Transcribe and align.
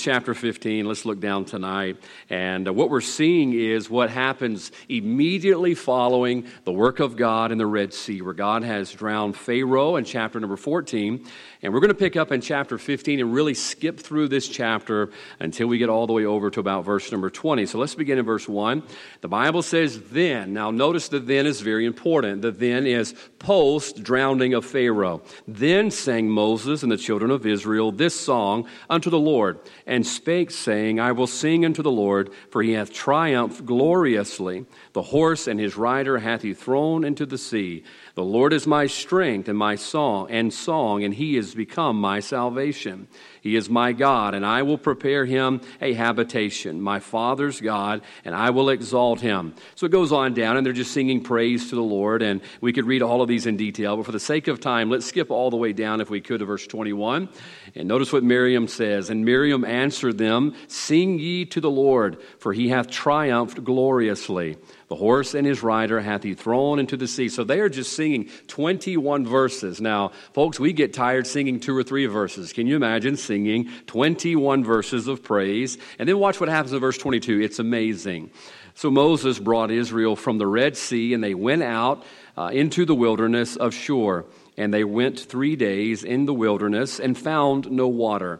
chapter 0.00 0.34
15. 0.34 0.86
Let's 0.86 1.04
look 1.04 1.20
down 1.20 1.44
tonight. 1.44 1.96
And 2.30 2.68
uh, 2.68 2.72
what 2.72 2.90
we're 2.90 3.00
seeing 3.00 3.52
is 3.52 3.88
what 3.88 4.10
happens 4.10 4.72
immediately 4.88 5.74
following 5.74 6.46
the 6.64 6.72
work 6.72 7.00
of 7.00 7.16
God 7.16 7.52
in 7.52 7.58
the 7.58 7.66
Red 7.66 7.94
Sea, 7.94 8.22
where 8.22 8.34
God 8.34 8.62
has 8.62 8.92
drowned 8.92 9.36
Pharaoh 9.36 9.96
in 9.96 10.04
chapter 10.04 10.40
number 10.40 10.56
14. 10.56 11.26
And 11.62 11.72
we're 11.72 11.80
going 11.80 11.88
to 11.88 11.94
pick 11.94 12.16
up 12.16 12.32
in 12.32 12.40
chapter 12.40 12.78
15 12.78 13.20
and 13.20 13.32
really 13.32 13.54
skip 13.54 13.98
through 13.98 14.28
this 14.28 14.46
chapter 14.48 15.10
until 15.40 15.66
we 15.66 15.78
get 15.78 15.88
all 15.88 16.06
the 16.06 16.12
way 16.12 16.24
over 16.24 16.50
to 16.50 16.60
about 16.60 16.84
verse 16.84 17.10
number 17.10 17.30
20. 17.30 17.66
So 17.66 17.78
let's 17.78 17.94
begin 17.94 18.18
in 18.18 18.24
verse 18.24 18.48
1. 18.48 18.82
The 19.20 19.28
Bible 19.28 19.62
says, 19.62 20.00
then. 20.10 20.52
Now 20.52 20.70
notice 20.70 21.08
the 21.08 21.18
then 21.18 21.46
is 21.46 21.60
very 21.60 21.86
important. 21.86 22.42
The 22.42 22.52
then 22.52 22.86
is 22.86 23.14
post 23.38 24.02
drowning 24.02 24.54
of 24.54 24.64
Pharaoh. 24.64 25.22
Then 25.48 25.90
sang 25.90 26.28
Moses 26.28 26.82
and 26.82 26.92
the 26.92 26.96
children 26.96 27.30
of 27.30 27.46
Israel 27.46 27.90
this 27.92 28.18
song 28.18 28.68
unto 28.88 29.10
the 29.10 29.18
Lord, 29.18 29.58
and 29.86 30.06
spake, 30.06 30.50
saying, 30.50 30.98
I 30.98 31.12
will 31.12 31.26
sing 31.26 31.64
unto 31.64 31.82
the 31.82 31.90
Lord, 31.90 32.30
for 32.50 32.62
he 32.62 32.72
hath 32.72 32.92
triumphed 32.92 33.64
gloriously. 33.64 34.66
The 34.96 35.02
horse 35.02 35.46
and 35.46 35.60
his 35.60 35.76
rider 35.76 36.16
hath 36.16 36.40
he 36.40 36.54
thrown 36.54 37.04
into 37.04 37.26
the 37.26 37.36
sea. 37.36 37.84
The 38.14 38.24
Lord 38.24 38.54
is 38.54 38.66
my 38.66 38.86
strength 38.86 39.46
and 39.46 39.58
my 39.58 39.74
song 39.74 40.30
and 40.30 40.50
song, 40.50 41.04
and 41.04 41.12
he 41.12 41.36
is 41.36 41.54
become 41.54 42.00
my 42.00 42.20
salvation. 42.20 43.06
He 43.42 43.56
is 43.56 43.68
my 43.68 43.92
God, 43.92 44.34
and 44.34 44.44
I 44.44 44.62
will 44.62 44.78
prepare 44.78 45.26
him 45.26 45.60
a 45.82 45.92
habitation, 45.92 46.80
my 46.80 46.98
Father's 46.98 47.60
God, 47.60 48.00
and 48.24 48.34
I 48.34 48.48
will 48.48 48.70
exalt 48.70 49.20
him. 49.20 49.54
So 49.74 49.84
it 49.84 49.92
goes 49.92 50.12
on 50.12 50.32
down, 50.32 50.56
and 50.56 50.64
they're 50.64 50.72
just 50.72 50.92
singing 50.92 51.22
praise 51.22 51.68
to 51.68 51.74
the 51.74 51.82
Lord, 51.82 52.22
and 52.22 52.40
we 52.62 52.72
could 52.72 52.86
read 52.86 53.02
all 53.02 53.20
of 53.20 53.28
these 53.28 53.44
in 53.44 53.58
detail, 53.58 53.98
but 53.98 54.06
for 54.06 54.12
the 54.12 54.18
sake 54.18 54.48
of 54.48 54.60
time, 54.60 54.88
let's 54.88 55.04
skip 55.04 55.30
all 55.30 55.50
the 55.50 55.58
way 55.58 55.74
down, 55.74 56.00
if 56.00 56.08
we 56.08 56.22
could, 56.22 56.38
to 56.38 56.46
verse 56.46 56.66
21. 56.66 57.28
And 57.74 57.86
notice 57.86 58.14
what 58.14 58.24
Miriam 58.24 58.66
says. 58.66 59.10
And 59.10 59.26
Miriam 59.26 59.62
answered 59.62 60.16
them, 60.16 60.54
Sing 60.68 61.18
ye 61.18 61.44
to 61.44 61.60
the 61.60 61.70
Lord, 61.70 62.16
for 62.38 62.54
he 62.54 62.70
hath 62.70 62.88
triumphed 62.88 63.62
gloriously. 63.62 64.56
The 64.88 64.94
horse 64.94 65.34
and 65.34 65.44
his 65.46 65.62
rider 65.64 66.00
hath 66.00 66.22
he 66.22 66.34
thrown 66.34 66.78
into 66.78 66.96
the 66.96 67.08
sea. 67.08 67.28
So 67.28 67.42
they 67.42 67.58
are 67.58 67.68
just 67.68 67.94
singing 67.94 68.30
21 68.46 69.26
verses. 69.26 69.80
Now, 69.80 70.12
folks, 70.32 70.60
we 70.60 70.72
get 70.72 70.94
tired 70.94 71.26
singing 71.26 71.58
two 71.58 71.76
or 71.76 71.82
three 71.82 72.06
verses. 72.06 72.52
Can 72.52 72.68
you 72.68 72.76
imagine 72.76 73.16
singing 73.16 73.68
21 73.86 74.62
verses 74.62 75.08
of 75.08 75.24
praise? 75.24 75.76
And 75.98 76.08
then 76.08 76.18
watch 76.18 76.38
what 76.38 76.48
happens 76.48 76.72
in 76.72 76.78
verse 76.78 76.98
22. 76.98 77.40
It's 77.40 77.58
amazing. 77.58 78.30
So 78.74 78.90
Moses 78.90 79.38
brought 79.40 79.70
Israel 79.70 80.14
from 80.14 80.38
the 80.38 80.46
Red 80.46 80.76
Sea, 80.76 81.14
and 81.14 81.24
they 81.24 81.34
went 81.34 81.62
out 81.62 82.04
uh, 82.36 82.50
into 82.52 82.84
the 82.84 82.94
wilderness 82.94 83.56
of 83.56 83.74
Shur. 83.74 84.24
And 84.56 84.72
they 84.72 84.84
went 84.84 85.18
three 85.18 85.56
days 85.56 86.04
in 86.04 86.26
the 86.26 86.34
wilderness 86.34 87.00
and 87.00 87.18
found 87.18 87.70
no 87.70 87.88
water. 87.88 88.38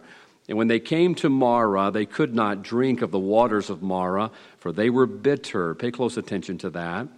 And 0.49 0.57
when 0.57 0.69
they 0.69 0.79
came 0.79 1.15
to 1.17 1.29
Marah, 1.29 1.91
they 1.91 2.07
could 2.07 2.35
not 2.35 2.63
drink 2.63 3.03
of 3.03 3.11
the 3.11 3.19
waters 3.19 3.69
of 3.69 3.83
Marah, 3.83 4.31
for 4.59 4.71
they 4.71 4.91
were 4.91 5.07
bitter. 5.07 5.75
Pay 5.75 5.91
close 5.91 6.17
attention 6.17 6.59
to 6.59 6.71
that. 6.71 7.09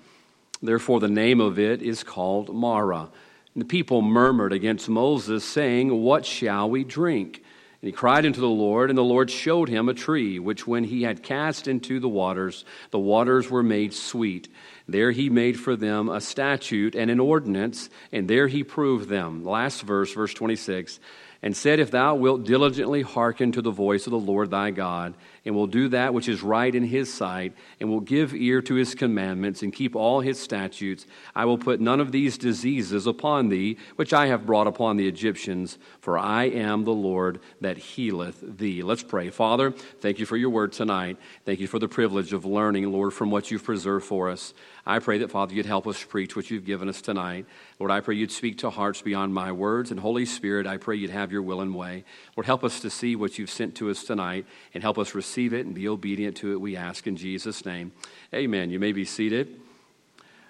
Therefore, 0.62 0.98
the 1.01 1.09
name 1.09 1.41
of 1.41 1.59
it 1.59 1.83
is 1.83 2.03
called 2.03 2.55
Marah. 2.55 3.09
And 3.55 3.62
the 3.62 3.67
people 3.67 4.03
murmured 4.03 4.53
against 4.53 4.89
Moses, 4.89 5.45
saying, 5.45 6.03
What 6.03 6.25
shall 6.25 6.71
we 6.71 6.84
drink? 6.84 7.45
And 7.81 7.87
he 7.87 7.93
cried 7.93 8.27
unto 8.27 8.41
the 8.41 8.49
Lord, 8.49 8.91
and 8.91 8.99
the 8.99 9.05
Lord 9.05 9.31
showed 9.31 9.69
him 9.69 9.89
a 9.89 9.95
tree, 9.95 10.41
which 10.41 10.67
when 10.67 10.83
he 10.83 11.03
had 11.03 11.23
cast 11.23 11.69
into 11.69 12.01
the 12.01 12.09
waters, 12.09 12.65
the 12.91 12.99
waters 12.99 13.49
were 13.49 13.62
made 13.62 13.95
sweet. 13.95 14.49
There 14.89 15.12
he 15.12 15.31
made 15.31 15.61
for 15.61 15.77
them 15.77 16.09
a 16.09 16.21
statute 16.21 16.97
and 16.97 17.09
an 17.09 17.21
ordinance, 17.21 17.89
and 18.11 18.27
there 18.27 18.49
he 18.49 18.65
proved 18.65 19.09
them. 19.09 19.45
Last 19.45 19.83
verse, 19.83 20.12
verse 20.12 20.34
26 20.34 20.99
and 21.42 21.56
said, 21.56 21.81
If 21.81 21.91
thou 21.91 22.14
wilt 22.14 22.44
diligently 22.44 23.03
hearken 23.03 23.53
to 23.53 23.62
the 23.62 23.70
voice 23.70 24.06
of 24.06 24.11
the 24.11 24.19
Lord 24.19 24.50
thy 24.50 24.70
God, 24.70 25.14
and 25.48 25.56
will 25.56 25.66
do 25.66 25.88
that 25.88 26.12
which 26.12 26.28
is 26.28 26.42
right 26.42 26.74
in 26.74 26.84
his 26.84 27.10
sight, 27.10 27.54
and 27.80 27.88
will 27.88 28.00
give 28.00 28.34
ear 28.34 28.60
to 28.60 28.74
his 28.74 28.94
commandments, 28.94 29.62
and 29.62 29.72
keep 29.72 29.96
all 29.96 30.20
his 30.20 30.38
statutes, 30.38 31.06
I 31.34 31.46
will 31.46 31.56
put 31.56 31.80
none 31.80 32.00
of 32.00 32.12
these 32.12 32.36
diseases 32.36 33.06
upon 33.06 33.48
thee, 33.48 33.78
which 33.97 34.12
I 34.12 34.26
have 34.26 34.44
brought 34.44 34.66
upon 34.66 34.98
the 34.98 35.08
Egyptians, 35.08 35.78
for 36.00 36.19
I 36.19 36.44
am 36.44 36.84
the 36.84 36.92
Lord 36.92 37.41
that 37.62 37.78
healeth 37.78 38.44
thee. 38.58 38.82
Let's 38.82 39.03
pray. 39.03 39.31
Father, 39.31 39.70
thank 39.70 40.19
you 40.19 40.26
for 40.26 40.37
your 40.37 40.50
word 40.50 40.72
tonight. 40.72 41.16
Thank 41.47 41.60
you 41.60 41.66
for 41.66 41.78
the 41.78 41.88
privilege 41.88 42.34
of 42.34 42.44
learning, 42.44 42.92
Lord, 42.92 43.14
from 43.14 43.31
what 43.31 43.50
you've 43.50 43.64
preserved 43.64 44.04
for 44.04 44.28
us. 44.28 44.53
I 44.84 44.98
pray 45.00 45.19
that, 45.19 45.31
Father, 45.31 45.54
you'd 45.54 45.66
help 45.66 45.87
us 45.87 46.03
preach 46.03 46.34
what 46.34 46.50
you've 46.50 46.64
given 46.64 46.88
us 46.88 47.03
tonight. 47.03 47.44
Lord, 47.78 47.91
I 47.91 48.00
pray 48.00 48.16
you'd 48.16 48.32
speak 48.32 48.58
to 48.58 48.70
hearts 48.70 49.03
beyond 49.03 49.34
my 49.34 49.53
words. 49.53 49.91
And 49.91 50.00
Holy 50.00 50.25
Spirit, 50.25 50.66
I 50.66 50.78
pray 50.78 50.97
you'd 50.97 51.10
have 51.10 51.31
your 51.31 51.42
will 51.42 51.60
and 51.60 51.75
way. 51.75 52.04
Lord, 52.37 52.47
help 52.47 52.64
us 52.64 52.81
to 52.81 52.91
see 52.91 53.14
what 53.14 53.38
you've 53.38 53.50
sent 53.50 53.75
to 53.76 53.91
us 53.91 54.03
tonight 54.03 54.47
and 54.72 54.82
help 54.82 54.98
us 54.98 55.14
receive 55.14 55.38
it 55.47 55.66
and 55.66 55.75
be 55.75 55.88
obedient 55.88 56.37
to 56.38 56.53
it, 56.53 56.60
we 56.60 56.76
ask 56.76 57.06
in 57.06 57.16
Jesus' 57.16 57.65
name. 57.65 57.93
Amen. 58.34 58.71
You 58.71 58.78
may 58.78 58.93
be 58.93 59.04
seated. 59.04 59.60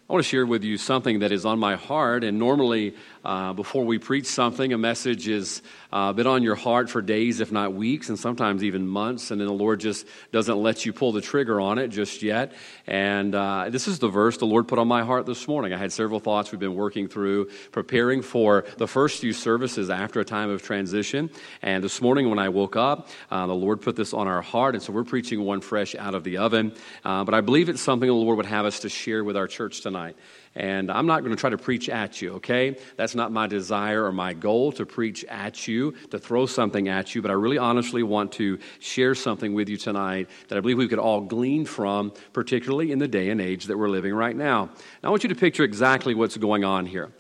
I 0.09 0.15
want 0.15 0.25
to 0.25 0.31
share 0.31 0.47
with 0.47 0.65
you 0.65 0.79
something 0.79 1.19
that 1.19 1.33
is 1.33 1.45
on 1.45 1.59
my 1.59 1.77
heart. 1.77 2.25
And 2.25 2.39
normally, 2.39 2.95
uh, 3.27 3.53
before 3.53 3.85
we 3.85 3.99
preach 3.99 4.25
something, 4.25 4.73
a 4.73 4.79
message 4.79 5.27
has 5.27 5.61
uh, 5.93 6.15
been 6.15 6.27
on 6.27 6.43
your 6.43 6.55
heart 6.55 6.89
for 6.89 7.03
days, 7.03 7.41
if 7.41 7.53
not 7.53 7.75
weeks, 7.75 8.09
and 8.09 8.19
sometimes 8.19 8.65
even 8.65 8.89
months. 8.89 9.31
And 9.31 9.39
then 9.39 9.49
the 9.49 9.53
Lord 9.53 9.81
just 9.81 10.07
doesn't 10.33 10.57
let 10.57 10.87
you 10.87 10.95
pull 10.95 11.13
the 11.13 11.21
trigger 11.21 11.61
on 11.61 11.77
it 11.77 11.89
just 11.89 12.23
yet. 12.23 12.55
And 12.87 13.35
uh, 13.35 13.69
this 13.69 13.87
is 13.87 13.99
the 13.99 14.09
verse 14.09 14.39
the 14.39 14.47
Lord 14.47 14.67
put 14.67 14.79
on 14.79 14.89
my 14.89 15.05
heart 15.05 15.27
this 15.27 15.47
morning. 15.47 15.75
I 15.75 15.77
had 15.77 15.93
several 15.93 16.21
thoughts 16.21 16.53
we've 16.53 16.59
been 16.59 16.75
working 16.75 17.07
through, 17.07 17.51
preparing 17.71 18.23
for 18.23 18.65
the 18.79 18.89
first 18.89 19.21
few 19.21 19.35
services 19.35 19.91
after 19.91 20.21
a 20.21 20.25
time 20.25 20.49
of 20.49 20.63
transition. 20.63 21.29
And 21.61 21.85
this 21.85 22.01
morning, 22.01 22.31
when 22.31 22.39
I 22.39 22.49
woke 22.49 22.77
up, 22.77 23.11
uh, 23.31 23.47
the 23.47 23.53
Lord 23.53 23.83
put 23.83 23.95
this 23.95 24.15
on 24.15 24.27
our 24.27 24.41
heart. 24.41 24.75
And 24.75 24.83
so 24.83 24.91
we're 24.91 25.05
preaching 25.05 25.45
one 25.45 25.61
fresh 25.61 25.95
out 25.95 26.15
of 26.15 26.25
the 26.25 26.39
oven. 26.39 26.73
Uh, 27.05 27.25
but 27.25 27.35
I 27.35 27.43
believe 27.43 27.69
it's 27.69 27.83
something 27.83 28.07
the 28.07 28.15
Lord 28.15 28.39
would 28.39 28.47
have 28.47 28.65
us 28.65 28.81
to 28.81 28.89
share 28.89 29.23
with 29.23 29.37
our 29.37 29.47
church 29.47 29.83
tonight 29.83 29.98
tonight. 29.99 30.17
And 30.55 30.91
I'm 30.91 31.07
not 31.07 31.21
going 31.21 31.31
to 31.35 31.41
try 31.41 31.51
to 31.51 31.59
preach 31.59 31.89
at 31.89 32.21
you, 32.21 32.35
okay? 32.35 32.77
That's 32.97 33.15
not 33.15 33.31
my 33.31 33.47
desire 33.47 34.05
or 34.05 34.13
my 34.13 34.33
goal 34.33 34.73
to 34.73 34.85
preach 34.85 35.25
at 35.27 35.69
you, 35.69 35.95
to 36.11 36.19
throw 36.19 36.47
something 36.47 36.89
at 36.89 37.15
you, 37.15 37.23
but 37.23 37.31
I 37.31 37.35
really 37.35 37.59
honestly 37.59 38.03
want 38.03 38.33
to 38.33 38.59
share 38.81 39.15
something 39.15 39.55
with 39.55 39.69
you 39.69 39.77
tonight 39.77 40.29
that 40.49 40.59
I 40.59 40.61
believe 40.61 40.79
we 40.79 40.89
could 40.89 40.99
all 40.99 41.21
glean 41.21 41.65
from, 41.65 42.13
particularly 42.33 42.91
in 42.91 42.99
the 42.99 43.07
day 43.07 43.31
and 43.31 43.41
age 43.41 43.67
that 43.67 43.79
we're 43.79 43.89
living 43.89 44.15
right 44.15 44.35
now. 44.35 44.71
Now, 45.03 45.09
I 45.09 45.11
want 45.11 45.23
you 45.23 45.29
to 45.29 45.37
picture 45.37 45.63
exactly 45.63 46.15
what's 46.15 46.37
going 46.37 46.65
on 46.65 46.87
here. 46.87 47.13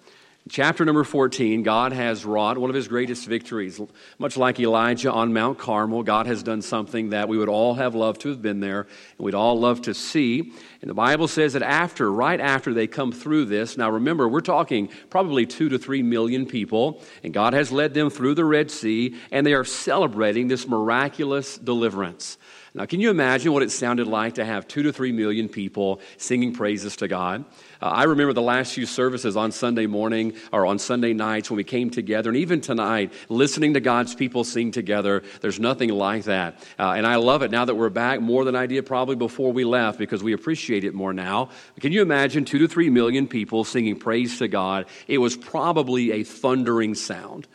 Chapter 0.51 0.87
number 0.87 1.05
14, 1.05 1.63
God 1.63 1.93
has 1.93 2.25
wrought 2.25 2.57
one 2.57 2.71
of 2.71 2.77
his 2.77 2.89
greatest 2.89 3.27
victories. 3.27 3.79
Much 4.19 4.37
like 4.39 4.59
Elijah 4.59 5.13
on 5.13 5.35
Mount 5.35 5.59
Carmel, 5.59 6.03
God 6.03 6.27
has 6.27 6.43
done 6.43 6.63
something 6.63 7.11
that 7.11 7.29
we 7.29 7.37
would 7.37 7.51
all 7.51 7.75
have 7.75 7.95
loved 7.95 8.23
to 8.23 8.31
have 8.31 8.41
been 8.41 8.61
there 8.61 8.83
and 8.83 9.25
we'd 9.25 9.35
all 9.35 9.61
love 9.61 9.83
to 9.83 9.93
see. 9.93 10.53
And 10.81 10.89
the 10.89 10.95
Bible 10.95 11.29
says 11.29 11.53
that 11.53 11.63
after, 11.63 12.11
right 12.11 12.41
after 12.41 12.73
they 12.73 12.87
come 12.87 13.13
through 13.13 13.45
this, 13.47 13.77
now 13.77 13.91
remember, 13.91 14.27
we're 14.27 14.41
talking 14.41 14.89
probably 15.11 15.45
two 15.45 15.69
to 15.69 15.79
three 15.79 16.03
million 16.03 16.47
people, 16.47 17.03
and 17.23 17.35
God 17.35 17.53
has 17.53 17.71
led 17.71 17.93
them 17.93 18.09
through 18.09 18.35
the 18.35 18.45
Red 18.45 18.71
Sea, 18.71 19.17
and 19.31 19.47
they 19.47 19.55
are 19.55 19.65
celebrating 19.65 20.49
this 20.49 20.67
miraculous 20.67 21.59
deliverance. 21.59 22.39
Now, 22.75 22.87
can 22.87 23.01
you 23.01 23.11
imagine 23.11 23.53
what 23.53 23.63
it 23.63 23.71
sounded 23.71 24.07
like 24.07 24.35
to 24.35 24.45
have 24.45 24.69
two 24.69 24.83
to 24.85 24.93
three 24.93 25.13
million 25.13 25.49
people 25.49 26.01
singing 26.17 26.55
praises 26.55 26.97
to 26.97 27.09
God? 27.09 27.45
Uh, 27.81 27.87
I 27.87 28.05
remember 28.05 28.33
the 28.33 28.43
last 28.43 28.75
few 28.75 28.87
services 28.87 29.37
on 29.37 29.53
Sunday 29.53 29.87
morning 29.87 30.35
or 30.53 30.67
on 30.67 30.79
Sunday 30.79 31.13
nights 31.13 31.51
when 31.51 31.57
we 31.57 31.65
came 31.65 31.91
together, 31.91 32.31
and 32.31 32.37
even 32.37 32.61
tonight, 32.61 33.13
listening 33.29 33.75
to 33.75 33.81
God's 33.81 34.15
people 34.15 34.45
sing 34.45 34.71
together. 34.71 35.23
There's 35.41 35.61
nothing 35.61 35.91
like 35.91 36.25
that. 36.25 36.59
Uh, 36.79 36.93
and 36.93 37.07
I 37.07 37.17
love 37.17 37.43
it 37.43 37.51
now 37.51 37.65
that 37.65 37.75
we're 37.75 37.89
back 37.89 38.21
more 38.21 38.45
than 38.45 38.57
I 38.57 38.67
did 38.67 38.87
probably 38.87 39.17
before 39.17 39.53
we 39.53 39.65
left 39.65 39.99
because 39.99 40.23
we 40.23 40.33
appreciate 40.33 40.85
it 40.85 40.95
more 40.95 41.13
now. 41.13 41.51
Can 41.81 41.93
you 41.93 42.03
imagine 42.03 42.45
two 42.45 42.59
to 42.59 42.69
three 42.69 42.91
million 42.91 43.29
people 43.29 43.65
singing 43.65 43.99
praise 43.99 44.39
to 44.39 44.49
God? 44.49 44.87
It 45.07 45.19
was 45.19 45.37
probably 45.37 46.13
a 46.13 46.25
thundering 46.25 46.95
sound. 46.95 47.47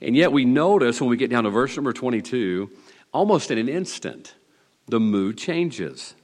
And 0.00 0.14
yet 0.14 0.32
we 0.32 0.44
notice 0.44 1.00
when 1.00 1.08
we 1.08 1.16
get 1.16 1.30
down 1.30 1.44
to 1.44 1.50
verse 1.50 1.74
number 1.76 1.92
22, 1.92 2.70
almost 3.12 3.50
in 3.50 3.58
an 3.58 3.68
instant, 3.68 4.34
the 4.86 5.00
mood 5.00 5.38
changes. 5.38 6.14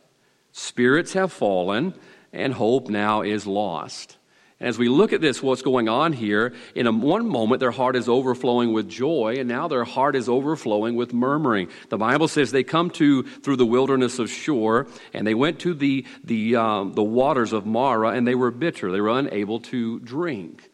Spirits 0.53 1.13
have 1.15 1.33
fallen, 1.33 1.95
and 2.33 2.53
hope 2.53 2.89
now 2.89 3.23
is 3.23 3.47
lost. 3.47 4.17
And 4.61 4.69
as 4.69 4.79
we 4.79 4.89
look 4.91 5.15
at 5.15 5.23
this, 5.23 5.43
what's 5.43 5.63
going 5.63 5.89
on 5.89 6.13
here, 6.13 6.53
in 6.75 6.87
a, 6.87 6.93
one 6.93 7.27
moment 7.27 7.61
their 7.61 7.71
heart 7.71 7.97
is 7.97 8.11
overflowing 8.11 8.75
with 8.75 8.91
joy, 8.91 9.37
and 9.39 9.49
now 9.49 9.69
their 9.69 9.85
heart 9.85 10.15
is 10.15 10.29
overflowing 10.29 10.97
with 10.97 11.15
murmuring. 11.15 11.71
The 11.89 11.97
Bible 11.97 12.29
says 12.29 12.53
they 12.53 12.63
come 12.63 12.91
to 12.91 13.23
through 13.23 13.57
the 13.57 13.65
wilderness 13.65 14.19
of 14.19 14.29
Shur, 14.29 14.87
and 15.15 15.27
they 15.27 15.35
went 15.35 15.61
to 15.61 15.73
the, 15.73 16.05
the, 16.23 16.57
um, 16.57 16.93
the 16.93 17.03
waters 17.03 17.55
of 17.55 17.65
Marah, 17.65 18.11
and 18.11 18.29
they 18.29 18.35
were 18.35 18.51
bitter. 18.51 18.93
They 18.93 19.01
were 19.01 19.19
unable 19.19 19.61
to 19.61 19.99
drink. 20.01 20.71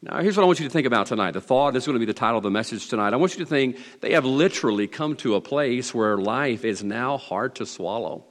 Now, 0.00 0.20
here's 0.20 0.36
what 0.36 0.44
I 0.44 0.46
want 0.46 0.60
you 0.60 0.66
to 0.66 0.72
think 0.72 0.86
about 0.86 1.06
tonight. 1.06 1.32
The 1.32 1.40
thought, 1.40 1.72
this 1.72 1.84
is 1.84 1.86
going 1.86 1.94
to 1.94 2.06
be 2.06 2.12
the 2.12 2.12
title 2.12 2.36
of 2.36 2.42
the 2.44 2.50
message 2.50 2.88
tonight. 2.88 3.14
I 3.14 3.16
want 3.16 3.32
you 3.32 3.44
to 3.44 3.50
think 3.50 3.78
they 4.00 4.12
have 4.12 4.24
literally 4.24 4.86
come 4.86 5.16
to 5.16 5.34
a 5.34 5.40
place 5.40 5.92
where 5.92 6.18
life 6.18 6.64
is 6.64 6.84
now 6.84 7.16
hard 7.16 7.56
to 7.56 7.66
swallow. 7.66 8.26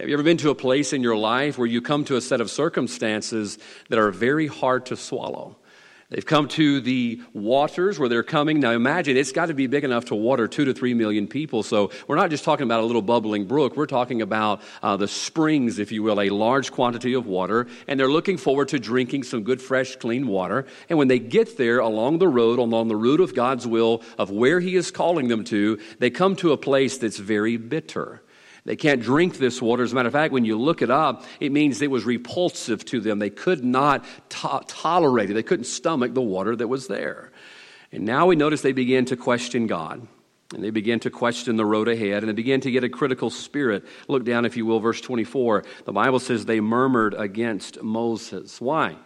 Have 0.00 0.08
you 0.08 0.14
ever 0.14 0.22
been 0.22 0.38
to 0.38 0.48
a 0.48 0.54
place 0.54 0.94
in 0.94 1.02
your 1.02 1.14
life 1.14 1.58
where 1.58 1.66
you 1.66 1.82
come 1.82 2.06
to 2.06 2.16
a 2.16 2.22
set 2.22 2.40
of 2.40 2.50
circumstances 2.50 3.58
that 3.90 3.98
are 3.98 4.10
very 4.10 4.46
hard 4.46 4.86
to 4.86 4.96
swallow? 4.96 5.58
They've 6.08 6.24
come 6.24 6.48
to 6.48 6.80
the 6.80 7.20
waters 7.34 7.98
where 7.98 8.08
they're 8.08 8.22
coming. 8.22 8.60
Now 8.60 8.70
imagine 8.70 9.18
it's 9.18 9.30
got 9.30 9.46
to 9.46 9.54
be 9.54 9.66
big 9.66 9.84
enough 9.84 10.06
to 10.06 10.14
water 10.14 10.48
two 10.48 10.64
to 10.64 10.72
three 10.72 10.94
million 10.94 11.28
people. 11.28 11.62
So 11.62 11.90
we're 12.08 12.16
not 12.16 12.30
just 12.30 12.44
talking 12.44 12.64
about 12.64 12.80
a 12.80 12.86
little 12.86 13.02
bubbling 13.02 13.44
brook. 13.44 13.76
We're 13.76 13.84
talking 13.84 14.22
about 14.22 14.62
uh, 14.82 14.96
the 14.96 15.06
springs, 15.06 15.78
if 15.78 15.92
you 15.92 16.02
will, 16.02 16.18
a 16.18 16.30
large 16.30 16.72
quantity 16.72 17.12
of 17.12 17.26
water. 17.26 17.66
And 17.86 18.00
they're 18.00 18.10
looking 18.10 18.38
forward 18.38 18.68
to 18.68 18.78
drinking 18.78 19.24
some 19.24 19.42
good, 19.42 19.60
fresh, 19.60 19.96
clean 19.96 20.28
water. 20.28 20.64
And 20.88 20.96
when 20.96 21.08
they 21.08 21.18
get 21.18 21.58
there 21.58 21.80
along 21.80 22.20
the 22.20 22.28
road, 22.28 22.58
along 22.58 22.88
the 22.88 22.96
route 22.96 23.20
of 23.20 23.34
God's 23.34 23.66
will, 23.66 24.00
of 24.16 24.30
where 24.30 24.60
He 24.60 24.76
is 24.76 24.90
calling 24.90 25.28
them 25.28 25.44
to, 25.44 25.78
they 25.98 26.08
come 26.08 26.36
to 26.36 26.52
a 26.52 26.56
place 26.56 26.96
that's 26.96 27.18
very 27.18 27.58
bitter. 27.58 28.22
They 28.64 28.76
can't 28.76 29.00
drink 29.00 29.38
this 29.38 29.62
water. 29.62 29.82
As 29.82 29.92
a 29.92 29.94
matter 29.94 30.08
of 30.08 30.12
fact, 30.12 30.32
when 30.32 30.44
you 30.44 30.58
look 30.58 30.82
it 30.82 30.90
up, 30.90 31.24
it 31.40 31.52
means 31.52 31.80
it 31.80 31.90
was 31.90 32.04
repulsive 32.04 32.84
to 32.86 33.00
them. 33.00 33.18
They 33.18 33.30
could 33.30 33.64
not 33.64 34.04
to- 34.30 34.62
tolerate 34.66 35.30
it, 35.30 35.34
they 35.34 35.42
couldn't 35.42 35.64
stomach 35.64 36.14
the 36.14 36.20
water 36.20 36.54
that 36.56 36.68
was 36.68 36.86
there. 36.86 37.32
And 37.92 38.04
now 38.04 38.26
we 38.26 38.36
notice 38.36 38.62
they 38.62 38.72
begin 38.72 39.06
to 39.06 39.16
question 39.16 39.66
God. 39.66 40.06
And 40.52 40.64
they 40.64 40.70
begin 40.70 40.98
to 41.00 41.10
question 41.10 41.56
the 41.56 41.64
road 41.64 41.86
ahead, 41.86 42.24
and 42.24 42.28
they 42.28 42.32
begin 42.32 42.60
to 42.62 42.72
get 42.72 42.82
a 42.82 42.88
critical 42.88 43.30
spirit. 43.30 43.84
Look 44.08 44.24
down, 44.24 44.44
if 44.44 44.56
you 44.56 44.66
will, 44.66 44.80
verse 44.80 45.00
24. 45.00 45.62
The 45.84 45.92
Bible 45.92 46.18
says 46.18 46.44
they 46.44 46.60
murmured 46.60 47.14
against 47.14 47.80
Moses. 47.82 48.60
Why? 48.60 48.96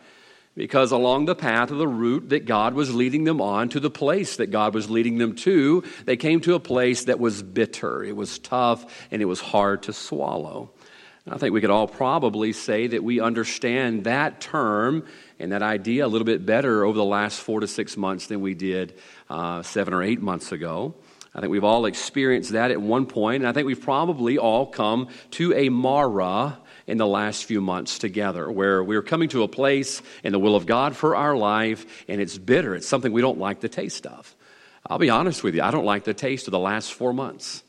Because 0.56 0.92
along 0.92 1.24
the 1.24 1.34
path 1.34 1.72
of 1.72 1.78
the 1.78 1.88
route 1.88 2.28
that 2.28 2.46
God 2.46 2.74
was 2.74 2.94
leading 2.94 3.24
them 3.24 3.40
on 3.40 3.68
to 3.70 3.80
the 3.80 3.90
place 3.90 4.36
that 4.36 4.52
God 4.52 4.72
was 4.72 4.88
leading 4.88 5.18
them 5.18 5.34
to, 5.36 5.82
they 6.04 6.16
came 6.16 6.40
to 6.42 6.54
a 6.54 6.60
place 6.60 7.04
that 7.04 7.18
was 7.18 7.42
bitter. 7.42 8.04
It 8.04 8.14
was 8.14 8.38
tough 8.38 9.08
and 9.10 9.20
it 9.20 9.24
was 9.24 9.40
hard 9.40 9.82
to 9.84 9.92
swallow. 9.92 10.70
I 11.26 11.38
think 11.38 11.54
we 11.54 11.62
could 11.62 11.70
all 11.70 11.88
probably 11.88 12.52
say 12.52 12.86
that 12.88 13.02
we 13.02 13.18
understand 13.18 14.04
that 14.04 14.42
term 14.42 15.06
and 15.40 15.52
that 15.52 15.62
idea 15.62 16.04
a 16.04 16.08
little 16.08 16.26
bit 16.26 16.44
better 16.44 16.84
over 16.84 16.96
the 16.98 17.04
last 17.04 17.40
four 17.40 17.60
to 17.60 17.66
six 17.66 17.96
months 17.96 18.26
than 18.26 18.42
we 18.42 18.54
did 18.54 18.94
uh, 19.30 19.62
seven 19.62 19.94
or 19.94 20.02
eight 20.02 20.20
months 20.20 20.52
ago. 20.52 20.94
I 21.34 21.40
think 21.40 21.50
we've 21.50 21.64
all 21.64 21.86
experienced 21.86 22.52
that 22.52 22.70
at 22.70 22.80
one 22.80 23.06
point, 23.06 23.42
and 23.42 23.48
I 23.48 23.52
think 23.52 23.66
we've 23.66 23.80
probably 23.80 24.38
all 24.38 24.66
come 24.66 25.08
to 25.32 25.52
a 25.54 25.68
Marah 25.68 26.58
in 26.86 26.98
the 26.98 27.06
last 27.06 27.44
few 27.44 27.60
months 27.60 27.98
together, 27.98 28.50
where 28.50 28.84
we're 28.84 29.02
coming 29.02 29.28
to 29.30 29.42
a 29.42 29.48
place 29.48 30.02
in 30.22 30.32
the 30.32 30.38
will 30.38 30.54
of 30.54 30.66
God 30.66 30.94
for 30.94 31.16
our 31.16 31.36
life, 31.36 32.04
and 32.08 32.20
it's 32.20 32.38
bitter. 32.38 32.74
It's 32.74 32.86
something 32.86 33.12
we 33.12 33.22
don't 33.22 33.38
like 33.38 33.60
the 33.60 33.68
taste 33.68 34.06
of. 34.06 34.34
I'll 34.86 34.98
be 34.98 35.10
honest 35.10 35.42
with 35.42 35.54
you, 35.54 35.62
I 35.62 35.70
don't 35.70 35.86
like 35.86 36.04
the 36.04 36.14
taste 36.14 36.46
of 36.46 36.52
the 36.52 36.58
last 36.58 36.92
four 36.92 37.12
months. 37.12 37.63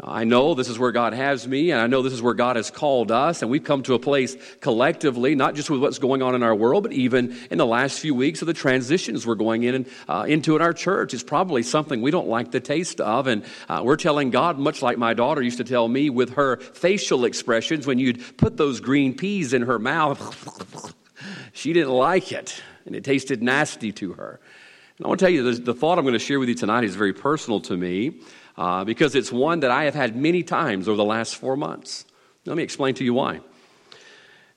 I 0.00 0.24
know 0.24 0.54
this 0.54 0.68
is 0.68 0.78
where 0.78 0.92
God 0.92 1.14
has 1.14 1.48
me, 1.48 1.70
and 1.70 1.80
I 1.80 1.86
know 1.86 2.02
this 2.02 2.12
is 2.12 2.20
where 2.20 2.34
God 2.34 2.56
has 2.56 2.70
called 2.70 3.10
us, 3.10 3.40
and 3.40 3.50
we've 3.50 3.64
come 3.64 3.82
to 3.84 3.94
a 3.94 3.98
place 3.98 4.36
collectively, 4.60 5.34
not 5.34 5.54
just 5.54 5.70
with 5.70 5.80
what's 5.80 5.98
going 5.98 6.20
on 6.20 6.34
in 6.34 6.42
our 6.42 6.54
world, 6.54 6.82
but 6.82 6.92
even 6.92 7.34
in 7.50 7.56
the 7.56 7.66
last 7.66 7.98
few 7.98 8.14
weeks 8.14 8.42
of 8.42 8.46
the 8.46 8.54
transitions 8.54 9.26
we're 9.26 9.34
going 9.34 9.62
in 9.62 9.74
and, 9.74 9.86
uh, 10.06 10.26
into 10.28 10.54
in 10.54 10.62
our 10.62 10.74
church. 10.74 11.14
It's 11.14 11.22
probably 11.22 11.62
something 11.62 12.02
we 12.02 12.10
don't 12.10 12.28
like 12.28 12.50
the 12.50 12.60
taste 12.60 13.00
of, 13.00 13.26
and 13.26 13.44
uh, 13.70 13.80
we're 13.82 13.96
telling 13.96 14.28
God, 14.28 14.58
much 14.58 14.82
like 14.82 14.98
my 14.98 15.14
daughter 15.14 15.40
used 15.40 15.56
to 15.56 15.64
tell 15.64 15.88
me 15.88 16.10
with 16.10 16.34
her 16.34 16.58
facial 16.58 17.24
expressions, 17.24 17.86
when 17.86 17.98
you'd 17.98 18.36
put 18.36 18.58
those 18.58 18.80
green 18.80 19.16
peas 19.16 19.54
in 19.54 19.62
her 19.62 19.78
mouth, 19.78 20.94
she 21.54 21.72
didn't 21.72 21.92
like 21.94 22.30
it, 22.30 22.62
and 22.84 22.94
it 22.94 23.04
tasted 23.04 23.42
nasty 23.42 23.90
to 23.92 24.12
her. 24.12 24.38
And 24.98 25.06
I 25.06 25.08
want 25.08 25.20
to 25.20 25.26
tell 25.26 25.32
you, 25.32 25.50
the, 25.50 25.60
the 25.62 25.74
thought 25.74 25.96
I'm 25.98 26.04
going 26.04 26.12
to 26.12 26.18
share 26.18 26.38
with 26.38 26.50
you 26.50 26.54
tonight 26.54 26.84
is 26.84 26.94
very 26.94 27.14
personal 27.14 27.60
to 27.62 27.76
me 27.76 28.20
uh, 28.58 28.84
because 28.84 29.14
it's 29.14 29.30
one 29.30 29.60
that 29.60 29.70
I 29.70 29.84
have 29.84 29.94
had 29.94 30.16
many 30.16 30.42
times 30.42 30.88
over 30.88 30.96
the 30.96 31.04
last 31.04 31.36
four 31.36 31.56
months. 31.56 32.04
Let 32.44 32.56
me 32.56 32.64
explain 32.64 32.94
to 32.96 33.04
you 33.04 33.14
why. 33.14 33.40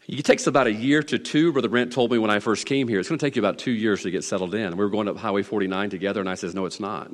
It 0.08 0.26
takes 0.26 0.48
about 0.48 0.66
a 0.66 0.74
year 0.74 1.04
to 1.04 1.20
two. 1.20 1.54
Brother 1.54 1.70
Brent 1.70 1.94
told 1.94 2.12
me 2.12 2.18
when 2.18 2.32
I 2.32 2.40
first 2.40 2.66
came 2.66 2.88
here, 2.88 3.00
it's 3.00 3.08
going 3.08 3.20
to 3.20 3.26
take 3.26 3.36
you 3.36 3.42
about 3.42 3.60
two 3.60 3.72
years 3.72 4.02
to 4.02 4.12
get 4.12 4.24
settled 4.24 4.56
in. 4.56 4.72
We 4.76 4.84
were 4.84 4.90
going 4.90 5.08
up 5.08 5.18
Highway 5.18 5.44
49 5.44 5.92
together, 5.92 6.20
and 6.20 6.28
I 6.28 6.34
says, 6.34 6.56
No, 6.56 6.66
it's 6.66 6.80
not. 6.80 7.12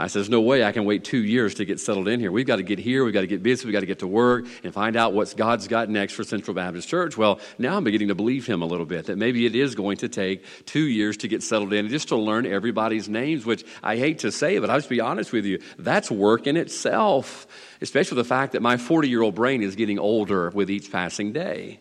I 0.00 0.06
said, 0.06 0.20
There's 0.20 0.30
no 0.30 0.40
way 0.40 0.64
I 0.64 0.72
can 0.72 0.84
wait 0.84 1.04
two 1.04 1.22
years 1.22 1.54
to 1.54 1.64
get 1.64 1.78
settled 1.78 2.08
in 2.08 2.20
here. 2.20 2.32
We've 2.32 2.46
got 2.46 2.56
to 2.56 2.62
get 2.62 2.78
here, 2.78 3.04
we've 3.04 3.14
got 3.14 3.20
to 3.20 3.26
get 3.26 3.42
busy, 3.42 3.66
we've 3.66 3.72
got 3.72 3.80
to 3.80 3.86
get 3.86 4.00
to 4.00 4.06
work 4.06 4.46
and 4.64 4.72
find 4.72 4.96
out 4.96 5.12
what 5.12 5.34
God's 5.36 5.68
got 5.68 5.88
next 5.88 6.14
for 6.14 6.24
Central 6.24 6.54
Baptist 6.54 6.88
Church. 6.88 7.16
Well, 7.16 7.40
now 7.58 7.76
I'm 7.76 7.84
beginning 7.84 8.08
to 8.08 8.14
believe 8.14 8.46
him 8.46 8.62
a 8.62 8.66
little 8.66 8.86
bit 8.86 9.06
that 9.06 9.16
maybe 9.16 9.46
it 9.46 9.54
is 9.54 9.74
going 9.74 9.98
to 9.98 10.08
take 10.08 10.44
two 10.66 10.86
years 10.86 11.18
to 11.18 11.28
get 11.28 11.42
settled 11.42 11.72
in 11.72 11.88
just 11.88 12.08
to 12.08 12.16
learn 12.16 12.46
everybody's 12.46 13.08
names, 13.08 13.44
which 13.44 13.64
I 13.82 13.96
hate 13.96 14.20
to 14.20 14.32
say, 14.32 14.58
but 14.58 14.70
I'll 14.70 14.78
just 14.78 14.88
be 14.88 15.00
honest 15.00 15.32
with 15.32 15.44
you. 15.44 15.60
That's 15.78 16.10
work 16.10 16.46
in 16.46 16.56
itself, 16.56 17.46
especially 17.80 18.16
the 18.16 18.24
fact 18.24 18.52
that 18.52 18.62
my 18.62 18.76
40 18.76 19.08
year 19.08 19.22
old 19.22 19.34
brain 19.34 19.62
is 19.62 19.76
getting 19.76 19.98
older 19.98 20.50
with 20.50 20.70
each 20.70 20.90
passing 20.90 21.32
day. 21.32 21.80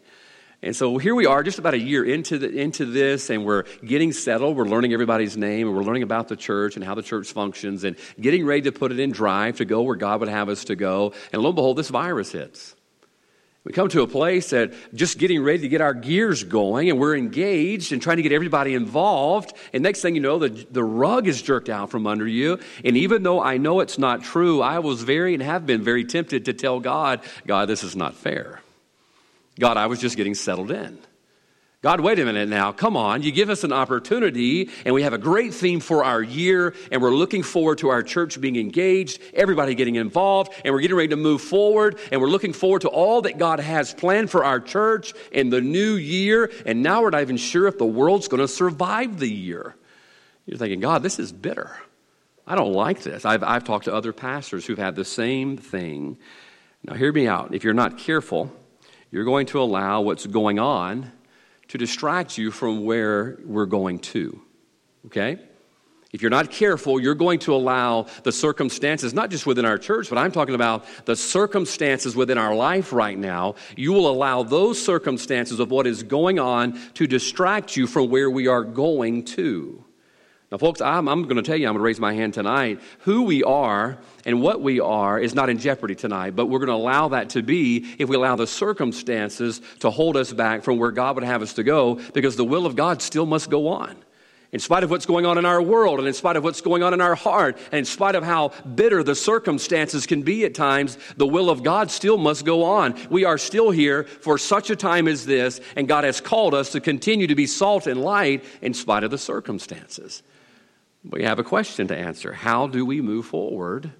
And 0.62 0.76
so 0.76 0.98
here 0.98 1.16
we 1.16 1.26
are, 1.26 1.42
just 1.42 1.58
about 1.58 1.74
a 1.74 1.80
year 1.80 2.04
into, 2.04 2.38
the, 2.38 2.50
into 2.50 2.86
this, 2.86 3.30
and 3.30 3.46
we're 3.46 3.64
getting 3.86 4.12
settled. 4.12 4.58
We're 4.58 4.66
learning 4.66 4.92
everybody's 4.92 5.38
name, 5.38 5.68
and 5.68 5.76
we're 5.76 5.84
learning 5.84 6.04
about 6.04 6.28
the 6.28 6.36
church 6.36 6.76
and 6.76 6.84
how 6.84 6.96
the 6.96 7.02
church 7.02 7.32
functions, 7.32 7.86
and 7.86 7.96
getting 8.20 8.46
ready 8.46 8.64
to 8.64 8.74
put 8.74 8.92
it 8.92 9.00
in 9.00 9.12
drive 9.12 9.58
to 9.58 9.66
go 9.66 9.84
where 9.84 9.96
God 9.96 10.20
would 10.20 10.28
have 10.28 10.50
us 10.50 10.66
to 10.66 10.76
go. 10.76 11.14
And 11.32 11.42
lo 11.42 11.50
and 11.50 11.56
behold, 11.56 11.78
this 11.78 11.88
virus 11.88 12.34
hits. 12.34 12.76
We 13.64 13.72
come 13.72 13.88
to 13.90 14.02
a 14.02 14.08
place 14.08 14.50
that 14.50 14.74
just 14.94 15.18
getting 15.18 15.44
ready 15.44 15.60
to 15.60 15.70
get 15.70 15.80
our 15.80 15.94
gears 15.94 16.44
going, 16.44 16.90
and 16.90 17.00
we're 17.00 17.16
engaged 17.16 17.94
and 17.94 18.02
trying 18.02 18.18
to 18.18 18.24
get 18.24 18.34
everybody 18.34 18.74
involved. 18.74 19.54
And 19.72 19.84
next 19.84 20.02
thing 20.02 20.16
you 20.16 20.22
know, 20.22 20.40
the, 20.40 20.50
the 20.72 20.84
rug 20.84 21.28
is 21.28 21.42
jerked 21.42 21.70
out 21.70 21.90
from 21.90 22.06
under 22.08 22.28
you. 22.28 22.60
And 22.84 22.98
even 22.98 23.24
though 23.24 23.42
I 23.42 23.58
know 23.58 23.80
it's 23.80 23.98
not 23.98 24.24
true, 24.24 24.62
I 24.62 24.80
was 24.80 25.04
very 25.04 25.34
and 25.34 25.44
have 25.44 25.66
been 25.66 25.84
very 25.84 26.04
tempted 26.04 26.46
to 26.46 26.54
tell 26.54 26.82
God, 26.82 27.22
God, 27.48 27.70
this 27.70 27.84
is 27.84 27.96
not 27.96 28.16
fair. 28.16 28.59
God, 29.60 29.78
I 29.78 29.88
was 29.88 30.00
just 30.00 30.18
getting 30.18 30.36
settled 30.36 30.72
in. 30.72 30.98
God, 31.82 32.02
wait 32.02 32.20
a 32.20 32.26
minute 32.26 32.50
now. 32.50 32.74
Come 32.74 32.98
on. 32.98 33.22
You 33.22 33.32
give 33.32 33.50
us 33.50 33.64
an 33.64 33.72
opportunity, 33.72 34.70
and 34.84 34.94
we 34.94 35.04
have 35.04 35.14
a 35.14 35.18
great 35.18 35.54
theme 35.54 35.80
for 35.80 36.04
our 36.04 36.22
year, 36.22 36.74
and 36.92 37.02
we're 37.02 37.14
looking 37.14 37.42
forward 37.42 37.78
to 37.78 37.88
our 37.88 38.04
church 38.04 38.42
being 38.42 38.58
engaged, 38.58 39.22
everybody 39.34 39.76
getting 39.76 39.96
involved, 39.96 40.52
and 40.66 40.74
we're 40.74 40.82
getting 40.82 40.98
ready 40.98 41.08
to 41.10 41.16
move 41.16 41.42
forward, 41.42 41.98
and 42.12 42.20
we're 42.20 42.28
looking 42.28 42.52
forward 42.52 42.82
to 42.82 42.90
all 42.90 43.22
that 43.22 43.38
God 43.38 43.62
has 43.62 43.94
planned 43.94 44.30
for 44.30 44.44
our 44.44 44.60
church 44.60 45.14
in 45.32 45.52
the 45.52 45.62
new 45.62 45.94
year. 45.94 46.52
And 46.66 46.84
now 46.84 47.02
we're 47.02 47.12
not 47.12 47.22
even 47.22 47.38
sure 47.38 47.66
if 47.68 47.78
the 47.78 47.86
world's 47.86 48.28
going 48.28 48.42
to 48.42 48.48
survive 48.50 49.18
the 49.18 49.30
year. 49.30 49.74
You're 50.46 50.58
thinking, 50.58 50.82
God, 50.82 51.02
this 51.02 51.18
is 51.18 51.32
bitter. 51.32 51.78
I 52.46 52.56
don't 52.56 52.74
like 52.74 53.04
this. 53.04 53.24
I've, 53.24 53.44
I've 53.44 53.64
talked 53.64 53.86
to 53.86 53.94
other 53.94 54.12
pastors 54.12 54.66
who've 54.66 54.78
had 54.78 54.98
the 54.98 55.06
same 55.06 55.56
thing. 55.56 56.18
Now, 56.84 56.96
hear 56.96 57.14
me 57.14 57.26
out. 57.26 57.54
If 57.54 57.64
you're 57.64 57.74
not 57.74 57.98
careful, 57.98 58.52
you're 59.12 59.26
going 59.26 59.48
to 59.48 59.62
allow 59.62 60.02
what's 60.02 60.26
going 60.26 60.60
on 60.60 61.12
to 61.70 61.78
distract 61.78 62.38
you 62.38 62.52
from 62.52 62.84
where 62.84 63.40
we're 63.44 63.66
going 63.66 64.00
to. 64.00 64.42
Okay? 65.08 65.40
If 66.12 66.24
you're 66.24 66.32
not 66.32 66.50
careful, 66.50 67.00
you're 67.00 67.14
going 67.14 67.38
to 67.40 67.54
allow 67.54 68.08
the 68.24 68.32
circumstances, 68.32 69.14
not 69.14 69.30
just 69.30 69.46
within 69.46 69.66
our 69.66 69.78
church, 69.78 70.10
but 70.10 70.18
I'm 70.18 70.32
talking 70.32 70.56
about 70.56 70.86
the 71.06 71.16
circumstances 71.16 72.16
within 72.16 72.40
our 72.40 72.56
life 72.56 72.92
right 72.92 73.18
now. 73.18 73.56
You 73.76 73.94
will 73.94 74.10
allow 74.10 74.42
those 74.42 74.84
circumstances 74.84 75.60
of 75.60 75.70
what 75.70 75.86
is 75.86 76.02
going 76.02 76.40
on 76.40 76.80
to 76.96 77.06
distract 77.06 77.78
you 77.78 77.86
from 77.86 78.10
where 78.10 78.30
we 78.30 78.48
are 78.48 78.64
going 78.64 79.26
to. 79.26 79.84
Now, 80.52 80.58
folks, 80.58 80.82
I'm, 80.82 81.08
I'm 81.08 81.24
going 81.24 81.36
to 81.36 81.44
tell 81.44 81.56
you, 81.56 81.68
I'm 81.68 81.74
going 81.74 81.82
to 81.82 81.86
raise 81.86 82.00
my 82.00 82.14
hand 82.14 82.34
tonight. 82.34 82.80
Who 83.02 83.22
we 83.22 83.44
are 83.44 84.00
and 84.26 84.42
what 84.42 84.62
we 84.62 84.80
are 84.80 85.20
is 85.20 85.36
not 85.36 85.48
in 85.48 85.60
jeopardy 85.60 85.94
tonight, 85.94 86.36
but 86.36 86.48
we're 86.48 86.58
going 86.58 86.70
to 86.70 86.74
allow 86.74 87.10
that 87.10 87.30
to 87.32 87.44
be 87.44 87.94
if 88.00 88.10
we 88.10 88.16
allow 88.16 88.36
the 88.36 88.48
circumstances 88.48 89.62
to 89.82 89.92
hold 89.92 90.18
us 90.18 90.34
back 90.34 90.64
from 90.64 90.80
where 90.80 90.90
God 90.90 91.16
would 91.16 91.24
have 91.24 91.44
us 91.44 91.54
to 91.54 91.64
go, 91.64 91.96
because 92.14 92.36
the 92.36 92.46
will 92.46 92.66
of 92.66 92.76
God 92.76 93.04
still 93.04 93.28
must 93.28 93.52
go 93.52 93.68
on. 93.68 93.96
In 94.52 94.60
spite 94.60 94.84
of 94.84 94.90
what's 94.90 95.06
going 95.06 95.28
on 95.28 95.38
in 95.38 95.46
our 95.46 95.62
world, 95.62 96.00
and 96.00 96.08
in 96.08 96.16
spite 96.16 96.36
of 96.36 96.44
what's 96.44 96.62
going 96.62 96.82
on 96.82 96.96
in 96.96 97.02
our 97.02 97.14
heart, 97.14 97.56
and 97.72 97.78
in 97.78 97.86
spite 97.86 98.16
of 98.16 98.24
how 98.24 98.48
bitter 98.74 99.04
the 99.04 99.14
circumstances 99.14 100.08
can 100.08 100.24
be 100.24 100.46
at 100.46 100.56
times, 100.56 100.98
the 101.18 101.28
will 101.28 101.52
of 101.52 101.62
God 101.62 101.92
still 101.92 102.18
must 102.18 102.44
go 102.44 102.64
on. 102.64 102.96
We 103.12 103.24
are 103.24 103.38
still 103.38 103.70
here 103.70 104.06
for 104.06 104.40
such 104.40 104.72
a 104.72 104.76
time 104.76 105.08
as 105.08 105.28
this, 105.28 105.62
and 105.76 105.88
God 105.88 106.06
has 106.06 106.20
called 106.20 106.56
us 106.56 106.72
to 106.72 106.82
continue 106.82 107.28
to 107.28 107.36
be 107.36 107.46
salt 107.46 107.86
and 107.86 108.02
light 108.02 108.44
in 108.64 108.74
spite 108.74 109.04
of 109.04 109.12
the 109.12 109.20
circumstances. 109.20 110.24
We 111.04 111.24
have 111.24 111.40
a 111.40 111.44
question 111.44 111.88
to 111.88 111.98
answer. 111.98 112.34
How 112.34 112.68
do 112.68 112.86
we 112.86 113.02
move 113.02 113.26
forward 113.26 113.92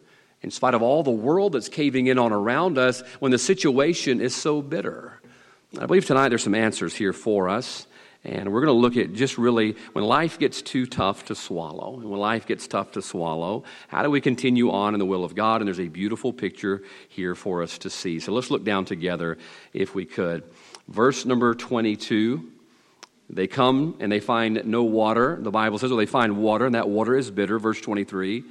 in 0.42 0.52
spite 0.52 0.74
of 0.74 0.82
all 0.82 1.04
the 1.04 1.12
world 1.12 1.54
that's 1.54 1.70
caving 1.70 2.08
in 2.08 2.20
on 2.20 2.32
around 2.32 2.78
us 2.78 3.02
when 3.20 3.32
the 3.32 3.38
situation 3.38 4.20
is 4.20 4.36
so 4.36 4.62
bitter? 4.62 5.22
I 5.80 5.86
believe 5.86 6.06
tonight 6.06 6.30
there's 6.30 6.44
some 6.44 6.56
answers 6.56 6.96
here 6.96 7.14
for 7.14 7.48
us. 7.48 7.88
And 8.26 8.52
we're 8.52 8.66
going 8.66 8.76
to 8.76 8.82
look 8.82 8.98
at 8.98 9.14
just 9.14 9.38
really 9.38 9.78
when 9.94 10.04
life 10.04 10.40
gets 10.40 10.62
too 10.62 10.86
tough 10.86 11.26
to 11.26 11.36
swallow, 11.36 12.02
and 12.02 12.10
when 12.10 12.20
life 12.20 12.46
gets 12.46 12.68
tough 12.68 12.92
to 12.92 13.02
swallow, 13.02 13.64
how 13.88 14.04
do 14.04 14.10
we 14.10 14.20
continue 14.20 14.72
on 14.72 14.94
in 14.94 15.00
the 15.00 15.06
will 15.06 15.24
of 15.24 15.36
God? 15.36 15.62
And 15.62 15.68
there's 15.70 15.80
a 15.80 15.88
beautiful 15.88 16.34
picture 16.34 16.84
here 17.08 17.34
for 17.34 17.64
us 17.64 17.78
to 17.78 17.90
see. 17.90 18.20
So 18.20 18.34
let's 18.34 18.52
look 18.52 18.66
down 18.66 18.84
together 18.84 19.38
if 19.72 19.96
we 19.96 20.04
could. 20.04 20.44
Verse 20.90 21.26
number 21.26 21.56
22 21.56 22.52
they 23.30 23.48
come 23.48 23.96
and 24.00 24.12
they 24.12 24.20
find 24.20 24.66
no 24.66 24.84
water. 24.84 25.38
The 25.40 25.52
Bible 25.52 25.78
says, 25.78 25.92
well, 25.92 25.98
they 25.98 26.06
find 26.06 26.38
water, 26.38 26.66
and 26.66 26.76
that 26.76 26.90
water 26.90 27.16
is 27.16 27.30
bitter. 27.30 27.60
Verse 27.60 27.80
23. 27.80 28.44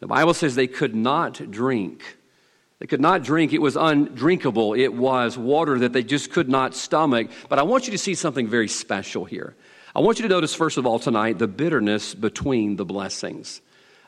The 0.00 0.06
Bible 0.06 0.34
says 0.34 0.54
they 0.54 0.66
could 0.66 0.94
not 0.94 1.50
drink. 1.50 2.16
They 2.78 2.86
could 2.86 3.00
not 3.00 3.22
drink. 3.22 3.52
It 3.52 3.62
was 3.62 3.76
undrinkable. 3.76 4.74
It 4.74 4.92
was 4.92 5.38
water 5.38 5.78
that 5.78 5.92
they 5.92 6.02
just 6.02 6.30
could 6.30 6.48
not 6.48 6.74
stomach. 6.74 7.30
But 7.48 7.58
I 7.58 7.62
want 7.62 7.86
you 7.86 7.92
to 7.92 7.98
see 7.98 8.14
something 8.14 8.48
very 8.48 8.68
special 8.68 9.24
here. 9.24 9.54
I 9.94 10.00
want 10.00 10.18
you 10.18 10.24
to 10.24 10.28
notice, 10.28 10.54
first 10.54 10.76
of 10.76 10.86
all, 10.86 10.98
tonight, 10.98 11.38
the 11.38 11.48
bitterness 11.48 12.14
between 12.14 12.76
the 12.76 12.84
blessings. 12.84 13.62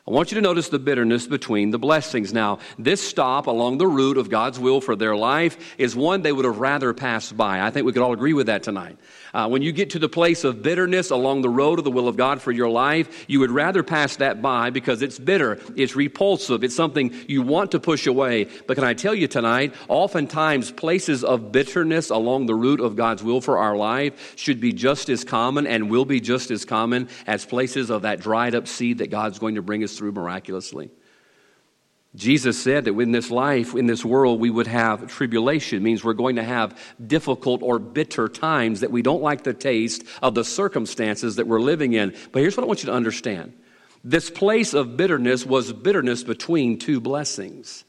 I 0.07 0.11
want 0.11 0.31
you 0.31 0.35
to 0.35 0.41
notice 0.41 0.69
the 0.69 0.79
bitterness 0.79 1.27
between 1.27 1.71
the 1.71 1.77
blessings. 1.77 2.33
Now, 2.33 2.59
this 2.79 2.99
stop 2.99 3.47
along 3.47 3.77
the 3.77 3.87
route 3.87 4.17
of 4.17 4.29
God's 4.29 4.59
will 4.59 4.81
for 4.81 4.95
their 4.95 5.15
life 5.15 5.75
is 5.77 5.95
one 5.95 6.23
they 6.23 6.31
would 6.31 6.45
have 6.45 6.59
rather 6.59 6.93
passed 6.93 7.37
by. 7.37 7.61
I 7.61 7.69
think 7.69 7.85
we 7.85 7.93
could 7.93 8.01
all 8.01 8.13
agree 8.13 8.33
with 8.33 8.47
that 8.47 8.63
tonight. 8.63 8.97
Uh, 9.33 9.47
when 9.47 9.61
you 9.61 9.71
get 9.71 9.91
to 9.91 9.99
the 9.99 10.09
place 10.09 10.43
of 10.43 10.61
bitterness 10.61 11.11
along 11.11 11.41
the 11.41 11.49
road 11.49 11.79
of 11.79 11.85
the 11.85 11.91
will 11.91 12.07
of 12.07 12.17
God 12.17 12.41
for 12.41 12.51
your 12.51 12.69
life, 12.69 13.25
you 13.27 13.39
would 13.39 13.51
rather 13.51 13.83
pass 13.83 14.15
that 14.17 14.41
by 14.41 14.69
because 14.69 15.01
it's 15.01 15.19
bitter, 15.19 15.59
it's 15.75 15.95
repulsive, 15.95 16.63
it's 16.63 16.75
something 16.75 17.13
you 17.27 17.41
want 17.41 17.71
to 17.71 17.79
push 17.79 18.07
away. 18.07 18.45
But 18.67 18.75
can 18.75 18.83
I 18.83 18.93
tell 18.93 19.13
you 19.13 19.27
tonight, 19.27 19.73
oftentimes 19.87 20.71
places 20.71 21.23
of 21.23 21.51
bitterness 21.51 22.09
along 22.09 22.45
the 22.45 22.55
route 22.55 22.81
of 22.81 22.95
God's 22.95 23.23
will 23.23 23.41
for 23.41 23.57
our 23.57 23.75
life 23.75 24.33
should 24.37 24.59
be 24.59 24.73
just 24.73 25.09
as 25.09 25.23
common 25.23 25.67
and 25.67 25.89
will 25.89 26.05
be 26.05 26.19
just 26.19 26.51
as 26.51 26.65
common 26.65 27.09
as 27.27 27.45
places 27.45 27.89
of 27.89 28.03
that 28.03 28.19
dried 28.19 28.55
up 28.55 28.67
seed 28.67 28.99
that 28.99 29.09
God's 29.09 29.39
going 29.39 29.55
to 29.55 29.61
bring 29.61 29.83
us 29.83 29.97
through 29.97 30.11
miraculously. 30.11 30.89
Jesus 32.15 32.59
said 32.59 32.85
that 32.85 32.97
in 32.97 33.11
this 33.11 33.29
life, 33.29 33.75
in 33.75 33.85
this 33.85 34.03
world, 34.03 34.39
we 34.39 34.49
would 34.49 34.65
have 34.65 35.07
tribulation. 35.07 35.77
It 35.77 35.81
means 35.81 36.03
we're 36.03 36.13
going 36.13 36.37
to 36.37 36.43
have 36.43 36.77
difficult 37.05 37.61
or 37.61 37.77
bitter 37.77 38.27
times 38.27 38.79
that 38.79 38.91
we 38.91 39.03
don't 39.03 39.21
like 39.21 39.43
the 39.43 39.53
taste 39.53 40.03
of 40.21 40.33
the 40.33 40.43
circumstances 40.43 41.35
that 41.35 41.45
we're 41.45 41.61
living 41.61 41.93
in. 41.93 42.15
But 42.31 42.41
here's 42.41 42.57
what 42.57 42.63
I 42.63 42.67
want 42.67 42.81
you 42.81 42.87
to 42.87 42.93
understand 42.93 43.53
this 44.03 44.29
place 44.29 44.73
of 44.73 44.95
bitterness 44.95 45.45
was 45.45 45.73
bitterness 45.73 46.23
between 46.23 46.79
two 46.79 46.99
blessings. 47.01 47.83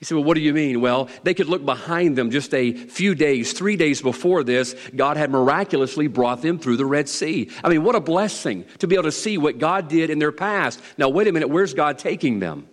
You 0.00 0.06
say, 0.06 0.16
well, 0.16 0.24
what 0.24 0.34
do 0.34 0.40
you 0.40 0.52
mean? 0.52 0.80
Well, 0.80 1.08
they 1.22 1.32
could 1.32 1.48
look 1.48 1.64
behind 1.64 2.18
them 2.18 2.32
just 2.32 2.52
a 2.52 2.72
few 2.72 3.14
days, 3.14 3.52
three 3.52 3.76
days 3.76 4.02
before 4.02 4.42
this, 4.42 4.74
God 4.96 5.16
had 5.16 5.30
miraculously 5.30 6.08
brought 6.08 6.42
them 6.42 6.58
through 6.58 6.78
the 6.78 6.84
Red 6.84 7.08
Sea. 7.08 7.48
I 7.62 7.68
mean, 7.68 7.84
what 7.84 7.94
a 7.94 8.00
blessing 8.00 8.64
to 8.78 8.88
be 8.88 8.96
able 8.96 9.04
to 9.04 9.12
see 9.12 9.38
what 9.38 9.58
God 9.58 9.86
did 9.86 10.10
in 10.10 10.18
their 10.18 10.32
past. 10.32 10.80
Now, 10.98 11.08
wait 11.08 11.28
a 11.28 11.32
minute, 11.32 11.48
where's 11.48 11.72
God 11.72 11.98
taking 11.98 12.40
them? 12.40 12.66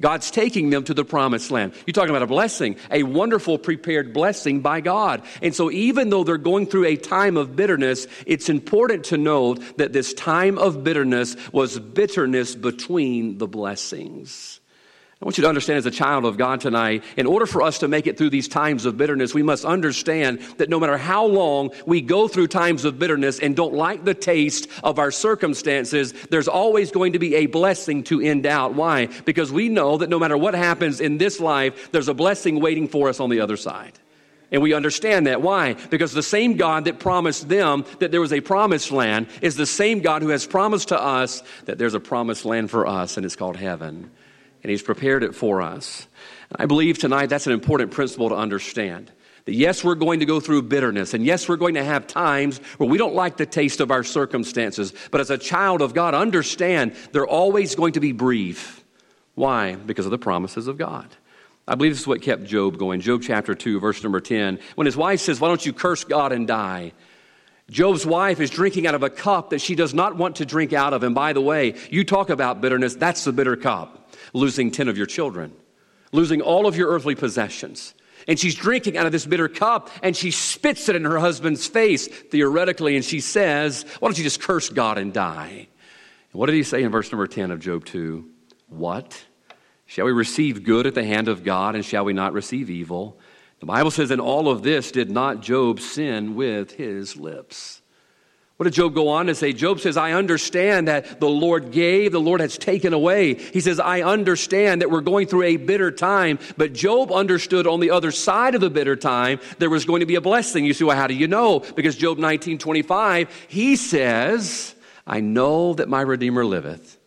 God's 0.00 0.30
taking 0.30 0.70
them 0.70 0.84
to 0.84 0.94
the 0.94 1.04
promised 1.04 1.50
land. 1.50 1.74
You're 1.86 1.92
talking 1.92 2.10
about 2.10 2.22
a 2.22 2.26
blessing, 2.26 2.76
a 2.90 3.02
wonderful 3.02 3.58
prepared 3.58 4.12
blessing 4.12 4.60
by 4.60 4.80
God. 4.80 5.22
And 5.42 5.54
so, 5.54 5.70
even 5.70 6.10
though 6.10 6.24
they're 6.24 6.38
going 6.38 6.66
through 6.66 6.86
a 6.86 6.96
time 6.96 7.36
of 7.36 7.56
bitterness, 7.56 8.06
it's 8.26 8.48
important 8.48 9.04
to 9.04 9.16
note 9.16 9.62
that 9.78 9.92
this 9.92 10.14
time 10.14 10.58
of 10.58 10.84
bitterness 10.84 11.36
was 11.52 11.78
bitterness 11.78 12.54
between 12.54 13.38
the 13.38 13.46
blessings. 13.46 14.60
I 15.24 15.26
want 15.26 15.38
you 15.38 15.42
to 15.44 15.48
understand 15.48 15.78
as 15.78 15.86
a 15.86 15.90
child 15.90 16.26
of 16.26 16.36
God 16.36 16.60
tonight, 16.60 17.02
in 17.16 17.24
order 17.24 17.46
for 17.46 17.62
us 17.62 17.78
to 17.78 17.88
make 17.88 18.06
it 18.06 18.18
through 18.18 18.28
these 18.28 18.46
times 18.46 18.84
of 18.84 18.98
bitterness, 18.98 19.32
we 19.32 19.42
must 19.42 19.64
understand 19.64 20.38
that 20.58 20.68
no 20.68 20.78
matter 20.78 20.98
how 20.98 21.24
long 21.24 21.70
we 21.86 22.02
go 22.02 22.28
through 22.28 22.48
times 22.48 22.84
of 22.84 22.98
bitterness 22.98 23.38
and 23.38 23.56
don't 23.56 23.72
like 23.72 24.04
the 24.04 24.12
taste 24.12 24.68
of 24.82 24.98
our 24.98 25.10
circumstances, 25.10 26.12
there's 26.28 26.46
always 26.46 26.90
going 26.90 27.14
to 27.14 27.18
be 27.18 27.36
a 27.36 27.46
blessing 27.46 28.04
to 28.04 28.20
end 28.20 28.44
out. 28.44 28.74
Why? 28.74 29.06
Because 29.24 29.50
we 29.50 29.70
know 29.70 29.96
that 29.96 30.10
no 30.10 30.18
matter 30.18 30.36
what 30.36 30.52
happens 30.52 31.00
in 31.00 31.16
this 31.16 31.40
life, 31.40 31.90
there's 31.90 32.08
a 32.08 32.14
blessing 32.14 32.60
waiting 32.60 32.86
for 32.86 33.08
us 33.08 33.18
on 33.18 33.30
the 33.30 33.40
other 33.40 33.56
side. 33.56 33.98
And 34.52 34.60
we 34.60 34.74
understand 34.74 35.26
that. 35.26 35.40
Why? 35.40 35.72
Because 35.88 36.12
the 36.12 36.22
same 36.22 36.58
God 36.58 36.84
that 36.84 36.98
promised 36.98 37.48
them 37.48 37.86
that 37.98 38.10
there 38.10 38.20
was 38.20 38.34
a 38.34 38.42
promised 38.42 38.92
land 38.92 39.28
is 39.40 39.56
the 39.56 39.64
same 39.64 40.00
God 40.00 40.20
who 40.20 40.28
has 40.28 40.46
promised 40.46 40.88
to 40.88 41.00
us 41.00 41.42
that 41.64 41.78
there's 41.78 41.94
a 41.94 42.00
promised 42.00 42.44
land 42.44 42.70
for 42.70 42.86
us, 42.86 43.16
and 43.16 43.24
it's 43.24 43.36
called 43.36 43.56
heaven 43.56 44.10
and 44.64 44.70
He's 44.70 44.82
prepared 44.82 45.22
it 45.22 45.34
for 45.34 45.62
us. 45.62 46.08
And 46.48 46.60
I 46.60 46.66
believe 46.66 46.98
tonight 46.98 47.26
that's 47.26 47.46
an 47.46 47.52
important 47.52 47.92
principle 47.92 48.30
to 48.30 48.34
understand. 48.34 49.12
That 49.44 49.52
yes, 49.52 49.84
we're 49.84 49.94
going 49.94 50.20
to 50.20 50.26
go 50.26 50.40
through 50.40 50.62
bitterness, 50.62 51.12
and 51.12 51.24
yes, 51.24 51.46
we're 51.48 51.56
going 51.56 51.74
to 51.74 51.84
have 51.84 52.06
times 52.06 52.58
where 52.78 52.88
we 52.88 52.96
don't 52.96 53.14
like 53.14 53.36
the 53.36 53.44
taste 53.44 53.80
of 53.80 53.90
our 53.90 54.02
circumstances. 54.02 54.94
But 55.10 55.20
as 55.20 55.30
a 55.30 55.36
child 55.36 55.82
of 55.82 55.92
God, 55.92 56.14
understand 56.14 56.96
they're 57.12 57.26
always 57.26 57.74
going 57.74 57.92
to 57.92 58.00
be 58.00 58.12
brief. 58.12 58.82
Why? 59.34 59.74
Because 59.74 60.06
of 60.06 60.10
the 60.12 60.18
promises 60.18 60.66
of 60.66 60.78
God. 60.78 61.14
I 61.68 61.74
believe 61.74 61.92
this 61.92 62.00
is 62.00 62.06
what 62.06 62.22
kept 62.22 62.44
Job 62.44 62.78
going. 62.78 63.00
Job 63.02 63.20
chapter 63.22 63.54
2, 63.54 63.80
verse 63.80 64.02
number 64.02 64.20
10. 64.20 64.60
When 64.76 64.86
his 64.86 64.96
wife 64.96 65.20
says, 65.20 65.40
Why 65.40 65.48
don't 65.48 65.64
you 65.64 65.74
curse 65.74 66.04
God 66.04 66.32
and 66.32 66.48
die? 66.48 66.92
Job's 67.70 68.06
wife 68.06 68.40
is 68.40 68.50
drinking 68.50 68.86
out 68.86 68.94
of 68.94 69.02
a 69.02 69.10
cup 69.10 69.50
that 69.50 69.60
she 69.60 69.74
does 69.74 69.92
not 69.92 70.16
want 70.16 70.36
to 70.36 70.46
drink 70.46 70.72
out 70.72 70.94
of. 70.94 71.02
And 71.02 71.14
by 71.14 71.34
the 71.34 71.40
way, 71.40 71.74
you 71.90 72.04
talk 72.04 72.30
about 72.30 72.62
bitterness, 72.62 72.94
that's 72.94 73.24
the 73.24 73.32
bitter 73.32 73.56
cup 73.56 74.03
losing 74.32 74.70
10 74.70 74.88
of 74.88 74.96
your 74.96 75.06
children, 75.06 75.52
losing 76.12 76.40
all 76.40 76.66
of 76.66 76.76
your 76.76 76.88
earthly 76.90 77.14
possessions. 77.14 77.94
And 78.26 78.38
she's 78.38 78.54
drinking 78.54 78.96
out 78.96 79.06
of 79.06 79.12
this 79.12 79.26
bitter 79.26 79.48
cup 79.48 79.90
and 80.02 80.16
she 80.16 80.30
spits 80.30 80.88
it 80.88 80.96
in 80.96 81.04
her 81.04 81.18
husband's 81.18 81.66
face, 81.66 82.08
theoretically, 82.08 82.96
and 82.96 83.04
she 83.04 83.20
says, 83.20 83.84
Why 84.00 84.08
don't 84.08 84.16
you 84.16 84.24
just 84.24 84.40
curse 84.40 84.68
God 84.68 84.98
and 84.98 85.12
die? 85.12 85.68
And 86.32 86.40
what 86.40 86.46
did 86.46 86.54
he 86.54 86.62
say 86.62 86.82
in 86.82 86.90
verse 86.90 87.12
number 87.12 87.26
10 87.26 87.50
of 87.50 87.60
Job 87.60 87.84
2? 87.84 88.28
What? 88.68 89.24
Shall 89.86 90.06
we 90.06 90.12
receive 90.12 90.64
good 90.64 90.86
at 90.86 90.94
the 90.94 91.04
hand 91.04 91.28
of 91.28 91.44
God 91.44 91.74
and 91.74 91.84
shall 91.84 92.04
we 92.04 92.12
not 92.12 92.32
receive 92.32 92.70
evil? 92.70 93.18
The 93.60 93.66
Bible 93.66 93.90
says, 93.90 94.10
In 94.10 94.20
all 94.20 94.48
of 94.48 94.62
this 94.62 94.90
did 94.90 95.10
not 95.10 95.40
Job 95.40 95.80
sin 95.80 96.34
with 96.34 96.72
his 96.72 97.16
lips. 97.16 97.82
What 98.64 98.70
did 98.70 98.76
Job 98.76 98.94
go 98.94 99.08
on 99.08 99.26
to 99.26 99.34
say? 99.34 99.52
Job 99.52 99.78
says, 99.78 99.98
I 99.98 100.12
understand 100.12 100.88
that 100.88 101.20
the 101.20 101.28
Lord 101.28 101.70
gave, 101.70 102.12
the 102.12 102.18
Lord 102.18 102.40
has 102.40 102.56
taken 102.56 102.94
away. 102.94 103.34
He 103.34 103.60
says, 103.60 103.78
I 103.78 104.00
understand 104.00 104.80
that 104.80 104.90
we're 104.90 105.02
going 105.02 105.26
through 105.26 105.42
a 105.42 105.58
bitter 105.58 105.90
time, 105.90 106.38
but 106.56 106.72
Job 106.72 107.12
understood 107.12 107.66
on 107.66 107.80
the 107.80 107.90
other 107.90 108.10
side 108.10 108.54
of 108.54 108.62
the 108.62 108.70
bitter 108.70 108.96
time, 108.96 109.38
there 109.58 109.68
was 109.68 109.84
going 109.84 110.00
to 110.00 110.06
be 110.06 110.14
a 110.14 110.22
blessing. 110.22 110.64
You 110.64 110.72
see, 110.72 110.82
well, 110.82 110.96
how 110.96 111.06
do 111.06 111.12
you 111.12 111.28
know? 111.28 111.60
Because 111.60 111.94
Job 111.94 112.16
19, 112.16 112.56
25, 112.56 113.46
he 113.48 113.76
says, 113.76 114.74
I 115.06 115.20
know 115.20 115.74
that 115.74 115.90
my 115.90 116.00
Redeemer 116.00 116.46
liveth 116.46 116.98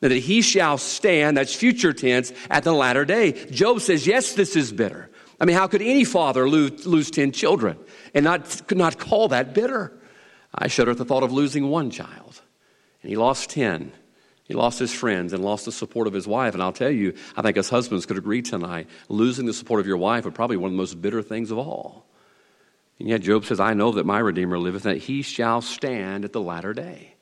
that 0.00 0.12
he 0.12 0.40
shall 0.40 0.78
stand, 0.78 1.36
that's 1.36 1.54
future 1.54 1.92
tense, 1.92 2.32
at 2.48 2.64
the 2.64 2.72
latter 2.72 3.04
day. 3.04 3.32
Job 3.50 3.82
says, 3.82 4.06
yes, 4.06 4.32
this 4.32 4.56
is 4.56 4.72
bitter. 4.72 5.10
I 5.38 5.44
mean, 5.44 5.56
how 5.56 5.66
could 5.66 5.82
any 5.82 6.04
father 6.04 6.48
lose, 6.48 6.86
lose 6.86 7.10
10 7.10 7.32
children 7.32 7.78
and 8.14 8.24
not, 8.24 8.66
could 8.66 8.78
not 8.78 8.98
call 8.98 9.28
that 9.28 9.52
bitter? 9.52 9.92
I 10.54 10.68
shudder 10.68 10.90
at 10.90 10.98
the 10.98 11.04
thought 11.04 11.22
of 11.22 11.32
losing 11.32 11.68
one 11.68 11.90
child. 11.90 12.42
And 13.02 13.10
he 13.10 13.16
lost 13.16 13.50
10. 13.50 13.92
He 14.44 14.54
lost 14.54 14.78
his 14.78 14.92
friends 14.92 15.32
and 15.32 15.44
lost 15.44 15.64
the 15.64 15.72
support 15.72 16.06
of 16.06 16.12
his 16.12 16.26
wife. 16.26 16.54
And 16.54 16.62
I'll 16.62 16.72
tell 16.72 16.90
you, 16.90 17.14
I 17.36 17.42
think 17.42 17.56
us 17.56 17.70
husbands 17.70 18.06
could 18.06 18.18
agree 18.18 18.42
tonight 18.42 18.88
losing 19.08 19.46
the 19.46 19.54
support 19.54 19.80
of 19.80 19.86
your 19.86 19.96
wife 19.96 20.24
would 20.24 20.34
probably 20.34 20.56
be 20.56 20.62
one 20.62 20.70
of 20.70 20.72
the 20.72 20.82
most 20.82 21.00
bitter 21.00 21.22
things 21.22 21.50
of 21.50 21.58
all. 21.58 22.06
And 22.98 23.08
yet, 23.08 23.22
Job 23.22 23.44
says, 23.44 23.60
I 23.60 23.74
know 23.74 23.92
that 23.92 24.06
my 24.06 24.18
Redeemer 24.18 24.58
liveth, 24.58 24.84
and 24.84 24.94
that 24.94 25.02
he 25.02 25.22
shall 25.22 25.60
stand 25.60 26.24
at 26.24 26.32
the 26.32 26.40
latter 26.40 26.72
day. 26.72 27.14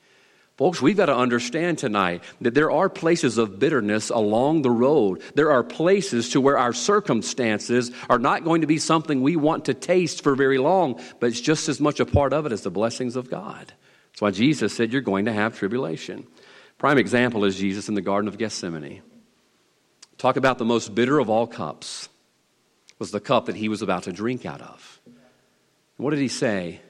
Folks, 0.60 0.82
we've 0.82 0.98
got 0.98 1.06
to 1.06 1.16
understand 1.16 1.78
tonight 1.78 2.22
that 2.42 2.52
there 2.52 2.70
are 2.70 2.90
places 2.90 3.38
of 3.38 3.58
bitterness 3.58 4.10
along 4.10 4.60
the 4.60 4.70
road. 4.70 5.22
There 5.34 5.52
are 5.52 5.64
places 5.64 6.28
to 6.32 6.40
where 6.42 6.58
our 6.58 6.74
circumstances 6.74 7.90
are 8.10 8.18
not 8.18 8.44
going 8.44 8.60
to 8.60 8.66
be 8.66 8.76
something 8.76 9.22
we 9.22 9.36
want 9.36 9.64
to 9.64 9.74
taste 9.74 10.22
for 10.22 10.34
very 10.34 10.58
long, 10.58 11.00
but 11.18 11.28
it's 11.28 11.40
just 11.40 11.70
as 11.70 11.80
much 11.80 11.98
a 11.98 12.04
part 12.04 12.34
of 12.34 12.44
it 12.44 12.52
as 12.52 12.60
the 12.60 12.70
blessings 12.70 13.16
of 13.16 13.30
God. 13.30 13.72
That's 14.12 14.20
why 14.20 14.32
Jesus 14.32 14.76
said 14.76 14.92
you're 14.92 15.00
going 15.00 15.24
to 15.24 15.32
have 15.32 15.56
tribulation. 15.56 16.26
Prime 16.76 16.98
example 16.98 17.46
is 17.46 17.56
Jesus 17.56 17.88
in 17.88 17.94
the 17.94 18.02
Garden 18.02 18.28
of 18.28 18.36
Gethsemane. 18.36 19.00
Talk 20.18 20.36
about 20.36 20.58
the 20.58 20.66
most 20.66 20.94
bitter 20.94 21.18
of 21.18 21.30
all 21.30 21.46
cups 21.46 22.10
was 22.98 23.12
the 23.12 23.20
cup 23.20 23.46
that 23.46 23.56
he 23.56 23.70
was 23.70 23.80
about 23.80 24.02
to 24.02 24.12
drink 24.12 24.44
out 24.44 24.60
of. 24.60 25.00
what 25.96 26.10
did 26.10 26.18
he 26.18 26.28
say? 26.28 26.82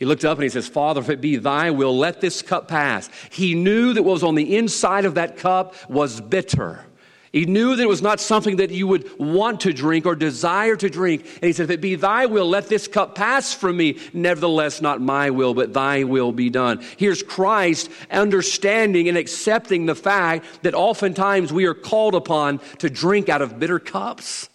He 0.00 0.06
looked 0.06 0.24
up 0.24 0.38
and 0.38 0.42
he 0.42 0.48
says, 0.48 0.66
Father, 0.66 1.02
if 1.02 1.10
it 1.10 1.20
be 1.20 1.36
thy 1.36 1.70
will, 1.70 1.96
let 1.96 2.22
this 2.22 2.40
cup 2.40 2.68
pass. 2.68 3.10
He 3.30 3.54
knew 3.54 3.92
that 3.92 4.02
what 4.02 4.14
was 4.14 4.22
on 4.22 4.34
the 4.34 4.56
inside 4.56 5.04
of 5.04 5.14
that 5.16 5.36
cup 5.36 5.74
was 5.90 6.22
bitter. 6.22 6.86
He 7.32 7.44
knew 7.44 7.76
that 7.76 7.82
it 7.82 7.88
was 7.88 8.00
not 8.02 8.18
something 8.18 8.56
that 8.56 8.70
you 8.70 8.86
would 8.88 9.18
want 9.18 9.60
to 9.60 9.74
drink 9.74 10.06
or 10.06 10.16
desire 10.16 10.74
to 10.74 10.88
drink. 10.90 11.24
And 11.34 11.44
he 11.44 11.52
said, 11.52 11.64
If 11.64 11.70
it 11.70 11.80
be 11.82 11.94
thy 11.96 12.26
will, 12.26 12.48
let 12.48 12.68
this 12.68 12.88
cup 12.88 13.14
pass 13.14 13.52
from 13.52 13.76
me. 13.76 13.98
Nevertheless, 14.14 14.80
not 14.80 15.02
my 15.02 15.30
will, 15.30 15.52
but 15.52 15.74
thy 15.74 16.02
will 16.04 16.32
be 16.32 16.48
done. 16.48 16.82
Here's 16.96 17.22
Christ 17.22 17.90
understanding 18.10 19.06
and 19.08 19.18
accepting 19.18 19.84
the 19.84 19.94
fact 19.94 20.62
that 20.62 20.74
oftentimes 20.74 21.52
we 21.52 21.66
are 21.66 21.74
called 21.74 22.14
upon 22.14 22.58
to 22.78 22.88
drink 22.88 23.28
out 23.28 23.42
of 23.42 23.58
bitter 23.60 23.78
cups. 23.78 24.49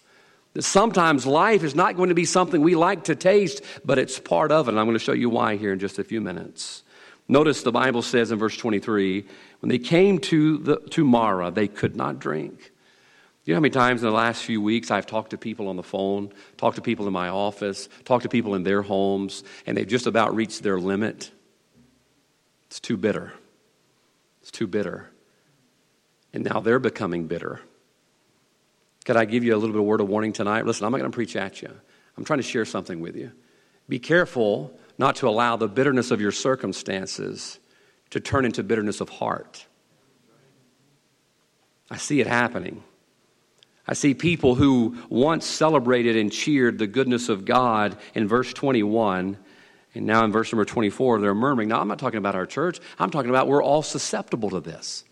That 0.56 0.62
sometimes 0.62 1.26
life 1.26 1.62
is 1.62 1.74
not 1.74 1.96
going 1.96 2.08
to 2.08 2.14
be 2.14 2.24
something 2.24 2.62
we 2.62 2.76
like 2.76 3.04
to 3.04 3.14
taste, 3.14 3.62
but 3.84 3.98
it's 3.98 4.18
part 4.18 4.50
of 4.50 4.68
it. 4.68 4.70
And 4.70 4.80
I'm 4.80 4.86
going 4.86 4.96
to 4.96 5.04
show 5.04 5.12
you 5.12 5.28
why 5.28 5.56
here 5.56 5.70
in 5.70 5.78
just 5.78 5.98
a 5.98 6.04
few 6.04 6.22
minutes. 6.22 6.82
Notice 7.28 7.62
the 7.62 7.70
Bible 7.70 8.00
says 8.00 8.32
in 8.32 8.38
verse 8.38 8.56
23 8.56 9.26
when 9.60 9.68
they 9.68 9.78
came 9.78 10.18
to, 10.20 10.56
the, 10.56 10.76
to 10.92 11.04
Marah, 11.04 11.50
they 11.50 11.68
could 11.68 11.94
not 11.94 12.18
drink. 12.18 12.72
You 13.44 13.52
know 13.52 13.56
how 13.58 13.60
many 13.60 13.70
times 13.70 14.02
in 14.02 14.08
the 14.08 14.14
last 14.14 14.44
few 14.44 14.62
weeks 14.62 14.90
I've 14.90 15.04
talked 15.04 15.32
to 15.32 15.36
people 15.36 15.68
on 15.68 15.76
the 15.76 15.82
phone, 15.82 16.32
talked 16.56 16.76
to 16.76 16.82
people 16.82 17.06
in 17.06 17.12
my 17.12 17.28
office, 17.28 17.90
talked 18.06 18.22
to 18.22 18.30
people 18.30 18.54
in 18.54 18.62
their 18.62 18.80
homes, 18.80 19.44
and 19.66 19.76
they've 19.76 19.86
just 19.86 20.06
about 20.06 20.34
reached 20.34 20.62
their 20.62 20.80
limit? 20.80 21.32
It's 22.68 22.80
too 22.80 22.96
bitter. 22.96 23.34
It's 24.40 24.50
too 24.50 24.66
bitter. 24.66 25.10
And 26.32 26.44
now 26.44 26.60
they're 26.60 26.78
becoming 26.78 27.26
bitter. 27.26 27.60
Could 29.06 29.16
I 29.16 29.24
give 29.24 29.44
you 29.44 29.54
a 29.54 29.56
little 29.56 29.72
bit 29.72 29.78
of 29.78 29.86
word 29.86 30.00
of 30.00 30.08
warning 30.08 30.32
tonight? 30.32 30.66
Listen, 30.66 30.84
I'm 30.84 30.90
not 30.90 30.98
going 30.98 31.10
to 31.10 31.14
preach 31.14 31.36
at 31.36 31.62
you. 31.62 31.70
I'm 32.16 32.24
trying 32.24 32.40
to 32.40 32.42
share 32.42 32.64
something 32.64 33.00
with 33.00 33.14
you. 33.14 33.30
Be 33.88 34.00
careful 34.00 34.76
not 34.98 35.14
to 35.16 35.28
allow 35.28 35.56
the 35.56 35.68
bitterness 35.68 36.10
of 36.10 36.20
your 36.20 36.32
circumstances 36.32 37.60
to 38.10 38.18
turn 38.18 38.44
into 38.44 38.64
bitterness 38.64 39.00
of 39.00 39.08
heart. 39.08 39.64
I 41.88 41.98
see 41.98 42.20
it 42.20 42.26
happening. 42.26 42.82
I 43.86 43.94
see 43.94 44.12
people 44.12 44.56
who 44.56 44.96
once 45.08 45.46
celebrated 45.46 46.16
and 46.16 46.32
cheered 46.32 46.78
the 46.78 46.88
goodness 46.88 47.28
of 47.28 47.44
God 47.44 47.96
in 48.12 48.26
verse 48.26 48.52
21, 48.52 49.38
and 49.94 50.06
now 50.06 50.24
in 50.24 50.32
verse 50.32 50.52
number 50.52 50.64
24, 50.64 51.20
they're 51.20 51.32
murmuring. 51.32 51.68
Now, 51.68 51.80
I'm 51.80 51.86
not 51.86 52.00
talking 52.00 52.18
about 52.18 52.34
our 52.34 52.46
church, 52.46 52.80
I'm 52.98 53.10
talking 53.10 53.30
about 53.30 53.46
we're 53.46 53.62
all 53.62 53.82
susceptible 53.82 54.50
to 54.50 54.58
this. 54.58 55.04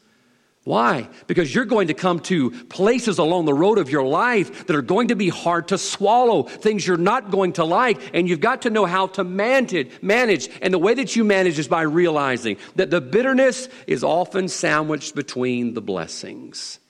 Why? 0.65 1.11
Because 1.27 1.55
you're 1.55 1.67
going 1.67 1.89
to 1.89 1.95
come 1.95 2.21
to 2.21 2.51
places 2.51 3.19
along 3.19 3.45
the 3.45 3.53
road 3.53 3.77
of 3.77 3.91
your 3.91 4.03
life 4.03 4.67
that 4.67 4.75
are 4.75 4.83
going 4.83 5.09
to 5.09 5.17
be 5.17 5.29
hard 5.29 5.69
to 5.69 5.77
swallow, 5.77 6.45
things 6.45 6.87
you're 6.87 6.97
not 6.97 7.31
going 7.31 7.53
to 7.55 7.65
like, 7.65 8.01
and 8.15 8.27
you've 8.27 8.41
got 8.41 8.63
to 8.63 8.71
know 8.71 8.87
how 8.87 9.09
to 9.09 9.25
manage. 9.25 10.51
And 10.63 10.73
the 10.73 10.79
way 10.79 10.95
that 10.95 11.17
you 11.17 11.25
manage 11.25 11.59
is 11.59 11.69
by 11.69 11.83
realizing 11.83 12.57
that 12.77 12.91
the 12.91 13.03
bitterness 13.03 13.69
is 13.87 14.03
often 14.03 14.49
sandwiched 14.49 15.15
between 15.15 15.75
the 15.75 15.83
blessings. 15.83 16.81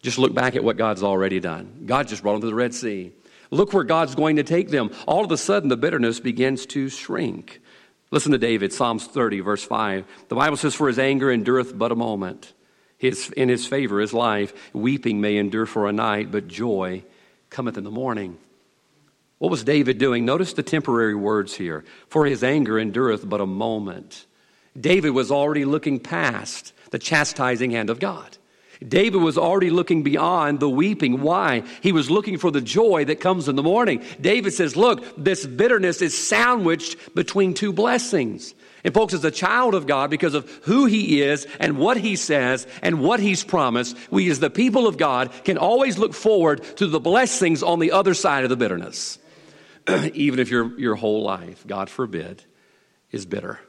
Just 0.00 0.16
look 0.16 0.34
back 0.34 0.56
at 0.56 0.64
what 0.64 0.78
God's 0.78 1.02
already 1.02 1.40
done. 1.40 1.84
God 1.84 2.08
just 2.08 2.22
brought 2.22 2.32
them 2.32 2.40
to 2.40 2.46
the 2.46 2.54
Red 2.54 2.72
Sea. 2.72 3.12
Look 3.50 3.74
where 3.74 3.84
God's 3.84 4.14
going 4.14 4.36
to 4.36 4.42
take 4.42 4.70
them. 4.70 4.92
All 5.06 5.22
of 5.22 5.30
a 5.30 5.36
sudden, 5.36 5.68
the 5.68 5.76
bitterness 5.76 6.20
begins 6.20 6.64
to 6.66 6.88
shrink. 6.88 7.60
Listen 8.10 8.32
to 8.32 8.38
David, 8.38 8.72
Psalms 8.72 9.06
30, 9.06 9.40
verse 9.40 9.62
5. 9.62 10.06
The 10.28 10.34
Bible 10.34 10.56
says, 10.56 10.74
For 10.74 10.88
his 10.88 10.98
anger 10.98 11.30
endureth 11.30 11.76
but 11.76 11.92
a 11.92 11.96
moment 11.96 12.54
his, 13.02 13.30
in 13.30 13.48
his 13.48 13.66
favor 13.66 14.00
is 14.00 14.14
life. 14.14 14.52
Weeping 14.72 15.20
may 15.20 15.36
endure 15.36 15.66
for 15.66 15.88
a 15.88 15.92
night, 15.92 16.30
but 16.30 16.46
joy 16.46 17.02
cometh 17.50 17.76
in 17.76 17.82
the 17.82 17.90
morning. 17.90 18.38
What 19.38 19.50
was 19.50 19.64
David 19.64 19.98
doing? 19.98 20.24
Notice 20.24 20.52
the 20.52 20.62
temporary 20.62 21.16
words 21.16 21.56
here. 21.56 21.84
For 22.06 22.26
his 22.26 22.44
anger 22.44 22.78
endureth 22.78 23.28
but 23.28 23.40
a 23.40 23.46
moment. 23.46 24.24
David 24.80 25.10
was 25.10 25.32
already 25.32 25.64
looking 25.64 25.98
past 25.98 26.72
the 26.92 26.98
chastising 27.00 27.72
hand 27.72 27.90
of 27.90 27.98
God. 27.98 28.38
David 28.86 29.20
was 29.20 29.36
already 29.36 29.70
looking 29.70 30.04
beyond 30.04 30.60
the 30.60 30.70
weeping. 30.70 31.22
Why? 31.22 31.64
He 31.80 31.90
was 31.90 32.08
looking 32.08 32.38
for 32.38 32.52
the 32.52 32.60
joy 32.60 33.06
that 33.06 33.18
comes 33.18 33.48
in 33.48 33.56
the 33.56 33.64
morning. 33.64 34.04
David 34.20 34.52
says, 34.52 34.76
Look, 34.76 35.02
this 35.16 35.44
bitterness 35.44 36.02
is 36.02 36.16
sandwiched 36.16 37.16
between 37.16 37.54
two 37.54 37.72
blessings. 37.72 38.54
And, 38.84 38.92
folks, 38.92 39.14
as 39.14 39.24
a 39.24 39.30
child 39.30 39.74
of 39.74 39.86
God, 39.86 40.10
because 40.10 40.34
of 40.34 40.50
who 40.64 40.86
He 40.86 41.22
is 41.22 41.46
and 41.60 41.78
what 41.78 41.96
He 41.96 42.16
says 42.16 42.66
and 42.82 43.00
what 43.00 43.20
He's 43.20 43.44
promised, 43.44 43.96
we, 44.10 44.28
as 44.28 44.40
the 44.40 44.50
people 44.50 44.88
of 44.88 44.96
God, 44.96 45.30
can 45.44 45.56
always 45.56 45.98
look 45.98 46.14
forward 46.14 46.64
to 46.78 46.88
the 46.88 46.98
blessings 46.98 47.62
on 47.62 47.78
the 47.78 47.92
other 47.92 48.14
side 48.14 48.42
of 48.42 48.50
the 48.50 48.56
bitterness. 48.56 49.18
Even 50.14 50.40
if 50.40 50.50
your, 50.50 50.78
your 50.80 50.96
whole 50.96 51.22
life, 51.22 51.64
God 51.66 51.90
forbid, 51.90 52.42
is 53.12 53.24
bitter. 53.24 53.60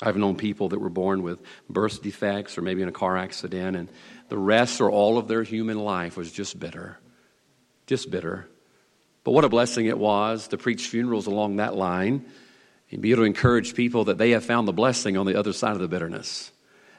I've 0.00 0.16
known 0.16 0.36
people 0.36 0.70
that 0.70 0.78
were 0.78 0.90
born 0.90 1.22
with 1.22 1.40
birth 1.68 2.02
defects 2.02 2.56
or 2.56 2.62
maybe 2.62 2.82
in 2.82 2.88
a 2.88 2.92
car 2.92 3.16
accident, 3.16 3.76
and 3.76 3.88
the 4.30 4.38
rest 4.38 4.80
or 4.80 4.90
all 4.90 5.18
of 5.18 5.28
their 5.28 5.42
human 5.42 5.78
life 5.78 6.16
was 6.16 6.32
just 6.32 6.58
bitter. 6.58 6.98
Just 7.86 8.10
bitter. 8.10 8.48
But 9.24 9.32
what 9.32 9.44
a 9.44 9.48
blessing 9.50 9.86
it 9.86 9.98
was 9.98 10.48
to 10.48 10.56
preach 10.56 10.86
funerals 10.88 11.26
along 11.26 11.56
that 11.56 11.74
line 11.74 12.24
and 12.90 13.02
be 13.02 13.10
able 13.10 13.22
to 13.22 13.26
encourage 13.26 13.74
people 13.74 14.04
that 14.04 14.18
they 14.18 14.30
have 14.30 14.44
found 14.44 14.66
the 14.66 14.72
blessing 14.72 15.16
on 15.16 15.26
the 15.26 15.38
other 15.38 15.52
side 15.52 15.72
of 15.72 15.80
the 15.80 15.88
bitterness. 15.88 16.50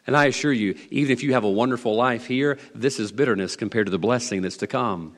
And 0.08 0.15
I 0.15 0.25
assure 0.25 0.53
you, 0.53 0.75
even 0.89 1.12
if 1.12 1.24
you 1.24 1.34
have 1.34 1.43
a 1.43 1.50
wonderful 1.50 1.96
life 1.96 2.25
here, 2.25 2.58
this 2.74 3.00
is 3.00 3.12
bitterness 3.12 3.55
compared 3.55 3.88
to 3.88 3.91
the 3.91 4.00
blessing 4.00 4.41
that's 4.41 4.58
to 4.58 4.67
come. 4.67 5.15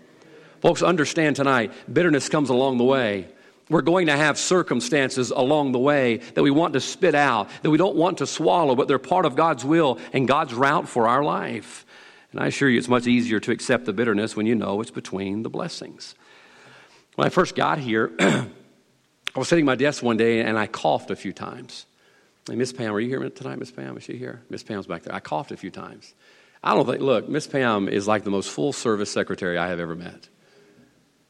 Folks, 0.62 0.82
understand 0.82 1.36
tonight, 1.36 1.72
bitterness 1.92 2.30
comes 2.30 2.50
along 2.50 2.78
the 2.78 2.84
way. 2.84 3.28
We're 3.70 3.82
going 3.82 4.08
to 4.08 4.18
have 4.18 4.38
circumstances 4.38 5.32
along 5.32 5.72
the 5.72 5.80
way 5.80 6.18
that 6.18 6.44
we 6.44 6.52
want 6.52 6.74
to 6.74 6.82
spit 6.82 7.16
out, 7.16 7.50
that 7.62 7.70
we 7.70 7.78
don't 7.78 7.96
want 7.96 8.18
to 8.18 8.28
swallow, 8.28 8.76
but 8.76 8.88
they're 8.90 9.00
part 9.00 9.26
of 9.26 9.36
God's 9.36 9.64
will 9.64 9.98
and 10.12 10.28
God's 10.28 10.54
route 10.54 10.90
for 10.90 11.08
our 11.08 11.24
life. 11.24 11.86
And 12.32 12.42
I 12.42 12.48
assure 12.48 12.70
you, 12.70 12.78
it's 12.78 12.88
much 12.88 13.08
easier 13.08 13.40
to 13.40 13.52
accept 13.52 13.86
the 13.86 13.94
bitterness 13.94 14.36
when 14.36 14.46
you 14.46 14.56
know 14.56 14.82
it's 14.82 14.92
between 14.92 15.44
the 15.44 15.50
blessings. 15.50 16.16
When 17.16 17.26
I 17.26 17.30
first 17.30 17.56
got 17.56 17.78
here, 17.78 18.12
I 19.36 19.40
was 19.40 19.48
sitting 19.48 19.64
at 19.64 19.68
my 19.68 19.76
desk 19.76 20.04
one 20.04 20.18
day 20.18 20.42
and 20.42 20.58
I 20.58 20.68
coughed 20.68 21.10
a 21.10 21.16
few 21.16 21.32
times. 21.32 21.86
Hey, 22.50 22.56
Miss 22.56 22.74
Pam, 22.74 22.94
are 22.94 23.00
you 23.00 23.08
here 23.08 23.30
tonight, 23.30 23.60
Miss 23.60 23.72
Pam? 23.72 23.96
Is 23.98 24.04
she 24.04 24.18
here? 24.18 24.42
Miss 24.50 24.64
Pam's 24.64 24.88
back 24.88 25.04
there. 25.04 25.16
I 25.16 25.20
coughed 25.20 25.52
a 25.52 25.58
few 25.58 25.72
times. 25.72 26.14
I 26.64 26.74
don't 26.74 26.86
think, 26.86 27.02
look, 27.02 27.30
Miss 27.30 27.48
Pam 27.48 27.88
is 27.88 28.08
like 28.08 28.24
the 28.24 28.30
most 28.30 28.50
full 28.50 28.74
service 28.74 29.12
secretary 29.12 29.58
I 29.58 29.70
have 29.70 29.80
ever 29.80 29.96
met. 29.96 30.28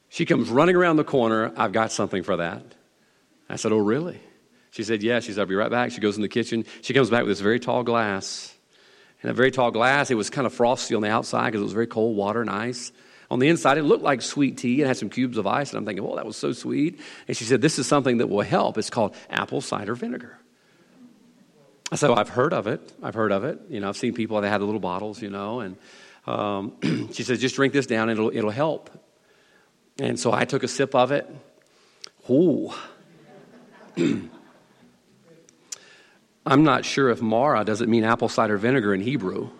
She 0.09 0.25
comes 0.25 0.49
running 0.49 0.75
around 0.75 0.97
the 0.97 1.03
corner. 1.03 1.53
I've 1.55 1.73
got 1.73 1.91
something 1.91 2.23
for 2.23 2.37
that. 2.37 2.63
I 3.49 3.55
said, 3.55 3.71
Oh, 3.71 3.77
really? 3.77 4.19
She 4.71 4.83
said, 4.83 5.03
Yeah. 5.03 5.19
She 5.19 5.31
said, 5.31 5.41
I'll 5.41 5.45
be 5.45 5.55
right 5.55 5.71
back. 5.71 5.91
She 5.91 6.01
goes 6.01 6.15
in 6.15 6.21
the 6.21 6.29
kitchen. 6.29 6.65
She 6.81 6.93
comes 6.93 7.09
back 7.09 7.21
with 7.21 7.29
this 7.29 7.39
very 7.39 7.59
tall 7.59 7.83
glass. 7.83 8.53
And 9.21 9.29
a 9.29 9.33
very 9.33 9.51
tall 9.51 9.71
glass, 9.71 10.09
it 10.09 10.15
was 10.15 10.29
kind 10.29 10.47
of 10.47 10.53
frosty 10.53 10.95
on 10.95 11.01
the 11.01 11.09
outside 11.09 11.47
because 11.47 11.61
it 11.61 11.65
was 11.65 11.73
very 11.73 11.87
cold 11.87 12.17
water 12.17 12.41
and 12.41 12.49
ice. 12.49 12.91
On 13.31 13.39
the 13.39 13.47
inside, 13.47 13.77
it 13.77 13.83
looked 13.83 14.03
like 14.03 14.21
sweet 14.21 14.57
tea 14.57 14.81
and 14.81 14.89
had 14.89 14.97
some 14.97 15.09
cubes 15.09 15.37
of 15.37 15.47
ice. 15.47 15.69
And 15.69 15.77
I'm 15.77 15.85
thinking, 15.85 16.05
oh, 16.05 16.17
that 16.17 16.25
was 16.25 16.35
so 16.35 16.51
sweet. 16.51 16.99
And 17.29 17.37
she 17.37 17.45
said, 17.45 17.61
this 17.61 17.79
is 17.79 17.87
something 17.87 18.17
that 18.17 18.27
will 18.27 18.41
help. 18.41 18.77
It's 18.77 18.89
called 18.89 19.15
apple 19.29 19.61
cider 19.61 19.95
vinegar. 19.95 20.37
I 21.93 21.95
said, 21.95 22.09
well, 22.09 22.19
I've 22.19 22.27
heard 22.27 22.51
of 22.51 22.67
it. 22.67 22.91
I've 23.01 23.13
heard 23.15 23.31
of 23.31 23.45
it. 23.45 23.61
You 23.69 23.79
know, 23.79 23.87
I've 23.87 23.95
seen 23.95 24.13
people 24.13 24.41
that 24.41 24.49
had 24.49 24.59
the 24.59 24.65
little 24.65 24.81
bottles, 24.81 25.21
you 25.21 25.29
know. 25.29 25.61
And 25.61 25.77
um, 26.27 26.73
she 27.13 27.23
said, 27.23 27.39
just 27.39 27.55
drink 27.55 27.71
this 27.71 27.85
down 27.85 28.09
and 28.09 28.19
it'll, 28.19 28.35
it'll 28.35 28.51
help. 28.51 28.89
And 29.97 30.19
so 30.19 30.33
I 30.33 30.43
took 30.43 30.63
a 30.63 30.67
sip 30.67 30.93
of 30.93 31.13
it. 31.13 31.25
Ooh. 32.29 32.73
I'm 36.45 36.63
not 36.65 36.83
sure 36.83 37.09
if 37.09 37.21
Marah 37.21 37.63
doesn't 37.63 37.89
mean 37.89 38.03
apple 38.03 38.27
cider 38.27 38.57
vinegar 38.57 38.93
in 38.93 38.99
Hebrew. 38.99 39.51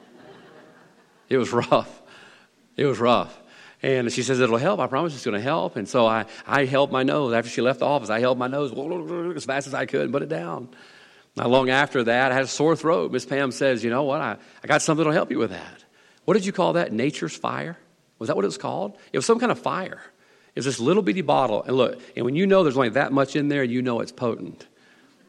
It 1.29 1.38
was 1.38 1.53
rough. 1.53 2.01
It 2.75 2.86
was 2.86 2.99
rough. 2.99 3.40
And 3.83 4.11
she 4.11 4.23
says, 4.23 4.39
It'll 4.39 4.57
help. 4.57 4.79
I 4.79 4.87
promise 4.87 5.13
it's 5.13 5.25
going 5.25 5.37
to 5.37 5.41
help. 5.41 5.75
And 5.75 5.87
so 5.87 6.05
I, 6.05 6.25
I 6.45 6.65
held 6.65 6.91
my 6.91 7.03
nose. 7.03 7.33
After 7.33 7.49
she 7.49 7.61
left 7.61 7.79
the 7.79 7.85
office, 7.85 8.09
I 8.09 8.19
held 8.19 8.37
my 8.37 8.47
nose 8.47 8.71
as 9.35 9.45
fast 9.45 9.67
as 9.67 9.73
I 9.73 9.85
could 9.85 10.01
and 10.01 10.11
put 10.11 10.21
it 10.21 10.29
down. 10.29 10.69
Not 11.35 11.49
long 11.49 11.69
after 11.69 12.03
that, 12.03 12.31
I 12.31 12.35
had 12.35 12.43
a 12.43 12.47
sore 12.47 12.75
throat. 12.75 13.11
Miss 13.11 13.25
Pam 13.25 13.51
says, 13.51 13.83
You 13.83 13.89
know 13.89 14.03
what? 14.03 14.21
I, 14.21 14.37
I 14.63 14.67
got 14.67 14.81
something 14.81 15.03
that'll 15.03 15.13
help 15.13 15.31
you 15.31 15.39
with 15.39 15.51
that. 15.51 15.83
What 16.25 16.35
did 16.35 16.45
you 16.45 16.51
call 16.51 16.73
that? 16.73 16.91
Nature's 16.91 17.35
fire? 17.35 17.77
Was 18.19 18.27
that 18.27 18.35
what 18.35 18.45
it 18.45 18.49
was 18.49 18.57
called? 18.57 18.97
It 19.11 19.17
was 19.17 19.25
some 19.25 19.39
kind 19.39 19.51
of 19.51 19.59
fire. 19.59 20.01
It 20.53 20.59
was 20.59 20.65
this 20.65 20.79
little 20.79 21.01
bitty 21.01 21.21
bottle. 21.21 21.63
And 21.63 21.75
look, 21.75 21.99
and 22.15 22.25
when 22.25 22.35
you 22.35 22.45
know 22.45 22.63
there's 22.63 22.77
only 22.77 22.89
that 22.89 23.11
much 23.11 23.35
in 23.35 23.47
there, 23.47 23.63
you 23.63 23.81
know 23.81 24.01
it's 24.01 24.11
potent. 24.11 24.67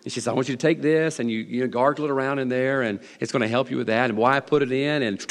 And 0.04 0.12
she 0.12 0.20
says, 0.20 0.28
I 0.28 0.32
want 0.32 0.48
you 0.48 0.56
to 0.56 0.60
take 0.60 0.82
this 0.82 1.20
and 1.20 1.30
you, 1.30 1.38
you 1.38 1.68
gargle 1.68 2.04
it 2.04 2.10
around 2.10 2.40
in 2.40 2.48
there, 2.48 2.82
and 2.82 2.98
it's 3.20 3.30
going 3.30 3.42
to 3.42 3.48
help 3.48 3.70
you 3.70 3.76
with 3.76 3.86
that. 3.86 4.10
And 4.10 4.18
why 4.18 4.36
I 4.36 4.40
put 4.40 4.62
it 4.62 4.72
in, 4.72 5.02
and 5.02 5.24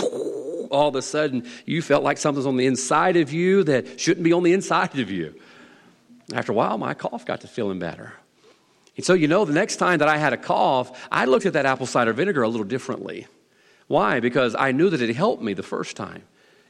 all 0.72 0.90
of 0.90 0.96
a 0.96 1.02
sudden 1.02 1.48
you 1.66 1.82
felt 1.82 2.04
like 2.04 2.18
something's 2.18 2.46
on 2.46 2.58
the 2.58 2.66
inside 2.66 3.18
of 3.18 3.32
you 3.32 3.64
that 3.66 4.00
shouldn't 4.00 4.24
be 4.24 4.34
on 4.34 4.44
the 4.44 4.54
inside 4.54 4.98
of 5.00 5.12
you. 5.12 5.36
After 6.34 6.52
a 6.52 6.56
while, 6.56 6.78
my 6.78 6.94
cough 6.94 7.26
got 7.26 7.42
to 7.42 7.48
feeling 7.48 7.80
better. 7.80 8.14
And 8.98 9.06
so, 9.06 9.14
you 9.14 9.28
know, 9.28 9.46
the 9.46 9.54
next 9.54 9.78
time 9.78 10.00
that 10.00 10.08
I 10.08 10.18
had 10.18 10.34
a 10.34 10.38
cough, 10.38 11.08
I 11.12 11.26
looked 11.26 11.46
at 11.46 11.54
that 11.54 11.66
apple 11.66 11.86
cider 11.86 12.14
vinegar 12.14 12.44
a 12.44 12.48
little 12.48 12.66
differently. 12.66 13.28
Why? 13.88 14.20
Because 14.20 14.56
I 14.56 14.72
knew 14.72 14.90
that 14.90 15.02
it 15.02 15.16
helped 15.16 15.44
me 15.44 15.54
the 15.54 15.64
first 15.64 15.98
time. 15.98 16.24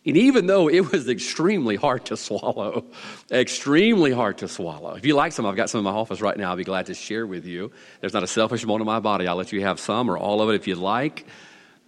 And 0.03 0.17
even 0.17 0.47
though 0.47 0.67
it 0.67 0.91
was 0.91 1.07
extremely 1.07 1.75
hard 1.75 2.05
to 2.05 2.17
swallow, 2.17 2.85
extremely 3.31 4.11
hard 4.11 4.39
to 4.39 4.47
swallow. 4.47 4.95
If 4.95 5.05
you 5.05 5.15
like 5.15 5.31
some, 5.31 5.45
I've 5.45 5.55
got 5.55 5.69
some 5.69 5.79
in 5.79 5.85
my 5.85 5.91
office 5.91 6.21
right 6.21 6.35
now. 6.35 6.49
I'll 6.49 6.55
be 6.55 6.63
glad 6.63 6.87
to 6.87 6.95
share 6.95 7.27
with 7.27 7.45
you. 7.45 7.71
There's 7.99 8.13
not 8.13 8.23
a 8.23 8.27
selfish 8.27 8.65
bone 8.65 8.81
in 8.81 8.87
my 8.87 8.99
body. 8.99 9.27
I'll 9.27 9.35
let 9.35 9.51
you 9.51 9.61
have 9.61 9.79
some 9.79 10.09
or 10.09 10.17
all 10.17 10.41
of 10.41 10.49
it 10.49 10.55
if 10.55 10.67
you'd 10.67 10.79
like. 10.79 11.27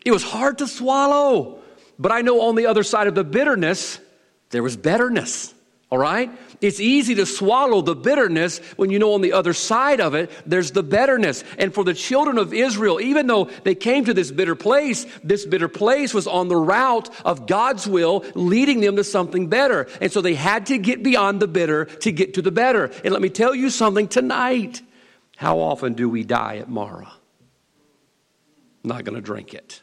It 0.06 0.12
was 0.12 0.24
hard 0.24 0.60
to 0.60 0.68
swallow. 0.68 1.63
But 2.00 2.12
I 2.12 2.22
know 2.22 2.42
on 2.42 2.56
the 2.56 2.66
other 2.66 2.84
side 2.84 3.08
of 3.08 3.16
the 3.16 3.24
bitterness, 3.24 4.00
there 4.50 4.64
was 4.64 4.78
betterness. 4.78 5.54
All 5.94 6.00
right? 6.00 6.32
It's 6.60 6.80
easy 6.80 7.14
to 7.16 7.26
swallow 7.28 7.84
the 7.84 7.94
bitterness 7.94 8.58
when 8.78 8.90
you 8.90 8.98
know 8.98 9.14
on 9.14 9.22
the 9.22 9.34
other 9.34 9.54
side 9.54 10.02
of 10.02 10.16
it, 10.16 10.32
there's 10.44 10.72
the 10.72 10.82
betterness. 10.82 11.44
And 11.60 11.72
for 11.72 11.84
the 11.84 11.94
children 11.94 12.40
of 12.40 12.52
Israel, 12.52 13.00
even 13.00 13.28
though 13.28 13.46
they 13.64 13.76
came 13.76 14.06
to 14.06 14.14
this 14.16 14.32
bitter 14.32 14.56
place, 14.56 15.06
this 15.24 15.46
bitter 15.46 15.68
place 15.68 16.12
was 16.12 16.26
on 16.26 16.48
the 16.48 16.56
route 16.56 17.12
of 17.24 17.46
God's 17.46 17.86
will, 17.86 18.26
leading 18.34 18.82
them 18.82 18.96
to 18.96 19.04
something 19.04 19.50
better. 19.50 19.88
And 20.02 20.12
so 20.12 20.20
they 20.20 20.34
had 20.34 20.66
to 20.66 20.80
get 20.80 21.04
beyond 21.04 21.40
the 21.40 21.48
bitter 21.48 21.86
to 21.86 22.12
get 22.12 22.34
to 22.34 22.42
the 22.42 22.50
better. 22.50 22.86
And 23.04 23.14
let 23.14 23.22
me 23.22 23.30
tell 23.30 23.54
you 23.54 23.70
something 23.70 24.08
tonight. 24.08 24.82
How 25.38 25.60
often 25.60 25.94
do 25.94 26.10
we 26.10 26.24
die 26.24 26.58
at 26.58 26.70
Marah? 26.70 27.14
Not 28.84 29.04
going 29.04 29.16
to 29.16 29.22
drink 29.22 29.54
it 29.54 29.83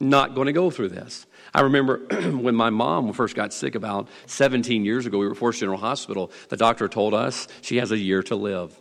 not 0.00 0.34
going 0.34 0.46
to 0.46 0.52
go 0.52 0.70
through 0.70 0.90
this. 0.90 1.26
I 1.52 1.62
remember 1.62 1.98
when 2.32 2.54
my 2.54 2.70
mom 2.70 3.12
first 3.12 3.34
got 3.36 3.52
sick 3.52 3.74
about 3.74 4.08
17 4.26 4.84
years 4.84 5.06
ago, 5.06 5.18
we 5.18 5.26
were 5.26 5.32
at 5.32 5.38
Forrest 5.38 5.60
General 5.60 5.78
Hospital. 5.78 6.32
The 6.48 6.56
doctor 6.56 6.88
told 6.88 7.14
us 7.14 7.48
she 7.60 7.76
has 7.76 7.92
a 7.92 7.98
year 7.98 8.22
to 8.24 8.36
live. 8.36 8.78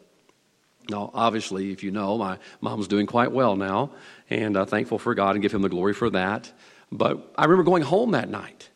Now, 0.90 1.12
obviously, 1.14 1.72
if 1.72 1.84
you 1.84 1.92
know, 1.92 2.18
my 2.18 2.40
mom's 2.60 2.88
doing 2.88 3.06
quite 3.06 3.32
well 3.32 3.56
now, 3.56 3.92
and 4.30 4.58
uh, 4.58 4.66
thankful 4.66 5.00
for 5.00 5.16
God 5.16 5.36
and 5.36 5.42
give 5.42 5.54
Him 5.54 5.62
the 5.62 5.70
glory 5.70 5.94
for 5.94 6.10
that. 6.10 6.52
But 6.92 7.32
I 7.38 7.44
remember 7.44 7.64
going 7.64 7.84
home 7.84 8.12
that 8.12 8.30
night, 8.30 8.70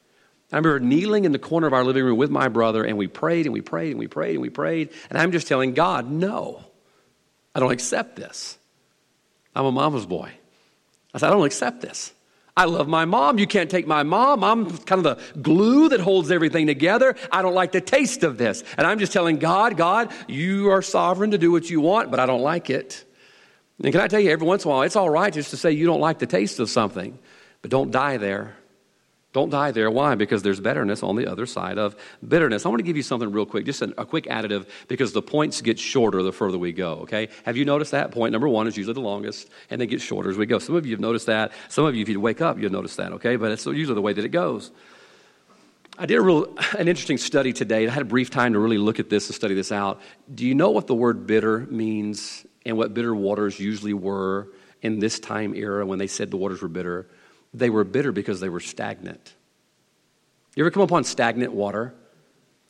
I 0.52 0.58
remember 0.58 0.80
kneeling 0.80 1.26
in 1.26 1.34
the 1.34 1.40
corner 1.40 1.68
of 1.68 1.74
our 1.74 1.84
living 1.84 2.06
room 2.06 2.18
with 2.18 2.30
my 2.30 2.48
brother, 2.48 2.84
and 2.84 2.98
we 2.98 3.08
prayed 3.08 3.46
and 3.46 3.54
we 3.54 3.62
prayed 3.62 3.92
and 3.92 4.00
we 4.00 4.08
prayed 4.08 4.34
and 4.34 4.42
we 4.42 4.50
prayed. 4.50 4.92
And 5.10 5.18
I'm 5.18 5.32
just 5.32 5.48
telling 5.48 5.74
God, 5.74 6.10
no, 6.10 6.64
I 7.54 7.60
don't 7.60 7.72
accept 7.72 8.16
this. 8.16 8.58
I'm 9.54 9.66
a 9.66 9.72
mama's 9.72 10.06
boy. 10.06 10.32
I 11.14 11.18
said, 11.18 11.28
I 11.28 11.32
don't 11.32 11.46
accept 11.46 11.82
this. 11.82 12.14
I 12.58 12.66
love 12.66 12.88
my 12.88 13.06
mom. 13.06 13.38
You 13.38 13.46
can't 13.46 13.70
take 13.70 13.86
my 13.86 14.02
mom. 14.02 14.44
I'm 14.44 14.78
kind 14.80 15.06
of 15.06 15.18
the 15.18 15.40
glue 15.40 15.90
that 15.90 16.00
holds 16.00 16.32
everything 16.32 16.66
together. 16.66 17.16
I 17.32 17.44
don't 17.44 17.54
like 17.54 17.72
the 17.72 17.82
taste 17.82 18.24
of 18.24 18.40
this. 18.40 18.64
And 18.78 18.88
I'm 18.88 18.98
just 18.98 19.14
telling 19.14 19.38
God, 19.38 19.78
God, 19.78 20.12
you 20.28 20.72
are 20.72 20.82
sovereign 20.82 21.32
to 21.32 21.38
do 21.38 21.52
what 21.52 21.70
you 21.70 21.80
want, 21.80 22.10
but 22.10 22.20
I 22.20 22.26
don't 22.26 22.42
like 22.42 22.72
it. 22.72 23.06
And 23.82 23.92
can 23.92 24.02
I 24.02 24.08
tell 24.08 24.20
you, 24.20 24.32
every 24.32 24.48
once 24.48 24.66
in 24.66 24.72
a 24.72 24.74
while, 24.74 24.82
it's 24.82 24.96
all 24.96 25.10
right 25.10 25.32
just 25.32 25.52
to 25.52 25.58
say 25.58 25.72
you 25.72 25.86
don't 25.86 26.02
like 26.02 26.18
the 26.18 26.26
taste 26.26 26.60
of 26.60 26.68
something, 26.68 27.20
but 27.62 27.70
don't 27.70 27.92
die 27.92 28.18
there. 28.18 28.58
Don't 29.34 29.50
die 29.50 29.72
there. 29.72 29.92
Why? 29.92 30.16
Because 30.16 30.42
there's 30.42 30.60
betterness 30.60 31.04
on 31.04 31.16
the 31.16 31.30
other 31.30 31.46
side 31.46 31.78
of 31.78 31.96
bitterness. 32.26 32.66
I 32.66 32.70
want 32.70 32.80
to 32.80 32.84
give 32.84 32.96
you 32.96 33.04
something 33.04 33.32
real 33.32 33.46
quick, 33.46 33.66
just 33.66 33.82
a, 33.82 34.06
quick 34.06 34.26
additive, 34.26 34.68
because 34.88 35.12
the 35.12 35.22
points 35.22 35.62
get 35.62 35.78
shorter 35.78 36.24
the 36.24 36.32
further 36.32 36.58
we 36.58 36.72
go, 36.72 36.94
okay? 37.02 37.28
Have 37.44 37.58
you 37.58 37.66
noticed 37.66 37.92
that? 37.92 38.12
Point 38.12 38.32
number 38.32 38.48
one 38.48 38.68
is 38.68 38.78
usually 38.78 38.94
the 38.94 39.02
longest, 39.02 39.50
and 39.70 39.82
they 39.82 39.86
get 39.86 40.02
shorter 40.02 40.30
as 40.30 40.38
we 40.38 40.46
go. 40.46 40.60
Some 40.60 40.76
of 40.76 40.86
you 40.86 40.94
have 40.94 41.02
noticed 41.02 41.26
that. 41.26 41.52
Some 41.68 41.86
of 41.86 41.94
you, 41.94 42.02
if 42.02 42.10
you 42.10 42.20
wake 42.22 42.42
up, 42.42 42.58
you'll 42.58 42.72
notice 42.72 42.96
that, 42.96 43.12
okay? 43.14 43.36
But 43.36 43.52
it's 43.52 43.66
usually 43.66 43.96
the 43.96 44.02
way 44.02 44.14
that 44.14 44.24
it 44.24 44.30
goes. 44.30 44.72
I 46.00 46.06
did 46.06 46.18
a 46.18 46.22
real, 46.22 46.56
an 46.78 46.88
interesting 46.88 47.18
study 47.18 47.54
today. 47.54 47.88
I 47.88 47.92
had 47.92 48.04
a 48.04 48.06
brief 48.06 48.30
time 48.30 48.54
to 48.54 48.60
really 48.60 48.78
look 48.78 49.00
at 49.00 49.10
this 49.10 49.28
and 49.28 49.36
study 49.36 49.56
this 49.56 49.72
out. 49.72 50.00
Do 50.34 50.46
you 50.46 50.56
know 50.56 50.70
what 50.70 50.88
the 50.88 50.96
word 50.96 51.28
bitter 51.28 51.60
means 51.70 52.46
and 52.66 52.78
what 52.78 52.94
bitter 52.94 53.14
waters 53.14 53.60
usually 53.60 53.94
were 53.94 54.50
in 54.82 55.00
this 55.00 55.20
time 55.20 55.54
era 55.54 55.86
when 55.86 56.00
they 56.00 56.08
said 56.08 56.32
the 56.32 56.38
waters 56.38 56.62
were 56.62 56.68
bitter? 56.68 57.08
They 57.54 57.70
were 57.70 57.84
bitter 57.84 58.12
because 58.12 58.40
they 58.40 58.50
were 58.50 58.60
stagnant. 58.60 59.34
You 60.56 60.64
ever 60.64 60.72
come 60.72 60.84
upon 60.84 61.04
stagnant 61.04 61.54
water? 61.54 61.94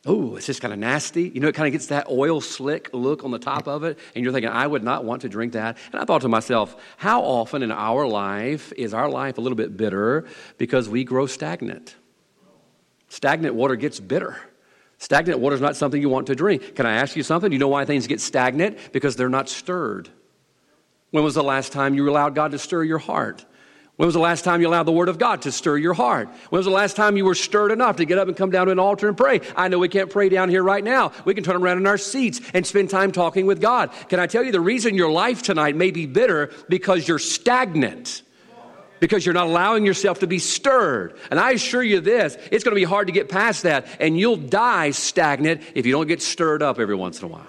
Oh, 0.06 0.36
it's 0.36 0.46
just 0.46 0.62
kind 0.62 0.74
of 0.74 0.80
nasty. 0.80 1.30
You 1.30 1.42
know, 1.42 1.48
it 1.48 1.56
kind 1.56 1.68
of 1.68 1.74
gets 1.74 1.88
that 1.88 2.10
oil 2.10 2.40
slick 2.40 2.90
look 2.94 3.24
on 3.24 3.32
the 3.32 3.40
top 3.40 3.68
of 3.68 3.84
it, 3.84 4.00
and 4.16 4.24
you're 4.24 4.32
thinking, 4.32 4.50
I 4.50 4.66
would 4.66 4.84
not 4.84 5.04
want 5.04 5.24
to 5.24 5.30
drink 5.30 5.54
that. 5.54 5.78
And 5.92 6.02
I 6.02 6.06
thought 6.06 6.22
to 6.22 6.30
myself, 6.30 6.76
how 6.96 7.22
often 7.22 7.64
in 7.64 7.72
our 7.72 8.08
life 8.08 8.72
is 8.78 8.94
our 8.94 9.10
life 9.10 9.38
a 9.38 9.42
little 9.42 9.56
bit 9.56 9.76
bitter 9.76 10.26
because 10.58 10.88
we 10.88 11.04
grow 11.04 11.26
stagnant? 11.26 11.96
Stagnant 13.10 13.56
water 13.56 13.76
gets 13.76 14.00
bitter. 14.00 14.38
Stagnant 14.98 15.40
water 15.40 15.56
is 15.56 15.62
not 15.62 15.76
something 15.76 16.02
you 16.02 16.10
want 16.10 16.28
to 16.28 16.36
drink. 16.36 16.76
Can 16.76 16.86
I 16.86 16.94
ask 16.94 17.16
you 17.16 17.24
something? 17.24 17.52
You 17.52 17.60
know 17.60 17.68
why 17.68 17.86
things 17.86 18.08
get 18.08 18.22
stagnant? 18.22 18.78
Because 18.92 19.16
they're 19.16 19.30
not 19.30 19.50
stirred. 19.50 20.10
When 21.12 21.24
was 21.24 21.36
the 21.36 21.44
last 21.44 21.72
time 21.72 21.94
you 21.94 22.10
allowed 22.10 22.36
God 22.36 22.52
to 22.52 22.60
stir 22.60 22.84
your 22.84 22.98
heart? 22.98 23.46
When 23.98 24.06
was 24.06 24.14
the 24.14 24.20
last 24.20 24.46
time 24.46 24.62
you 24.62 24.68
allowed 24.68 24.84
the 24.84 24.92
Word 24.92 25.10
of 25.10 25.18
God 25.18 25.42
to 25.42 25.52
stir 25.52 25.78
your 25.78 25.96
heart? 25.96 26.30
When 26.50 26.60
was 26.60 26.68
the 26.68 26.72
last 26.72 26.96
time 26.96 27.18
you 27.18 27.26
were 27.26 27.34
stirred 27.34 27.72
enough 27.72 27.96
to 27.96 28.06
get 28.06 28.20
up 28.20 28.28
and 28.28 28.38
come 28.38 28.52
down 28.52 28.68
to 28.68 28.72
an 28.72 28.78
altar 28.78 29.08
and 29.08 29.18
pray? 29.18 29.42
I 29.56 29.70
know 29.70 29.80
we 29.80 29.90
can't 29.90 30.12
pray 30.12 30.30
down 30.30 30.50
here 30.50 30.62
right 30.62 30.84
now. 30.84 31.14
We 31.26 31.34
can 31.34 31.44
turn 31.44 31.56
around 31.56 31.80
in 31.80 31.88
our 31.88 31.98
seats 31.98 32.40
and 32.54 32.66
spend 32.66 32.92
time 32.92 33.12
talking 33.12 33.48
with 33.48 33.60
God. 33.60 33.90
Can 34.08 34.20
I 34.20 34.28
tell 34.28 34.44
you 34.44 34.52
the 34.52 34.62
reason 34.62 34.94
your 34.94 35.10
life 35.10 35.42
tonight 35.42 35.76
may 35.76 35.90
be 35.90 36.06
bitter 36.06 36.52
because 36.70 37.08
you're 37.08 37.18
stagnant? 37.18 38.22
Because 39.00 39.26
you're 39.26 39.34
not 39.34 39.48
allowing 39.48 39.84
yourself 39.84 40.20
to 40.20 40.28
be 40.28 40.38
stirred. 40.38 41.18
And 41.32 41.40
I 41.40 41.54
assure 41.54 41.84
you 41.84 42.00
this, 42.00 42.38
it's 42.52 42.64
going 42.64 42.76
to 42.76 42.80
be 42.80 42.84
hard 42.84 43.08
to 43.08 43.14
get 43.14 43.30
past 43.30 43.64
that, 43.64 43.88
and 44.00 44.18
you'll 44.18 44.38
die 44.38 44.92
stagnant 44.92 45.64
if 45.74 45.88
you 45.88 45.92
don't 45.92 46.08
get 46.08 46.22
stirred 46.22 46.62
up 46.62 46.80
every 46.80 46.96
once 46.96 47.20
in 47.20 47.26
a 47.26 47.30
while. 47.30 47.48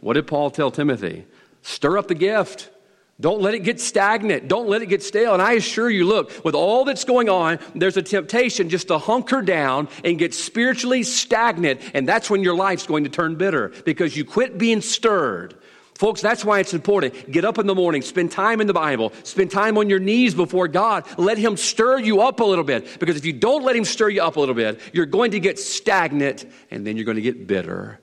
What 0.00 0.14
did 0.14 0.28
Paul 0.28 0.52
tell 0.52 0.70
Timothy? 0.70 1.26
Stir 1.62 1.98
up 1.98 2.06
the 2.06 2.14
gift. 2.14 2.70
Don't 3.18 3.40
let 3.40 3.54
it 3.54 3.60
get 3.60 3.80
stagnant. 3.80 4.46
Don't 4.46 4.68
let 4.68 4.82
it 4.82 4.86
get 4.86 5.02
stale. 5.02 5.32
And 5.32 5.40
I 5.40 5.52
assure 5.52 5.88
you, 5.88 6.04
look, 6.04 6.44
with 6.44 6.54
all 6.54 6.84
that's 6.84 7.04
going 7.04 7.30
on, 7.30 7.58
there's 7.74 7.96
a 7.96 8.02
temptation 8.02 8.68
just 8.68 8.88
to 8.88 8.98
hunker 8.98 9.40
down 9.40 9.88
and 10.04 10.18
get 10.18 10.34
spiritually 10.34 11.02
stagnant. 11.02 11.80
And 11.94 12.06
that's 12.06 12.28
when 12.28 12.42
your 12.42 12.54
life's 12.54 12.86
going 12.86 13.04
to 13.04 13.10
turn 13.10 13.36
bitter 13.36 13.72
because 13.86 14.16
you 14.16 14.26
quit 14.26 14.58
being 14.58 14.82
stirred. 14.82 15.54
Folks, 15.94 16.20
that's 16.20 16.44
why 16.44 16.60
it's 16.60 16.74
important. 16.74 17.30
Get 17.32 17.46
up 17.46 17.56
in 17.56 17.66
the 17.66 17.74
morning, 17.74 18.02
spend 18.02 18.30
time 18.30 18.60
in 18.60 18.66
the 18.66 18.74
Bible, 18.74 19.14
spend 19.22 19.50
time 19.50 19.78
on 19.78 19.88
your 19.88 19.98
knees 19.98 20.34
before 20.34 20.68
God. 20.68 21.06
Let 21.16 21.38
Him 21.38 21.56
stir 21.56 22.00
you 22.00 22.20
up 22.20 22.40
a 22.40 22.44
little 22.44 22.64
bit. 22.64 23.00
Because 23.00 23.16
if 23.16 23.24
you 23.24 23.32
don't 23.32 23.64
let 23.64 23.74
Him 23.74 23.86
stir 23.86 24.10
you 24.10 24.22
up 24.22 24.36
a 24.36 24.40
little 24.40 24.54
bit, 24.54 24.78
you're 24.92 25.06
going 25.06 25.30
to 25.30 25.40
get 25.40 25.58
stagnant 25.58 26.44
and 26.70 26.86
then 26.86 26.96
you're 26.96 27.06
going 27.06 27.16
to 27.16 27.22
get 27.22 27.46
bitter 27.46 27.98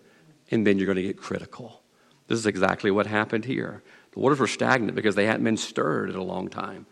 and 0.50 0.66
then 0.66 0.80
you're 0.80 0.88
going 0.88 0.96
to 0.96 1.04
get 1.04 1.18
critical. 1.18 1.84
This 2.28 2.40
is 2.40 2.48
exactly 2.48 2.90
what 2.90 3.06
happened 3.06 3.46
here. 3.46 3.84
The 4.14 4.20
waters 4.20 4.40
were 4.40 4.48
stagnant 4.48 4.96
because 4.96 5.16
they 5.16 5.26
hadn't 5.26 5.44
been 5.44 5.58
stirred 5.58 6.10
in 6.10 6.16
a 6.16 6.24
long 6.24 6.50
time. 6.50 6.86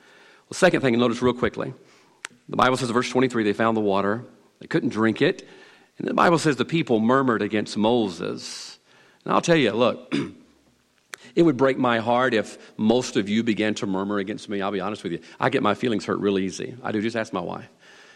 The 0.50 0.56
second 0.56 0.82
thing, 0.82 0.98
notice 1.00 1.22
real 1.22 1.34
quickly, 1.34 1.74
the 2.50 2.58
Bible 2.58 2.78
says 2.78 2.90
in 2.90 2.94
verse 2.94 3.10
23 3.10 3.44
they 3.44 3.54
found 3.54 3.78
the 3.78 3.82
water, 3.82 4.26
they 4.60 4.68
couldn't 4.68 4.90
drink 4.90 5.22
it. 5.22 5.48
And 5.98 6.08
the 6.08 6.14
Bible 6.14 6.40
says 6.40 6.56
the 6.56 6.66
people 6.66 7.00
murmured 7.00 7.42
against 7.42 7.78
Moses. 7.78 8.80
And 9.24 9.34
I'll 9.34 9.42
tell 9.42 9.56
you, 9.56 9.72
look, 9.72 10.14
it 11.36 11.44
would 11.44 11.58
break 11.58 11.78
my 11.78 12.00
heart 12.00 12.34
if 12.34 12.58
most 12.76 13.18
of 13.18 13.30
you 13.30 13.44
began 13.44 13.76
to 13.76 13.86
murmur 13.86 14.18
against 14.18 14.50
me. 14.50 14.62
I'll 14.62 14.72
be 14.72 14.80
honest 14.80 15.04
with 15.04 15.12
you. 15.12 15.20
I 15.40 15.50
get 15.50 15.62
my 15.62 15.76
feelings 15.76 16.06
hurt 16.06 16.20
real 16.20 16.40
easy. 16.40 16.76
I 16.84 16.92
do. 16.92 17.02
Just 17.02 17.16
ask 17.16 17.32
my 17.32 17.42
wife. 17.42 17.70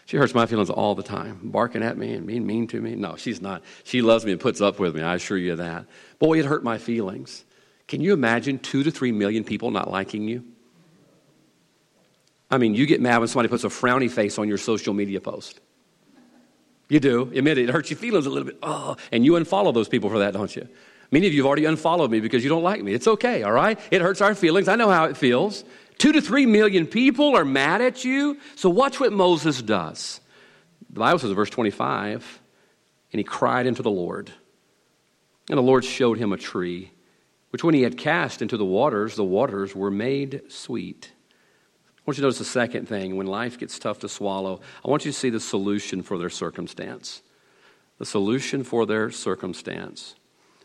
She 0.06 0.16
hurts 0.16 0.34
my 0.34 0.46
feelings 0.46 0.68
all 0.68 0.94
the 0.94 1.02
time, 1.02 1.40
barking 1.42 1.82
at 1.82 1.96
me 1.96 2.12
and 2.12 2.26
being 2.26 2.46
mean 2.46 2.66
to 2.68 2.80
me. 2.80 2.94
No, 2.94 3.16
she's 3.16 3.40
not. 3.40 3.62
She 3.82 4.02
loves 4.02 4.24
me 4.24 4.32
and 4.32 4.40
puts 4.40 4.60
up 4.60 4.78
with 4.78 4.94
me. 4.94 5.02
I 5.02 5.14
assure 5.14 5.38
you 5.38 5.56
that. 5.56 5.86
Boy, 6.18 6.38
it 6.38 6.44
hurt 6.44 6.62
my 6.62 6.78
feelings. 6.78 7.44
Can 7.88 8.00
you 8.00 8.12
imagine 8.12 8.58
two 8.58 8.82
to 8.82 8.90
three 8.90 9.12
million 9.12 9.44
people 9.44 9.70
not 9.70 9.90
liking 9.90 10.28
you? 10.28 10.44
I 12.50 12.58
mean, 12.58 12.74
you 12.74 12.86
get 12.86 13.00
mad 13.00 13.18
when 13.18 13.28
somebody 13.28 13.48
puts 13.48 13.64
a 13.64 13.68
frowny 13.68 14.10
face 14.10 14.38
on 14.38 14.48
your 14.48 14.58
social 14.58 14.94
media 14.94 15.20
post. 15.20 15.60
You 16.88 17.00
do. 17.00 17.22
Admit 17.34 17.58
it. 17.58 17.68
It 17.68 17.72
hurts 17.72 17.90
your 17.90 17.98
feelings 17.98 18.26
a 18.26 18.30
little 18.30 18.46
bit. 18.46 18.58
Oh, 18.62 18.96
and 19.10 19.24
you 19.24 19.32
unfollow 19.32 19.74
those 19.74 19.88
people 19.88 20.08
for 20.10 20.20
that, 20.20 20.32
don't 20.32 20.54
you? 20.54 20.68
Many 21.10 21.26
of 21.26 21.32
you 21.32 21.42
have 21.42 21.46
already 21.46 21.64
unfollowed 21.64 22.10
me 22.10 22.20
because 22.20 22.44
you 22.44 22.50
don't 22.50 22.62
like 22.62 22.82
me. 22.82 22.92
It's 22.92 23.06
okay, 23.06 23.42
all 23.42 23.52
right? 23.52 23.78
It 23.90 24.02
hurts 24.02 24.20
our 24.20 24.34
feelings. 24.34 24.68
I 24.68 24.76
know 24.76 24.90
how 24.90 25.04
it 25.04 25.16
feels. 25.16 25.64
Two 25.98 26.12
to 26.12 26.20
three 26.20 26.46
million 26.46 26.86
people 26.86 27.36
are 27.36 27.44
mad 27.44 27.80
at 27.80 28.04
you. 28.04 28.38
So 28.54 28.68
watch 28.70 29.00
what 29.00 29.12
Moses 29.12 29.62
does. 29.62 30.20
The 30.90 31.00
Bible 31.00 31.18
says 31.18 31.30
verse 31.32 31.50
25, 31.50 32.40
and 33.12 33.18
he 33.18 33.24
cried 33.24 33.66
unto 33.66 33.82
the 33.82 33.90
Lord. 33.90 34.30
And 35.48 35.58
the 35.58 35.62
Lord 35.62 35.84
showed 35.84 36.18
him 36.18 36.32
a 36.32 36.36
tree 36.36 36.92
which 37.56 37.64
when 37.64 37.72
he 37.72 37.84
had 37.84 37.96
cast 37.96 38.42
into 38.42 38.58
the 38.58 38.66
waters, 38.66 39.16
the 39.16 39.24
waters 39.24 39.74
were 39.74 39.90
made 39.90 40.42
sweet. 40.52 41.10
I 41.96 42.02
want 42.04 42.18
you 42.18 42.20
to 42.20 42.26
notice 42.26 42.36
the 42.36 42.44
second 42.44 42.86
thing. 42.86 43.16
When 43.16 43.26
life 43.26 43.58
gets 43.58 43.78
tough 43.78 44.00
to 44.00 44.10
swallow, 44.10 44.60
I 44.84 44.90
want 44.90 45.06
you 45.06 45.10
to 45.10 45.16
see 45.16 45.30
the 45.30 45.40
solution 45.40 46.02
for 46.02 46.18
their 46.18 46.28
circumstance. 46.28 47.22
The 47.96 48.04
solution 48.04 48.62
for 48.62 48.84
their 48.84 49.10
circumstance. 49.10 50.16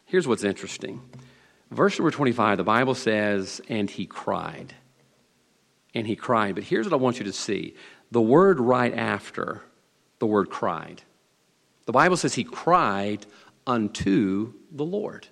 Here's 0.03 0.27
what's 0.27 0.43
interesting. 0.43 0.99
Verse 1.69 1.97
number 1.97 2.11
25, 2.11 2.57
the 2.57 2.65
Bible 2.65 2.95
says, 2.95 3.61
and 3.69 3.89
he 3.89 4.05
cried. 4.05 4.75
And 5.93 6.05
he 6.05 6.17
cried. 6.17 6.55
But 6.55 6.65
here's 6.65 6.87
what 6.87 6.93
I 6.93 7.01
want 7.01 7.19
you 7.19 7.23
to 7.23 7.31
see 7.31 7.73
the 8.11 8.19
word 8.19 8.59
right 8.59 8.93
after 8.93 9.61
the 10.19 10.27
word 10.27 10.49
cried. 10.49 11.03
The 11.85 11.93
Bible 11.93 12.17
says 12.17 12.33
he 12.33 12.43
cried 12.43 13.25
unto 13.65 14.51
the 14.73 14.83
Lord. 14.83 15.29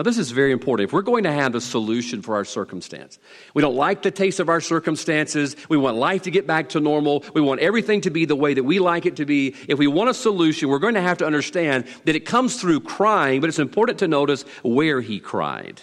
Now, 0.00 0.04
this 0.04 0.16
is 0.16 0.30
very 0.30 0.50
important. 0.50 0.88
If 0.88 0.94
we're 0.94 1.02
going 1.02 1.24
to 1.24 1.32
have 1.32 1.54
a 1.54 1.60
solution 1.60 2.22
for 2.22 2.34
our 2.34 2.46
circumstance, 2.46 3.18
we 3.52 3.60
don't 3.60 3.76
like 3.76 4.00
the 4.00 4.10
taste 4.10 4.40
of 4.40 4.48
our 4.48 4.62
circumstances. 4.62 5.56
We 5.68 5.76
want 5.76 5.98
life 5.98 6.22
to 6.22 6.30
get 6.30 6.46
back 6.46 6.70
to 6.70 6.80
normal. 6.80 7.22
We 7.34 7.42
want 7.42 7.60
everything 7.60 8.00
to 8.00 8.10
be 8.10 8.24
the 8.24 8.34
way 8.34 8.54
that 8.54 8.62
we 8.62 8.78
like 8.78 9.04
it 9.04 9.16
to 9.16 9.26
be. 9.26 9.54
If 9.68 9.78
we 9.78 9.88
want 9.88 10.08
a 10.08 10.14
solution, 10.14 10.70
we're 10.70 10.78
going 10.78 10.94
to 10.94 11.02
have 11.02 11.18
to 11.18 11.26
understand 11.26 11.84
that 12.06 12.16
it 12.16 12.20
comes 12.20 12.58
through 12.58 12.80
crying, 12.80 13.42
but 13.42 13.48
it's 13.48 13.58
important 13.58 13.98
to 13.98 14.08
notice 14.08 14.46
where 14.62 15.02
he 15.02 15.20
cried. 15.20 15.82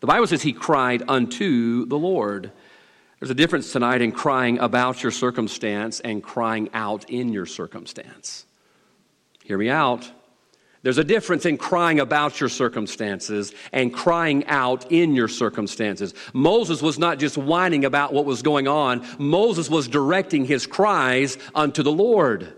The 0.00 0.06
Bible 0.06 0.26
says 0.28 0.40
he 0.40 0.54
cried 0.54 1.02
unto 1.06 1.84
the 1.84 1.98
Lord. 1.98 2.52
There's 3.20 3.28
a 3.28 3.34
difference 3.34 3.70
tonight 3.70 4.00
in 4.00 4.12
crying 4.12 4.60
about 4.60 5.02
your 5.02 5.12
circumstance 5.12 6.00
and 6.00 6.22
crying 6.22 6.70
out 6.72 7.10
in 7.10 7.34
your 7.34 7.44
circumstance. 7.44 8.46
Hear 9.44 9.58
me 9.58 9.68
out. 9.68 10.10
There's 10.82 10.98
a 10.98 11.04
difference 11.04 11.46
in 11.46 11.58
crying 11.58 12.00
about 12.00 12.40
your 12.40 12.48
circumstances 12.48 13.52
and 13.72 13.94
crying 13.94 14.44
out 14.46 14.90
in 14.90 15.14
your 15.14 15.28
circumstances. 15.28 16.12
Moses 16.32 16.82
was 16.82 16.98
not 16.98 17.20
just 17.20 17.38
whining 17.38 17.84
about 17.84 18.12
what 18.12 18.24
was 18.24 18.42
going 18.42 18.66
on, 18.66 19.06
Moses 19.18 19.70
was 19.70 19.86
directing 19.86 20.44
his 20.44 20.66
cries 20.66 21.38
unto 21.54 21.84
the 21.84 21.92
Lord. 21.92 22.54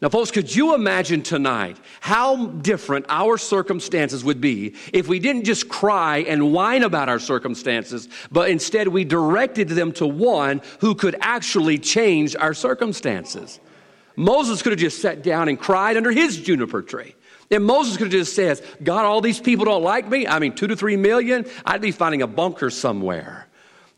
Now, 0.00 0.08
folks, 0.08 0.32
could 0.32 0.52
you 0.52 0.74
imagine 0.74 1.22
tonight 1.22 1.76
how 2.00 2.46
different 2.46 3.06
our 3.08 3.38
circumstances 3.38 4.24
would 4.24 4.40
be 4.40 4.74
if 4.92 5.06
we 5.06 5.20
didn't 5.20 5.44
just 5.44 5.68
cry 5.68 6.18
and 6.26 6.52
whine 6.52 6.82
about 6.82 7.08
our 7.08 7.20
circumstances, 7.20 8.08
but 8.32 8.50
instead 8.50 8.88
we 8.88 9.04
directed 9.04 9.68
them 9.68 9.92
to 9.92 10.06
one 10.08 10.60
who 10.80 10.96
could 10.96 11.14
actually 11.20 11.78
change 11.78 12.34
our 12.34 12.54
circumstances? 12.54 13.60
Moses 14.16 14.60
could 14.60 14.72
have 14.72 14.80
just 14.80 15.00
sat 15.00 15.22
down 15.22 15.48
and 15.48 15.56
cried 15.56 15.96
under 15.96 16.10
his 16.10 16.36
juniper 16.36 16.82
tree. 16.82 17.14
And 17.52 17.64
Moses 17.64 17.98
could 17.98 18.06
have 18.06 18.12
just 18.12 18.34
said, 18.34 18.60
God, 18.82 19.04
all 19.04 19.20
these 19.20 19.38
people 19.38 19.66
don't 19.66 19.82
like 19.82 20.08
me. 20.08 20.26
I 20.26 20.38
mean, 20.38 20.54
two 20.54 20.66
to 20.66 20.74
three 20.74 20.96
million, 20.96 21.46
I'd 21.64 21.82
be 21.82 21.92
finding 21.92 22.22
a 22.22 22.26
bunker 22.26 22.70
somewhere. 22.70 23.46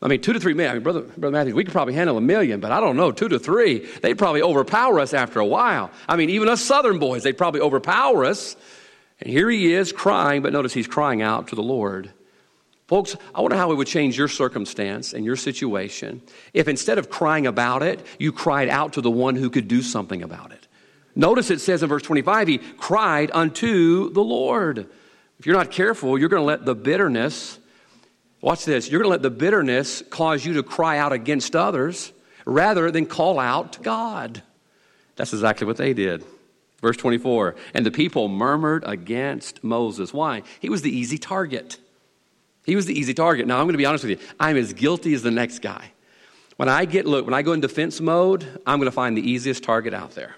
I 0.02 0.08
mean, 0.08 0.20
two 0.20 0.32
to 0.32 0.40
three 0.40 0.54
million. 0.54 0.72
I 0.72 0.74
mean, 0.74 0.82
Brother, 0.82 1.00
Brother 1.02 1.32
Matthew, 1.32 1.54
we 1.54 1.64
could 1.64 1.72
probably 1.72 1.94
handle 1.94 2.18
a 2.18 2.20
million, 2.20 2.60
but 2.60 2.72
I 2.72 2.80
don't 2.80 2.96
know, 2.96 3.12
two 3.12 3.28
to 3.28 3.38
three, 3.38 3.86
they'd 4.02 4.18
probably 4.18 4.42
overpower 4.42 4.98
us 5.00 5.14
after 5.14 5.38
a 5.38 5.46
while. 5.46 5.90
I 6.08 6.16
mean, 6.16 6.30
even 6.30 6.48
us 6.48 6.60
southern 6.60 6.98
boys, 6.98 7.22
they'd 7.22 7.38
probably 7.38 7.60
overpower 7.60 8.24
us. 8.24 8.56
And 9.20 9.30
here 9.30 9.48
he 9.48 9.72
is 9.72 9.92
crying, 9.92 10.42
but 10.42 10.52
notice 10.52 10.74
he's 10.74 10.88
crying 10.88 11.22
out 11.22 11.48
to 11.48 11.54
the 11.54 11.62
Lord. 11.62 12.12
Folks, 12.86 13.16
I 13.34 13.40
wonder 13.40 13.56
how 13.56 13.72
it 13.72 13.76
would 13.76 13.86
change 13.86 14.18
your 14.18 14.28
circumstance 14.28 15.14
and 15.14 15.24
your 15.24 15.36
situation 15.36 16.20
if 16.52 16.68
instead 16.68 16.98
of 16.98 17.08
crying 17.08 17.46
about 17.46 17.82
it, 17.82 18.04
you 18.18 18.30
cried 18.30 18.68
out 18.68 18.94
to 18.94 19.00
the 19.00 19.10
one 19.10 19.36
who 19.36 19.48
could 19.48 19.68
do 19.68 19.80
something 19.80 20.22
about 20.22 20.52
it. 20.52 20.63
Notice 21.16 21.50
it 21.50 21.60
says 21.60 21.82
in 21.82 21.88
verse 21.88 22.02
25, 22.02 22.48
he 22.48 22.58
cried 22.58 23.30
unto 23.32 24.10
the 24.10 24.22
Lord. 24.22 24.86
If 25.38 25.46
you're 25.46 25.56
not 25.56 25.70
careful, 25.70 26.18
you're 26.18 26.28
going 26.28 26.42
to 26.42 26.46
let 26.46 26.64
the 26.64 26.74
bitterness, 26.74 27.58
watch 28.40 28.64
this, 28.64 28.90
you're 28.90 29.00
going 29.00 29.08
to 29.08 29.12
let 29.12 29.22
the 29.22 29.30
bitterness 29.30 30.02
cause 30.10 30.44
you 30.44 30.54
to 30.54 30.62
cry 30.62 30.98
out 30.98 31.12
against 31.12 31.54
others 31.54 32.12
rather 32.44 32.90
than 32.90 33.06
call 33.06 33.38
out 33.38 33.74
to 33.74 33.80
God. 33.80 34.42
That's 35.16 35.32
exactly 35.32 35.66
what 35.66 35.76
they 35.76 35.94
did. 35.94 36.24
Verse 36.80 36.96
24, 36.96 37.54
and 37.72 37.86
the 37.86 37.90
people 37.90 38.28
murmured 38.28 38.84
against 38.86 39.64
Moses. 39.64 40.12
Why? 40.12 40.42
He 40.60 40.68
was 40.68 40.82
the 40.82 40.94
easy 40.94 41.16
target. 41.16 41.78
He 42.66 42.76
was 42.76 42.86
the 42.86 42.98
easy 42.98 43.14
target. 43.14 43.46
Now, 43.46 43.58
I'm 43.58 43.64
going 43.64 43.72
to 43.72 43.78
be 43.78 43.86
honest 43.86 44.04
with 44.04 44.20
you. 44.20 44.26
I'm 44.38 44.56
as 44.56 44.72
guilty 44.72 45.14
as 45.14 45.22
the 45.22 45.30
next 45.30 45.60
guy. 45.60 45.92
When 46.56 46.68
I 46.68 46.84
get, 46.84 47.06
look, 47.06 47.24
when 47.24 47.34
I 47.34 47.42
go 47.42 47.52
in 47.52 47.60
defense 47.60 48.00
mode, 48.00 48.44
I'm 48.66 48.78
going 48.78 48.86
to 48.86 48.92
find 48.92 49.16
the 49.16 49.28
easiest 49.28 49.64
target 49.64 49.94
out 49.94 50.10
there. 50.10 50.36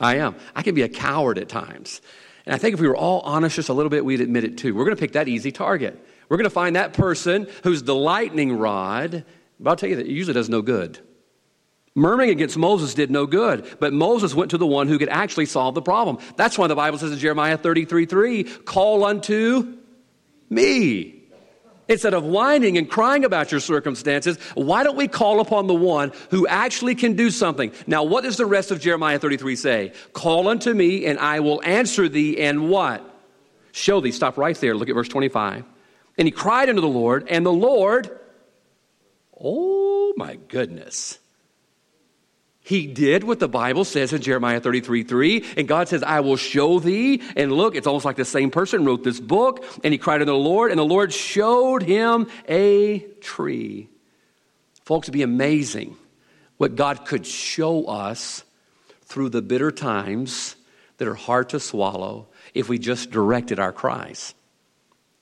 I 0.00 0.16
am. 0.16 0.34
I 0.54 0.62
can 0.62 0.74
be 0.74 0.82
a 0.82 0.88
coward 0.88 1.38
at 1.38 1.48
times. 1.48 2.00
And 2.46 2.54
I 2.54 2.58
think 2.58 2.74
if 2.74 2.80
we 2.80 2.88
were 2.88 2.96
all 2.96 3.20
honest 3.20 3.56
just 3.56 3.68
a 3.68 3.72
little 3.72 3.90
bit, 3.90 4.04
we'd 4.04 4.20
admit 4.20 4.44
it 4.44 4.58
too. 4.58 4.74
We're 4.74 4.84
going 4.84 4.96
to 4.96 5.00
pick 5.00 5.12
that 5.12 5.28
easy 5.28 5.52
target. 5.52 6.04
We're 6.28 6.36
going 6.36 6.44
to 6.44 6.50
find 6.50 6.76
that 6.76 6.92
person 6.92 7.48
who's 7.62 7.82
the 7.82 7.94
lightning 7.94 8.58
rod. 8.58 9.24
But 9.60 9.70
I'll 9.70 9.76
tell 9.76 9.88
you 9.88 9.96
that 9.96 10.06
it 10.06 10.12
usually 10.12 10.34
does 10.34 10.48
no 10.48 10.62
good. 10.62 10.98
Murmuring 11.94 12.30
against 12.30 12.56
Moses 12.56 12.92
did 12.92 13.10
no 13.10 13.24
good, 13.24 13.76
but 13.78 13.92
Moses 13.92 14.34
went 14.34 14.50
to 14.50 14.58
the 14.58 14.66
one 14.66 14.88
who 14.88 14.98
could 14.98 15.08
actually 15.08 15.46
solve 15.46 15.76
the 15.76 15.82
problem. 15.82 16.18
That's 16.34 16.58
why 16.58 16.66
the 16.66 16.74
Bible 16.74 16.98
says 16.98 17.12
in 17.12 17.18
Jeremiah 17.18 17.56
33 17.56 18.06
3, 18.06 18.44
call 18.44 19.04
unto 19.04 19.76
me. 20.50 21.23
Instead 21.88 22.14
of 22.14 22.24
whining 22.24 22.78
and 22.78 22.88
crying 22.88 23.24
about 23.24 23.50
your 23.50 23.60
circumstances, 23.60 24.38
why 24.54 24.82
don't 24.82 24.96
we 24.96 25.06
call 25.06 25.40
upon 25.40 25.66
the 25.66 25.74
one 25.74 26.12
who 26.30 26.46
actually 26.46 26.94
can 26.94 27.14
do 27.14 27.30
something? 27.30 27.72
Now, 27.86 28.02
what 28.04 28.24
does 28.24 28.38
the 28.38 28.46
rest 28.46 28.70
of 28.70 28.80
Jeremiah 28.80 29.18
33 29.18 29.56
say? 29.56 29.92
Call 30.14 30.48
unto 30.48 30.72
me, 30.72 31.04
and 31.04 31.18
I 31.18 31.40
will 31.40 31.62
answer 31.62 32.08
thee, 32.08 32.40
and 32.40 32.70
what? 32.70 33.04
Show 33.72 34.00
thee. 34.00 34.12
Stop 34.12 34.38
right 34.38 34.56
there. 34.56 34.74
Look 34.74 34.88
at 34.88 34.94
verse 34.94 35.08
25. 35.08 35.64
And 36.16 36.26
he 36.26 36.32
cried 36.32 36.68
unto 36.68 36.80
the 36.80 36.88
Lord, 36.88 37.26
and 37.28 37.44
the 37.44 37.52
Lord, 37.52 38.10
oh 39.38 40.14
my 40.16 40.36
goodness. 40.48 41.18
He 42.66 42.86
did 42.86 43.24
what 43.24 43.40
the 43.40 43.48
Bible 43.48 43.84
says 43.84 44.14
in 44.14 44.22
Jeremiah 44.22 44.58
33 44.58 45.02
3. 45.04 45.44
And 45.58 45.68
God 45.68 45.86
says, 45.86 46.02
I 46.02 46.20
will 46.20 46.38
show 46.38 46.80
thee. 46.80 47.22
And 47.36 47.52
look, 47.52 47.76
it's 47.76 47.86
almost 47.86 48.06
like 48.06 48.16
the 48.16 48.24
same 48.24 48.50
person 48.50 48.86
wrote 48.86 49.04
this 49.04 49.20
book. 49.20 49.66
And 49.84 49.92
he 49.92 49.98
cried 49.98 50.22
unto 50.22 50.32
the 50.32 50.38
Lord, 50.38 50.70
and 50.70 50.78
the 50.78 50.84
Lord 50.84 51.12
showed 51.12 51.82
him 51.82 52.26
a 52.48 53.00
tree. 53.20 53.90
Folks, 54.86 55.06
it'd 55.06 55.12
be 55.12 55.22
amazing 55.22 55.94
what 56.56 56.74
God 56.74 57.04
could 57.04 57.26
show 57.26 57.84
us 57.84 58.44
through 59.02 59.28
the 59.28 59.42
bitter 59.42 59.70
times 59.70 60.56
that 60.96 61.06
are 61.06 61.14
hard 61.14 61.50
to 61.50 61.60
swallow 61.60 62.28
if 62.54 62.70
we 62.70 62.78
just 62.78 63.10
directed 63.10 63.58
our 63.58 63.72
cries. 63.72 64.34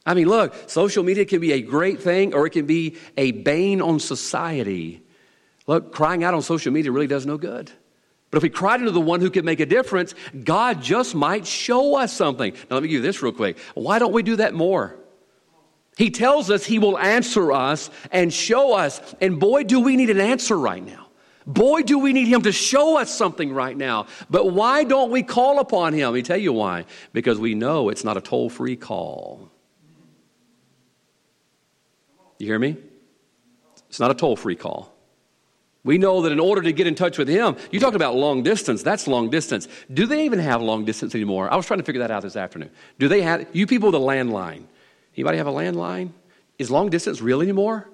I 0.06 0.14
mean, 0.14 0.28
look, 0.28 0.54
social 0.70 1.02
media 1.02 1.24
can 1.24 1.40
be 1.40 1.52
a 1.52 1.60
great 1.60 2.00
thing 2.00 2.34
or 2.34 2.46
it 2.46 2.50
can 2.50 2.66
be 2.66 2.98
a 3.16 3.32
bane 3.32 3.82
on 3.82 3.98
society. 3.98 5.02
Look, 5.66 5.92
crying 5.92 6.24
out 6.24 6.34
on 6.34 6.42
social 6.42 6.72
media 6.72 6.90
really 6.92 7.06
does 7.06 7.26
no 7.26 7.38
good. 7.38 7.70
But 8.30 8.38
if 8.38 8.42
we 8.42 8.48
cried 8.48 8.80
into 8.80 8.92
the 8.92 9.00
one 9.00 9.20
who 9.20 9.30
can 9.30 9.44
make 9.44 9.60
a 9.60 9.66
difference, 9.66 10.14
God 10.42 10.82
just 10.82 11.14
might 11.14 11.46
show 11.46 11.96
us 11.96 12.12
something. 12.12 12.52
Now, 12.52 12.76
let 12.76 12.82
me 12.82 12.88
give 12.88 12.96
you 12.96 13.02
this 13.02 13.22
real 13.22 13.32
quick. 13.32 13.58
Why 13.74 13.98
don't 13.98 14.12
we 14.12 14.22
do 14.22 14.36
that 14.36 14.54
more? 14.54 14.96
He 15.98 16.10
tells 16.10 16.50
us 16.50 16.64
he 16.64 16.78
will 16.78 16.98
answer 16.98 17.52
us 17.52 17.90
and 18.10 18.32
show 18.32 18.72
us. 18.72 19.00
And 19.20 19.38
boy, 19.38 19.64
do 19.64 19.80
we 19.80 19.96
need 19.96 20.08
an 20.08 20.20
answer 20.20 20.58
right 20.58 20.84
now. 20.84 21.08
Boy, 21.46 21.82
do 21.82 21.98
we 21.98 22.12
need 22.12 22.28
him 22.28 22.42
to 22.42 22.52
show 22.52 22.98
us 22.98 23.14
something 23.14 23.52
right 23.52 23.76
now. 23.76 24.06
But 24.30 24.52
why 24.52 24.84
don't 24.84 25.10
we 25.10 25.22
call 25.22 25.58
upon 25.58 25.92
him? 25.92 26.06
Let 26.06 26.14
me 26.14 26.22
tell 26.22 26.38
you 26.38 26.52
why. 26.52 26.86
Because 27.12 27.38
we 27.38 27.54
know 27.54 27.88
it's 27.88 28.04
not 28.04 28.16
a 28.16 28.20
toll 28.20 28.48
free 28.48 28.76
call. 28.76 29.50
You 32.38 32.46
hear 32.46 32.58
me? 32.58 32.76
It's 33.88 34.00
not 34.00 34.10
a 34.10 34.14
toll 34.14 34.36
free 34.36 34.56
call. 34.56 34.91
We 35.84 35.98
know 35.98 36.22
that 36.22 36.30
in 36.32 36.38
order 36.38 36.62
to 36.62 36.72
get 36.72 36.86
in 36.86 36.94
touch 36.94 37.18
with 37.18 37.28
him, 37.28 37.56
you 37.72 37.80
talked 37.80 37.96
about 37.96 38.14
long 38.14 38.44
distance. 38.44 38.82
That's 38.82 39.08
long 39.08 39.30
distance. 39.30 39.66
Do 39.92 40.06
they 40.06 40.24
even 40.24 40.38
have 40.38 40.62
long 40.62 40.84
distance 40.84 41.14
anymore? 41.14 41.52
I 41.52 41.56
was 41.56 41.66
trying 41.66 41.80
to 41.80 41.84
figure 41.84 42.00
that 42.00 42.10
out 42.10 42.22
this 42.22 42.36
afternoon. 42.36 42.70
Do 43.00 43.08
they 43.08 43.22
have, 43.22 43.48
you 43.52 43.66
people 43.66 43.90
with 43.90 44.00
a 44.00 44.04
landline, 44.04 44.64
anybody 45.16 45.38
have 45.38 45.48
a 45.48 45.52
landline? 45.52 46.10
Is 46.58 46.70
long 46.70 46.88
distance 46.88 47.20
real 47.20 47.42
anymore? 47.42 47.88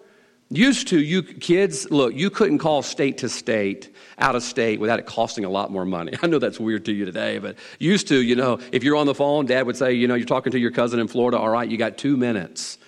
Used 0.51 0.89
to, 0.89 1.01
you 1.01 1.23
kids, 1.23 1.91
look, 1.91 2.15
you 2.15 2.29
couldn't 2.31 2.59
call 2.59 2.83
state 2.83 3.19
to 3.19 3.29
state, 3.29 3.95
out 4.19 4.35
of 4.35 4.43
state, 4.43 4.81
without 4.81 4.99
it 4.99 5.07
costing 5.07 5.45
a 5.45 5.51
lot 5.51 5.71
more 5.71 5.85
money. 5.85 6.13
I 6.23 6.27
know 6.27 6.39
that's 6.39 6.61
weird 6.61 6.85
to 6.87 6.93
you 6.93 7.07
today, 7.07 7.39
but 7.39 7.57
used 7.79 8.09
to, 8.09 8.21
you 8.23 8.37
know, 8.37 8.59
if 8.73 8.85
you're 8.85 8.97
on 8.97 9.07
the 9.07 9.15
phone, 9.15 9.47
dad 9.47 9.67
would 9.67 9.77
say, 9.77 9.93
you 9.95 10.09
know, 10.09 10.15
you're 10.15 10.27
talking 10.27 10.53
to 10.53 10.59
your 10.59 10.71
cousin 10.71 11.01
in 11.01 11.09
Florida, 11.09 11.39
all 11.39 11.49
right, 11.49 11.69
you 11.69 11.79
got 11.79 11.97
two 11.97 12.19
minutes. 12.19 12.79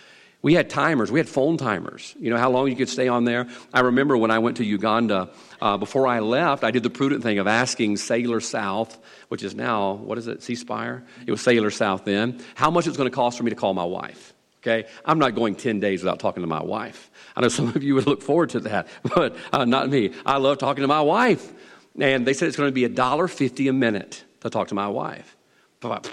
We 0.43 0.55
had 0.55 0.71
timers. 0.71 1.13
We 1.13 1.21
had 1.21 1.29
phone 1.29 1.59
timers. 1.59 2.15
You 2.19 2.31
know 2.31 2.39
how 2.39 2.51
long 2.51 2.69
you 2.69 2.77
could 2.77 2.89
stay 2.89 3.09
on 3.09 3.25
there? 3.25 3.47
I 3.75 3.81
remember 3.81 4.17
when 4.17 4.31
I 4.31 4.39
went 4.39 4.57
to 4.57 4.65
Uganda, 4.65 5.29
uh, 5.61 5.77
before 5.77 6.07
I 6.07 6.21
left, 6.21 6.65
I 6.65 6.71
did 6.71 6.83
the 6.83 6.91
prudent 6.91 7.23
thing 7.23 7.39
of 7.39 7.47
asking 7.47 7.99
Cellular 7.99 8.41
South, 8.41 8.99
which 9.29 9.43
is 9.43 9.55
now, 9.55 9.93
what 9.93 10.17
is 10.17 10.29
it, 10.29 10.43
C 10.43 10.55
Spire? 10.55 11.05
It 11.27 11.31
was 11.31 11.43
Cellular 11.43 11.71
South 11.71 12.07
then, 12.07 12.41
how 12.55 12.71
much 12.71 12.87
it's 12.87 12.97
going 12.97 13.11
to 13.11 13.15
cost 13.15 13.37
for 13.37 13.45
me 13.45 13.51
to 13.51 13.57
call 13.57 13.75
my 13.75 13.85
wife. 13.85 14.33
Okay? 14.63 14.89
I'm 15.05 15.19
not 15.19 15.35
going 15.35 15.57
10 15.57 15.79
days 15.79 16.03
without 16.03 16.21
talking 16.21 16.43
to 16.43 16.47
my 16.47 16.63
wife. 16.63 17.11
I 17.37 17.43
know 17.43 17.49
some 17.51 17.69
of 17.69 17.83
you 17.83 17.95
would 17.97 18.07
look 18.07 18.23
forward 18.23 18.51
to 18.51 18.61
that, 18.61 18.89
but 19.15 19.37
uh, 19.53 19.67
not 19.67 19.91
me. 19.91 20.13
I 20.25 20.39
love 20.39 20.57
talking 20.57 20.83
to 20.83 20.89
my 20.89 21.03
wife. 21.03 21.53
And 21.99 22.27
they 22.27 22.33
said 22.33 22.49
it's 22.49 22.57
going 22.57 22.69
to 22.69 22.73
be 22.73 22.89
$1.50 22.89 23.69
a 23.69 23.73
minute 23.75 24.25
to 24.41 24.49
talk 24.49 24.69
to 24.69 24.75
my 24.75 24.89
wife. 24.89 25.37
But 25.81 26.11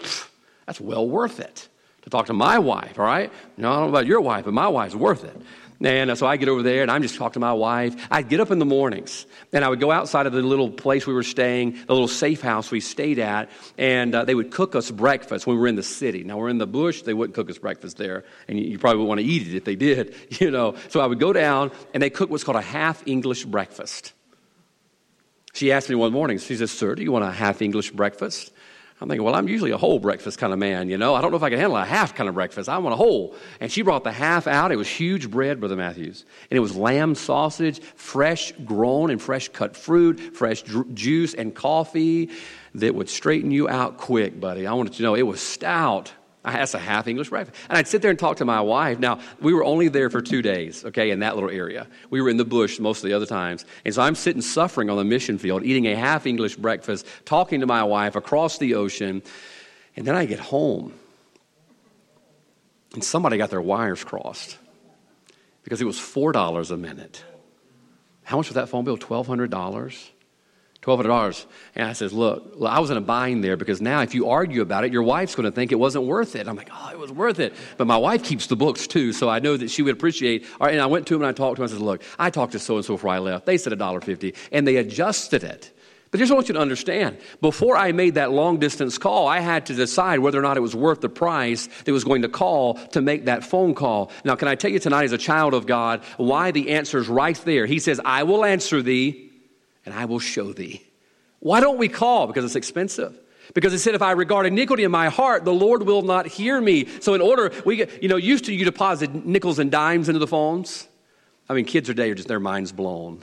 that's 0.65 0.81
well 0.81 1.07
worth 1.07 1.39
it 1.39 1.69
to 2.07 2.11
talk 2.11 2.27
to 2.27 2.33
my 2.33 2.57
wife, 2.57 2.97
all 2.97 3.05
right? 3.05 3.31
No, 3.57 3.69
I 3.69 3.75
don't 3.75 3.83
know 3.83 3.89
about 3.89 4.05
your 4.05 4.21
wife, 4.21 4.45
but 4.45 4.53
my 4.53 4.69
wife's 4.69 4.95
worth 4.95 5.25
it. 5.25 5.35
And 5.83 6.17
so 6.17 6.25
I 6.25 6.37
get 6.37 6.47
over 6.47 6.63
there 6.63 6.81
and 6.81 6.89
I'm 6.89 7.01
just 7.01 7.17
talking 7.17 7.33
to 7.33 7.39
my 7.39 7.53
wife. 7.53 8.07
I'd 8.09 8.29
get 8.29 8.39
up 8.39 8.49
in 8.49 8.59
the 8.59 8.65
mornings 8.65 9.25
and 9.51 9.63
I 9.63 9.67
would 9.67 9.81
go 9.81 9.91
outside 9.91 10.25
of 10.25 10.31
the 10.31 10.41
little 10.41 10.71
place 10.71 11.05
we 11.05 11.13
were 11.13 11.21
staying, 11.21 11.73
the 11.85 11.93
little 11.93 12.07
safe 12.07 12.41
house 12.41 12.71
we 12.71 12.79
stayed 12.79 13.19
at, 13.19 13.49
and 13.77 14.15
uh, 14.15 14.23
they 14.23 14.33
would 14.35 14.51
cook 14.51 14.73
us 14.73 14.89
breakfast 14.89 15.45
when 15.45 15.57
we 15.57 15.61
were 15.61 15.67
in 15.67 15.75
the 15.75 15.83
city. 15.83 16.23
Now 16.23 16.37
we're 16.37 16.49
in 16.49 16.59
the 16.59 16.65
bush, 16.65 17.01
they 17.01 17.13
wouldn't 17.13 17.35
cook 17.35 17.49
us 17.49 17.57
breakfast 17.57 17.97
there, 17.97 18.23
and 18.47 18.57
you, 18.57 18.65
you 18.65 18.79
probably 18.79 18.99
would 18.99 19.07
want 19.09 19.19
to 19.19 19.25
eat 19.25 19.45
it 19.45 19.55
if 19.55 19.65
they 19.65 19.75
did, 19.75 20.15
you 20.39 20.49
know. 20.49 20.75
So 20.87 21.01
I 21.01 21.07
would 21.07 21.19
go 21.19 21.33
down 21.33 21.71
and 21.93 22.01
they 22.01 22.09
cook 22.09 22.29
what's 22.29 22.45
called 22.45 22.57
a 22.57 22.61
half 22.61 23.05
English 23.05 23.43
breakfast. 23.43 24.13
She 25.53 25.73
asked 25.73 25.89
me 25.89 25.95
one 25.95 26.13
morning, 26.13 26.37
she 26.37 26.55
says, 26.55 26.71
Sir, 26.71 26.95
do 26.95 27.03
you 27.03 27.11
want 27.11 27.25
a 27.25 27.31
half 27.31 27.61
English 27.61 27.91
breakfast? 27.91 28.53
I'm 28.99 29.07
thinking, 29.07 29.23
well, 29.23 29.35
I'm 29.35 29.47
usually 29.47 29.69
a 29.69 29.77
whole 29.77 29.99
breakfast 29.99 30.39
kind 30.39 30.51
of 30.51 30.57
man, 30.57 30.89
you 30.89 30.97
know. 30.97 31.13
I 31.13 31.21
don't 31.21 31.29
know 31.29 31.37
if 31.37 31.43
I 31.43 31.51
can 31.51 31.59
handle 31.59 31.77
a 31.77 31.85
half 31.85 32.15
kind 32.15 32.27
of 32.27 32.33
breakfast. 32.33 32.67
I 32.67 32.79
want 32.79 32.93
a 32.93 32.97
whole. 32.97 33.35
And 33.59 33.71
she 33.71 33.83
brought 33.83 34.03
the 34.03 34.11
half 34.11 34.47
out. 34.47 34.71
It 34.71 34.75
was 34.75 34.87
huge 34.87 35.29
bread, 35.29 35.59
Brother 35.59 35.75
Matthews. 35.75 36.25
And 36.49 36.57
it 36.57 36.61
was 36.61 36.75
lamb 36.75 37.13
sausage, 37.13 37.79
fresh 37.79 38.53
grown 38.65 39.11
and 39.11 39.21
fresh 39.21 39.49
cut 39.49 39.77
fruit, 39.77 40.35
fresh 40.35 40.63
juice, 40.95 41.35
and 41.35 41.53
coffee 41.53 42.31
that 42.73 42.95
would 42.95 43.07
straighten 43.07 43.51
you 43.51 43.69
out 43.69 43.97
quick, 43.97 44.39
buddy. 44.39 44.65
I 44.65 44.73
wanted 44.73 44.93
to 44.93 45.03
know 45.03 45.13
it 45.13 45.21
was 45.21 45.41
stout. 45.41 46.11
That's 46.53 46.73
a 46.73 46.79
half 46.79 47.07
English 47.07 47.29
breakfast. 47.29 47.59
And 47.69 47.77
I'd 47.77 47.87
sit 47.87 48.01
there 48.01 48.11
and 48.11 48.19
talk 48.19 48.37
to 48.37 48.45
my 48.45 48.61
wife. 48.61 48.99
Now, 48.99 49.19
we 49.41 49.53
were 49.53 49.63
only 49.63 49.87
there 49.89 50.09
for 50.09 50.21
two 50.21 50.41
days, 50.41 50.85
okay, 50.85 51.11
in 51.11 51.19
that 51.19 51.35
little 51.35 51.49
area. 51.49 51.87
We 52.09 52.21
were 52.21 52.29
in 52.29 52.37
the 52.37 52.45
bush 52.45 52.79
most 52.79 53.03
of 53.03 53.09
the 53.09 53.13
other 53.13 53.25
times. 53.25 53.65
And 53.85 53.93
so 53.93 54.01
I'm 54.01 54.15
sitting 54.15 54.41
suffering 54.41 54.89
on 54.89 54.97
the 54.97 55.03
mission 55.03 55.37
field, 55.37 55.63
eating 55.63 55.87
a 55.87 55.95
half 55.95 56.25
English 56.25 56.55
breakfast, 56.55 57.05
talking 57.25 57.59
to 57.61 57.67
my 57.67 57.83
wife 57.83 58.15
across 58.15 58.57
the 58.57 58.75
ocean. 58.75 59.21
And 59.95 60.05
then 60.05 60.15
I 60.15 60.25
get 60.25 60.39
home, 60.39 60.93
and 62.93 63.03
somebody 63.03 63.37
got 63.37 63.49
their 63.49 63.61
wires 63.61 64.03
crossed 64.03 64.57
because 65.63 65.81
it 65.81 65.85
was 65.85 65.97
$4 65.97 66.71
a 66.71 66.77
minute. 66.77 67.23
How 68.23 68.37
much 68.37 68.47
was 68.47 68.55
that 68.55 68.69
phone 68.69 68.85
bill? 68.85 68.97
$1,200? 68.97 70.09
$1,200. 70.87 71.45
And 71.75 71.87
I 71.87 71.93
says, 71.93 72.13
look, 72.13 72.55
I 72.65 72.79
was 72.79 72.89
in 72.89 72.97
a 72.97 73.01
bind 73.01 73.43
there 73.43 73.57
because 73.57 73.81
now 73.81 74.01
if 74.01 74.15
you 74.15 74.29
argue 74.29 74.61
about 74.61 74.85
it, 74.85 74.93
your 74.93 75.03
wife's 75.03 75.35
going 75.35 75.45
to 75.45 75.51
think 75.51 75.71
it 75.71 75.79
wasn't 75.79 76.05
worth 76.05 76.35
it. 76.35 76.47
I'm 76.47 76.55
like, 76.55 76.69
oh, 76.73 76.89
it 76.91 76.97
was 76.97 77.11
worth 77.11 77.39
it. 77.39 77.53
But 77.77 77.87
my 77.87 77.97
wife 77.97 78.23
keeps 78.23 78.47
the 78.47 78.55
books 78.55 78.87
too, 78.87 79.13
so 79.13 79.29
I 79.29 79.39
know 79.39 79.57
that 79.57 79.69
she 79.69 79.81
would 79.81 79.93
appreciate. 79.93 80.45
All 80.59 80.67
right, 80.67 80.73
and 80.73 80.81
I 80.81 80.87
went 80.87 81.07
to 81.07 81.15
him 81.15 81.21
and 81.21 81.29
I 81.29 81.33
talked 81.33 81.57
to 81.57 81.61
him. 81.61 81.69
I 81.69 81.71
said, 81.71 81.81
look, 81.81 82.01
I 82.17 82.29
talked 82.29 82.53
to 82.53 82.59
so 82.59 82.77
and 82.77 82.85
so 82.85 82.95
before 82.95 83.11
I 83.11 83.19
left. 83.19 83.45
They 83.45 83.57
said 83.57 83.73
$1.50, 83.73 84.35
and 84.51 84.67
they 84.67 84.77
adjusted 84.77 85.43
it. 85.43 85.71
But 86.09 86.17
But 86.17 86.21
here's 86.21 86.31
what 86.31 86.35
I 86.35 86.39
want 86.39 86.47
you 86.47 86.53
to 86.55 86.61
understand. 86.61 87.17
Before 87.41 87.77
I 87.77 87.91
made 87.91 88.15
that 88.15 88.31
long 88.31 88.57
distance 88.57 88.97
call, 88.97 89.27
I 89.27 89.39
had 89.39 89.67
to 89.67 89.75
decide 89.75 90.17
whether 90.17 90.39
or 90.39 90.41
not 90.41 90.57
it 90.57 90.61
was 90.61 90.75
worth 90.75 90.99
the 90.99 91.09
price 91.09 91.69
that 91.85 91.91
was 91.91 92.03
going 92.03 92.23
to 92.23 92.27
call 92.27 92.73
to 92.73 93.01
make 93.03 93.25
that 93.25 93.43
phone 93.43 93.75
call. 93.75 94.09
Now, 94.23 94.35
can 94.35 94.47
I 94.47 94.55
tell 94.55 94.71
you 94.71 94.79
tonight, 94.79 95.03
as 95.03 95.11
a 95.11 95.19
child 95.19 95.53
of 95.53 95.67
God, 95.67 96.01
why 96.17 96.49
the 96.49 96.71
answer 96.71 96.97
is 96.97 97.07
right 97.07 97.39
there? 97.45 97.67
He 97.67 97.77
says, 97.77 98.01
I 98.03 98.23
will 98.23 98.43
answer 98.43 98.81
thee 98.81 99.26
and 99.87 99.95
I 99.95 100.03
will 100.03 100.19
show 100.19 100.51
thee. 100.51 100.83
Why 101.39 101.61
don't 101.61 101.77
we 101.77 101.87
call? 101.87 102.27
Because 102.27 102.43
it's 102.43 102.57
expensive. 102.57 103.17
Because 103.53 103.71
he 103.71 103.77
said, 103.77 103.95
if 103.95 104.01
I 104.01 104.11
regard 104.11 104.45
iniquity 104.45 104.83
in 104.83 104.91
my 104.91 105.07
heart, 105.07 105.45
the 105.45 105.53
Lord 105.53 105.83
will 105.83 106.01
not 106.01 106.27
hear 106.27 106.59
me. 106.59 106.87
So, 106.99 107.13
in 107.13 107.21
order, 107.21 107.53
we 107.65 107.77
get, 107.77 108.03
you 108.03 108.09
know, 108.09 108.17
used 108.17 108.43
to 108.45 108.53
you 108.53 108.65
deposit 108.65 109.25
nickels 109.25 109.59
and 109.59 109.71
dimes 109.71 110.09
into 110.09 110.19
the 110.19 110.27
phones. 110.27 110.89
I 111.47 111.53
mean, 111.53 111.63
kids 111.63 111.87
today 111.87 112.11
are 112.11 112.15
just 112.15 112.27
their 112.27 112.41
minds 112.41 112.73
blown. 112.73 113.21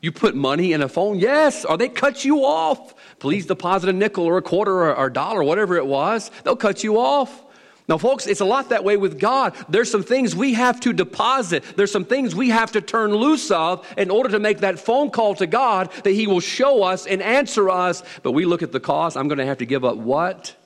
You 0.00 0.10
put 0.10 0.34
money 0.34 0.72
in 0.72 0.82
a 0.82 0.88
phone? 0.88 1.20
Yes. 1.20 1.64
Or 1.64 1.78
they 1.78 1.88
cut 1.88 2.24
you 2.24 2.44
off. 2.44 2.96
Please 3.20 3.46
deposit 3.46 3.88
a 3.88 3.92
nickel 3.92 4.24
or 4.24 4.38
a 4.38 4.42
quarter 4.42 4.90
or 4.92 5.06
a 5.06 5.12
dollar, 5.12 5.44
whatever 5.44 5.76
it 5.76 5.86
was. 5.86 6.32
They'll 6.42 6.56
cut 6.56 6.82
you 6.82 6.98
off. 6.98 7.44
Now, 7.92 7.98
folks, 7.98 8.26
it's 8.26 8.40
a 8.40 8.46
lot 8.46 8.70
that 8.70 8.84
way 8.84 8.96
with 8.96 9.20
God. 9.20 9.54
There's 9.68 9.90
some 9.90 10.02
things 10.02 10.34
we 10.34 10.54
have 10.54 10.80
to 10.80 10.94
deposit. 10.94 11.62
There's 11.76 11.92
some 11.92 12.06
things 12.06 12.34
we 12.34 12.48
have 12.48 12.72
to 12.72 12.80
turn 12.80 13.14
loose 13.14 13.50
of 13.50 13.86
in 13.98 14.08
order 14.08 14.30
to 14.30 14.38
make 14.38 14.60
that 14.60 14.78
phone 14.78 15.10
call 15.10 15.34
to 15.34 15.46
God 15.46 15.92
that 16.02 16.12
He 16.12 16.26
will 16.26 16.40
show 16.40 16.84
us 16.84 17.06
and 17.06 17.20
answer 17.20 17.68
us. 17.68 18.02
But 18.22 18.32
we 18.32 18.46
look 18.46 18.62
at 18.62 18.72
the 18.72 18.80
cost. 18.80 19.18
I'm 19.18 19.28
going 19.28 19.40
to 19.40 19.44
have 19.44 19.58
to 19.58 19.66
give 19.66 19.84
up 19.84 19.98
what? 19.98 20.56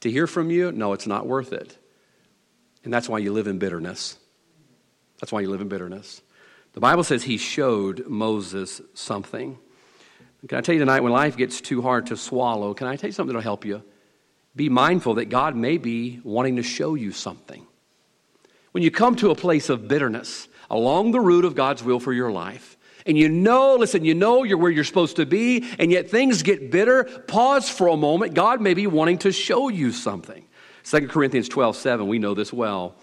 To 0.00 0.10
hear 0.10 0.26
from 0.26 0.50
you? 0.50 0.70
No, 0.70 0.92
it's 0.92 1.06
not 1.06 1.26
worth 1.26 1.54
it. 1.54 1.78
And 2.84 2.92
that's 2.92 3.08
why 3.08 3.20
you 3.20 3.32
live 3.32 3.46
in 3.46 3.58
bitterness. 3.58 4.18
That's 5.18 5.32
why 5.32 5.40
you 5.40 5.48
live 5.48 5.62
in 5.62 5.68
bitterness. 5.68 6.20
The 6.74 6.80
Bible 6.80 7.04
says 7.04 7.22
he 7.22 7.38
showed 7.38 8.06
Moses 8.06 8.82
something. 8.92 9.56
Can 10.46 10.58
I 10.58 10.60
tell 10.60 10.74
you 10.74 10.80
tonight, 10.80 11.00
when 11.00 11.12
life 11.12 11.38
gets 11.38 11.62
too 11.62 11.80
hard 11.80 12.08
to 12.08 12.18
swallow, 12.18 12.74
can 12.74 12.86
I 12.86 12.96
tell 12.96 13.08
you 13.08 13.12
something 13.12 13.34
that'll 13.34 13.40
help 13.40 13.64
you? 13.64 13.82
Be 14.56 14.70
mindful 14.70 15.14
that 15.14 15.26
God 15.26 15.54
may 15.54 15.76
be 15.76 16.20
wanting 16.24 16.56
to 16.56 16.62
show 16.62 16.94
you 16.94 17.12
something. 17.12 17.66
When 18.72 18.82
you 18.82 18.90
come 18.90 19.14
to 19.16 19.30
a 19.30 19.34
place 19.34 19.68
of 19.68 19.86
bitterness 19.86 20.48
along 20.70 21.12
the 21.12 21.20
route 21.20 21.44
of 21.44 21.54
God's 21.54 21.84
will 21.84 22.00
for 22.00 22.12
your 22.12 22.32
life, 22.32 22.76
and 23.06 23.16
you 23.16 23.28
know, 23.28 23.76
listen, 23.76 24.04
you 24.04 24.14
know 24.14 24.42
you're 24.42 24.58
where 24.58 24.70
you're 24.70 24.82
supposed 24.82 25.16
to 25.16 25.26
be, 25.26 25.64
and 25.78 25.92
yet 25.92 26.10
things 26.10 26.42
get 26.42 26.72
bitter, 26.72 27.04
pause 27.04 27.68
for 27.68 27.86
a 27.86 27.96
moment. 27.96 28.34
God 28.34 28.60
may 28.60 28.74
be 28.74 28.88
wanting 28.88 29.18
to 29.18 29.30
show 29.30 29.68
you 29.68 29.92
something. 29.92 30.44
2 30.84 31.08
Corinthians 31.08 31.48
12 31.48 31.76
7, 31.76 32.08
we 32.08 32.18
know 32.18 32.34
this 32.34 32.52
well. 32.52 32.96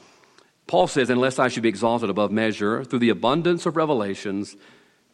Paul 0.67 0.87
says, 0.87 1.09
Unless 1.09 1.39
I 1.39 1.47
should 1.47 1.63
be 1.63 1.69
exalted 1.69 2.09
above 2.09 2.31
measure, 2.31 2.83
through 2.83 2.99
the 2.99 3.09
abundance 3.09 3.65
of 3.65 3.77
revelations, 3.77 4.57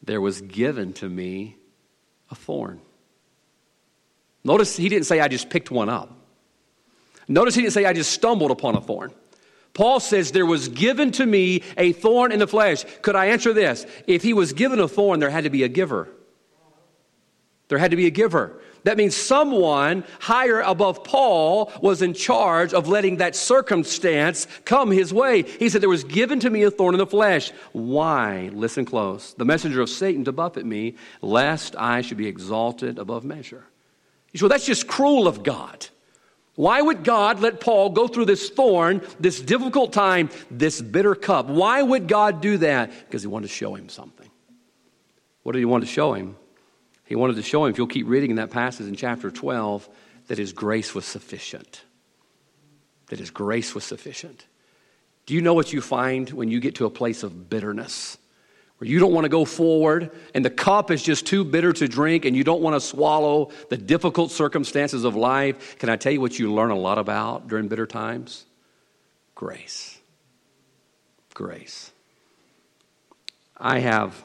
there 0.01 0.21
was 0.21 0.41
given 0.41 0.93
to 0.93 1.09
me 1.09 1.57
a 2.31 2.35
thorn. 2.35 2.81
Notice 4.43 4.75
he 4.77 4.89
didn't 4.89 5.05
say, 5.05 5.19
I 5.19 5.27
just 5.27 5.49
picked 5.49 5.69
one 5.69 5.89
up. 5.89 6.18
Notice 7.29 7.55
he 7.55 7.61
didn't 7.61 7.73
say, 7.73 7.85
I 7.85 7.93
just 7.93 8.11
stumbled 8.11 8.51
upon 8.51 8.75
a 8.75 8.81
thorn. 8.81 9.13
Paul 9.73 9.99
says, 9.99 10.31
There 10.31 10.47
was 10.47 10.67
given 10.67 11.11
to 11.11 11.25
me 11.25 11.63
a 11.77 11.93
thorn 11.93 12.31
in 12.31 12.39
the 12.39 12.47
flesh. 12.47 12.83
Could 13.01 13.15
I 13.15 13.27
answer 13.27 13.53
this? 13.53 13.85
If 14.07 14.23
he 14.23 14.33
was 14.33 14.51
given 14.51 14.79
a 14.79 14.87
thorn, 14.87 15.19
there 15.19 15.29
had 15.29 15.43
to 15.43 15.49
be 15.49 15.63
a 15.63 15.69
giver. 15.69 16.09
There 17.69 17.77
had 17.77 17.91
to 17.91 17.97
be 17.97 18.07
a 18.07 18.11
giver. 18.11 18.59
That 18.83 18.97
means 18.97 19.15
someone 19.15 20.05
higher 20.19 20.61
above 20.61 21.03
Paul 21.03 21.71
was 21.81 22.01
in 22.01 22.15
charge 22.15 22.73
of 22.73 22.87
letting 22.87 23.17
that 23.17 23.35
circumstance 23.35 24.47
come 24.65 24.89
his 24.89 25.13
way. 25.13 25.43
He 25.43 25.69
said, 25.69 25.81
There 25.81 25.89
was 25.89 26.03
given 26.03 26.39
to 26.39 26.49
me 26.49 26.63
a 26.63 26.71
thorn 26.71 26.95
in 26.95 26.99
the 26.99 27.05
flesh. 27.05 27.51
Why? 27.71 28.49
Listen 28.53 28.85
close. 28.85 29.35
The 29.35 29.45
messenger 29.45 29.81
of 29.81 29.89
Satan 29.89 30.23
to 30.25 30.31
buffet 30.31 30.65
me, 30.65 30.95
lest 31.21 31.75
I 31.77 32.01
should 32.01 32.17
be 32.17 32.27
exalted 32.27 32.97
above 32.97 33.23
measure. 33.23 33.65
You 34.31 34.39
say, 34.39 34.45
Well, 34.45 34.49
that's 34.49 34.65
just 34.65 34.87
cruel 34.87 35.27
of 35.27 35.43
God. 35.43 35.87
Why 36.59 36.81
would 36.81 37.05
God 37.05 37.39
let 37.39 37.61
Paul 37.61 37.91
go 37.91 38.09
through 38.09 38.25
this 38.25 38.49
thorn, 38.49 39.01
this 39.17 39.39
difficult 39.39 39.93
time, 39.93 40.29
this 40.51 40.81
bitter 40.81 41.15
cup? 41.15 41.47
Why 41.47 41.81
would 41.81 42.09
God 42.09 42.41
do 42.41 42.57
that? 42.57 42.91
Because 43.05 43.21
he 43.21 43.29
wanted 43.29 43.47
to 43.47 43.53
show 43.53 43.75
him 43.75 43.87
something. 43.87 44.29
What 45.43 45.53
did 45.53 45.59
he 45.59 45.65
want 45.65 45.85
to 45.85 45.89
show 45.89 46.11
him? 46.11 46.35
He 47.05 47.15
wanted 47.15 47.37
to 47.37 47.43
show 47.43 47.63
him, 47.63 47.71
if 47.71 47.77
you'll 47.77 47.87
keep 47.87 48.09
reading 48.09 48.31
in 48.31 48.35
that 48.35 48.49
passage 48.49 48.87
in 48.87 48.97
chapter 48.97 49.31
12, 49.31 49.87
that 50.27 50.37
his 50.37 50.51
grace 50.51 50.93
was 50.93 51.05
sufficient. 51.05 51.81
That 53.07 53.19
his 53.19 53.29
grace 53.29 53.73
was 53.73 53.85
sufficient. 53.85 54.45
Do 55.27 55.35
you 55.35 55.41
know 55.41 55.53
what 55.53 55.71
you 55.71 55.79
find 55.79 56.29
when 56.29 56.51
you 56.51 56.59
get 56.59 56.75
to 56.75 56.85
a 56.85 56.89
place 56.89 57.23
of 57.23 57.49
bitterness? 57.49 58.17
Where 58.79 58.87
you 58.87 58.99
don't 58.99 59.13
want 59.13 59.25
to 59.25 59.29
go 59.29 59.43
forward 59.43 60.11
and 60.33 60.43
the 60.43 60.49
cup 60.49 60.89
is 60.89 61.03
just 61.03 61.25
too 61.25 61.43
bitter 61.43 61.73
to 61.73 61.87
drink 61.87 62.23
and 62.23 62.35
you 62.35 62.45
don't 62.45 62.61
want 62.61 62.75
to 62.75 62.81
swallow 62.81 63.51
the 63.69 63.77
difficult 63.77 64.31
circumstances 64.31 65.03
of 65.03 65.15
life. 65.15 65.77
Can 65.79 65.89
I 65.89 65.97
tell 65.97 66.13
you 66.13 66.21
what 66.21 66.39
you 66.39 66.53
learn 66.53 66.71
a 66.71 66.77
lot 66.77 66.97
about 66.97 67.49
during 67.49 67.67
bitter 67.67 67.85
times? 67.85 68.45
Grace. 69.35 69.99
Grace. 71.33 71.91
I 73.57 73.79
have, 73.79 74.23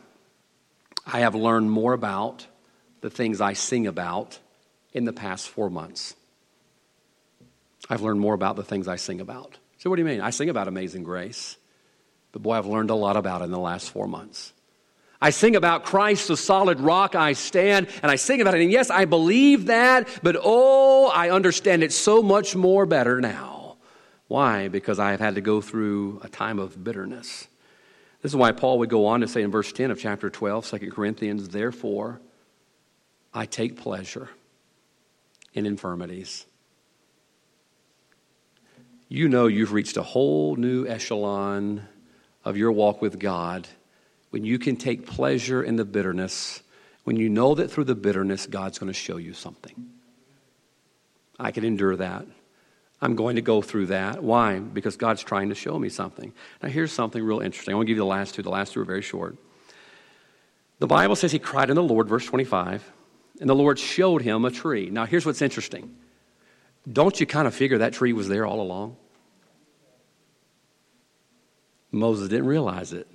I 1.05 1.21
have 1.21 1.35
learned 1.35 1.71
more 1.71 1.93
about 1.93 2.47
the 3.01 3.11
things 3.11 3.41
I 3.41 3.55
sing 3.55 3.89
about 3.89 4.39
in 4.93 5.05
the 5.05 5.13
past 5.13 5.49
four 5.49 5.69
months. 5.69 6.15
I've 7.91 8.03
learned 8.03 8.21
more 8.21 8.35
about 8.35 8.55
the 8.55 8.63
things 8.63 8.87
I 8.87 8.97
sing 8.97 9.21
about. 9.21 9.59
So, 9.79 9.91
what 9.91 9.97
do 9.97 10.03
you 10.03 10.09
mean? 10.09 10.21
I 10.21 10.31
sing 10.31 10.49
about 10.49 10.69
amazing 10.69 11.03
grace, 11.03 11.57
but 12.35 12.43
boy, 12.43 12.55
I've 12.55 12.67
learned 12.67 12.91
a 12.91 12.97
lot 12.97 13.17
about 13.17 13.43
it 13.43 13.45
in 13.45 13.53
the 13.53 13.61
last 13.61 13.91
four 13.91 14.09
months. 14.09 14.53
I 15.23 15.31
sing 15.31 15.55
about 15.55 15.85
Christ, 15.85 16.27
the 16.27 16.37
solid 16.37 16.81
rock 16.81 17.15
I 17.15 17.35
stand, 17.35 17.87
and 18.03 18.11
I 18.11 18.17
sing 18.17 18.41
about 18.41 18.55
it. 18.55 18.61
And 18.61 18.73
yes, 18.73 18.91
I 18.91 19.05
believe 19.05 19.67
that, 19.67 20.09
but 20.21 20.37
oh, 20.43 21.07
I 21.15 21.31
understand 21.31 21.85
it 21.85 21.93
so 21.93 22.25
much 22.25 22.57
more 22.57 22.87
better 22.87 23.21
now. 23.21 23.77
Why? 24.27 24.67
Because 24.67 24.99
I 24.99 25.13
have 25.13 25.21
had 25.21 25.37
to 25.37 25.41
go 25.41 25.61
through 25.61 26.23
a 26.25 26.29
time 26.29 26.59
of 26.59 26.83
bitterness. 26.83 27.47
This 28.21 28.33
is 28.33 28.37
why 28.37 28.51
Paul 28.51 28.81
would 28.81 28.91
go 28.91 29.07
on 29.07 29.21
to 29.21 29.29
say 29.29 29.43
in 29.43 29.53
verse 29.53 29.73
10 29.73 29.93
of 29.93 30.01
chapter 30.01 30.29
12, 30.29 30.69
2 30.69 30.91
Corinthians, 30.91 31.51
therefore, 31.51 32.21
I 33.33 33.47
take 33.47 33.77
pleasure 33.77 34.29
in 35.53 35.67
infirmities. 35.67 36.47
You 39.09 39.29
know 39.29 39.47
you've 39.47 39.73
reached 39.73 39.97
a 39.97 40.03
whole 40.03 40.57
new 40.57 40.85
echelon 40.89 41.87
of 42.45 42.57
your 42.57 42.73
walk 42.73 43.01
with 43.01 43.19
God 43.19 43.67
when 44.31 44.45
you 44.45 44.59
can 44.59 44.77
take 44.77 45.07
pleasure 45.07 45.63
in 45.63 45.77
the 45.77 45.85
bitterness, 45.85 46.63
when 47.05 47.17
you 47.17 47.29
know 47.29 47.55
that 47.55 47.71
through 47.71 47.85
the 47.85 47.95
bitterness, 47.95 48.47
God's 48.47 48.79
going 48.79 48.93
to 48.93 48.99
show 48.99 49.17
you 49.17 49.33
something. 49.33 49.91
I 51.39 51.51
can 51.51 51.65
endure 51.65 51.97
that. 51.97 52.27
I'm 53.01 53.17
going 53.17 53.37
to 53.37 53.43
go 53.43 53.63
through 53.63 53.87
that. 53.87 54.23
Why? 54.23 54.59
Because 54.59 54.97
God's 54.97 55.23
trying 55.23 55.51
to 55.51 55.55
show 55.55 55.79
me 55.79 55.89
something. 55.89 56.33
Now, 56.63 56.69
here's 56.69 56.93
something 56.93 57.23
real 57.23 57.41
interesting. 57.41 57.75
I 57.75 57.77
want 57.77 57.87
to 57.87 57.91
give 57.91 57.97
you 57.97 58.03
the 58.03 58.07
last 58.07 58.35
two. 58.35 58.43
The 58.43 58.51
last 58.51 58.73
two 58.73 58.81
are 58.81 58.85
very 58.85 59.03
short. 59.03 59.37
The 60.79 60.87
Bible 60.87 61.17
says 61.17 61.33
he 61.33 61.39
cried 61.39 61.71
in 61.71 61.77
the 61.77 61.83
Lord, 61.83 62.09
verse 62.09 62.27
25 62.27 62.93
and 63.41 63.49
the 63.49 63.55
Lord 63.55 63.79
showed 63.79 64.23
him 64.23 64.45
a 64.45 64.51
tree. 64.51 64.91
Now, 64.91 65.07
here's 65.07 65.27
what's 65.27 65.43
interesting. 65.43 65.95
Don't 66.91 67.19
you 67.19 67.27
kind 67.27 67.47
of 67.47 67.55
figure 67.55 67.79
that 67.79 67.93
tree 67.93 68.13
was 68.13 68.29
there 68.29 68.47
all 68.47 68.61
along? 68.61 68.97
Moses 71.95 72.29
didn't 72.29 72.47
realize 72.47 72.93
it. 72.93 73.09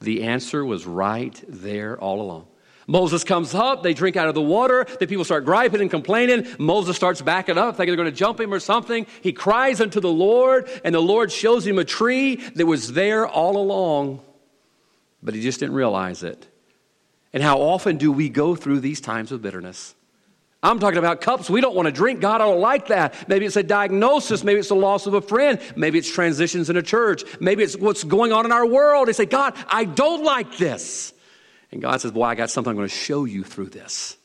The 0.00 0.24
answer 0.24 0.64
was 0.64 0.86
right 0.86 1.42
there 1.48 1.98
all 1.98 2.20
along. 2.20 2.46
Moses 2.86 3.24
comes 3.24 3.54
up, 3.54 3.82
they 3.82 3.94
drink 3.94 4.16
out 4.16 4.28
of 4.28 4.34
the 4.34 4.42
water, 4.42 4.86
the 5.00 5.06
people 5.06 5.24
start 5.24 5.46
griping 5.46 5.80
and 5.80 5.90
complaining. 5.90 6.46
Moses 6.58 6.94
starts 6.96 7.22
backing 7.22 7.56
up, 7.56 7.76
thinking 7.76 7.96
they're 7.96 8.04
going 8.04 8.12
to 8.12 8.16
jump 8.16 8.38
him 8.38 8.52
or 8.52 8.60
something. 8.60 9.06
He 9.22 9.32
cries 9.32 9.80
unto 9.80 10.00
the 10.00 10.12
Lord, 10.12 10.68
and 10.84 10.94
the 10.94 11.00
Lord 11.00 11.32
shows 11.32 11.66
him 11.66 11.78
a 11.78 11.84
tree 11.84 12.36
that 12.36 12.66
was 12.66 12.92
there 12.92 13.26
all 13.26 13.56
along, 13.56 14.20
but 15.22 15.34
he 15.34 15.40
just 15.40 15.60
didn't 15.60 15.74
realize 15.74 16.22
it. 16.22 16.46
And 17.32 17.42
how 17.42 17.62
often 17.62 17.96
do 17.96 18.12
we 18.12 18.28
go 18.28 18.54
through 18.54 18.80
these 18.80 19.00
times 19.00 19.32
of 19.32 19.40
bitterness? 19.40 19.94
I'm 20.64 20.78
talking 20.78 20.98
about 20.98 21.20
cups 21.20 21.50
we 21.50 21.60
don't 21.60 21.76
want 21.76 21.86
to 21.86 21.92
drink. 21.92 22.20
God, 22.20 22.40
I 22.40 22.46
don't 22.46 22.60
like 22.60 22.86
that. 22.88 23.28
Maybe 23.28 23.44
it's 23.44 23.56
a 23.56 23.62
diagnosis. 23.62 24.42
Maybe 24.42 24.60
it's 24.60 24.70
the 24.70 24.74
loss 24.74 25.06
of 25.06 25.12
a 25.12 25.20
friend. 25.20 25.60
Maybe 25.76 25.98
it's 25.98 26.10
transitions 26.10 26.70
in 26.70 26.78
a 26.78 26.82
church. 26.82 27.22
Maybe 27.38 27.62
it's 27.62 27.76
what's 27.76 28.02
going 28.02 28.32
on 28.32 28.46
in 28.46 28.52
our 28.52 28.64
world. 28.64 29.06
They 29.06 29.12
say, 29.12 29.26
God, 29.26 29.54
I 29.68 29.84
don't 29.84 30.24
like 30.24 30.56
this. 30.56 31.12
And 31.70 31.82
God 31.82 32.00
says, 32.00 32.12
Boy, 32.12 32.24
I 32.24 32.34
got 32.34 32.48
something 32.48 32.70
I'm 32.70 32.76
going 32.76 32.88
to 32.88 32.94
show 32.94 33.26
you 33.26 33.44
through 33.44 33.68
this. 33.68 34.16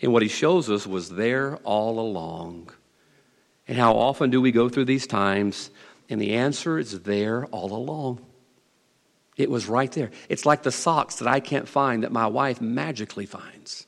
And 0.00 0.14
what 0.14 0.22
He 0.22 0.28
shows 0.28 0.70
us 0.70 0.86
was 0.86 1.10
there 1.10 1.56
all 1.56 2.00
along. 2.00 2.70
And 3.68 3.76
how 3.76 3.96
often 3.96 4.30
do 4.30 4.40
we 4.40 4.52
go 4.52 4.70
through 4.70 4.86
these 4.86 5.06
times? 5.06 5.70
And 6.08 6.18
the 6.20 6.34
answer 6.34 6.78
is 6.78 7.02
there 7.02 7.44
all 7.46 7.74
along. 7.74 8.24
It 9.36 9.50
was 9.50 9.68
right 9.68 9.92
there. 9.92 10.10
It's 10.30 10.46
like 10.46 10.62
the 10.62 10.72
socks 10.72 11.16
that 11.16 11.28
I 11.28 11.40
can't 11.40 11.68
find 11.68 12.02
that 12.02 12.12
my 12.12 12.28
wife 12.28 12.62
magically 12.62 13.26
finds. 13.26 13.85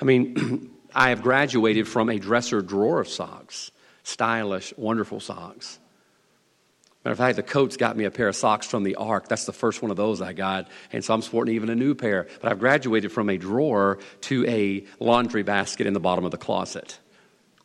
I 0.00 0.04
mean, 0.04 0.70
I 0.94 1.10
have 1.10 1.22
graduated 1.22 1.86
from 1.86 2.08
a 2.08 2.18
dresser 2.18 2.62
drawer 2.62 3.00
of 3.00 3.08
socks, 3.08 3.70
stylish, 4.02 4.74
wonderful 4.76 5.20
socks. 5.20 5.78
Matter 7.04 7.12
of 7.12 7.18
fact, 7.18 7.36
the 7.36 7.42
coat's 7.42 7.78
got 7.78 7.96
me 7.96 8.04
a 8.04 8.10
pair 8.10 8.28
of 8.28 8.36
socks 8.36 8.66
from 8.66 8.82
the 8.82 8.96
Ark. 8.96 9.26
That's 9.26 9.46
the 9.46 9.54
first 9.54 9.80
one 9.80 9.90
of 9.90 9.96
those 9.96 10.20
I 10.20 10.34
got. 10.34 10.68
And 10.92 11.02
so 11.02 11.14
I'm 11.14 11.22
sporting 11.22 11.54
even 11.54 11.70
a 11.70 11.74
new 11.74 11.94
pair. 11.94 12.26
But 12.42 12.52
I've 12.52 12.58
graduated 12.58 13.10
from 13.10 13.30
a 13.30 13.38
drawer 13.38 13.98
to 14.22 14.46
a 14.46 14.84
laundry 14.98 15.42
basket 15.42 15.86
in 15.86 15.94
the 15.94 16.00
bottom 16.00 16.26
of 16.26 16.30
the 16.30 16.36
closet. 16.36 16.98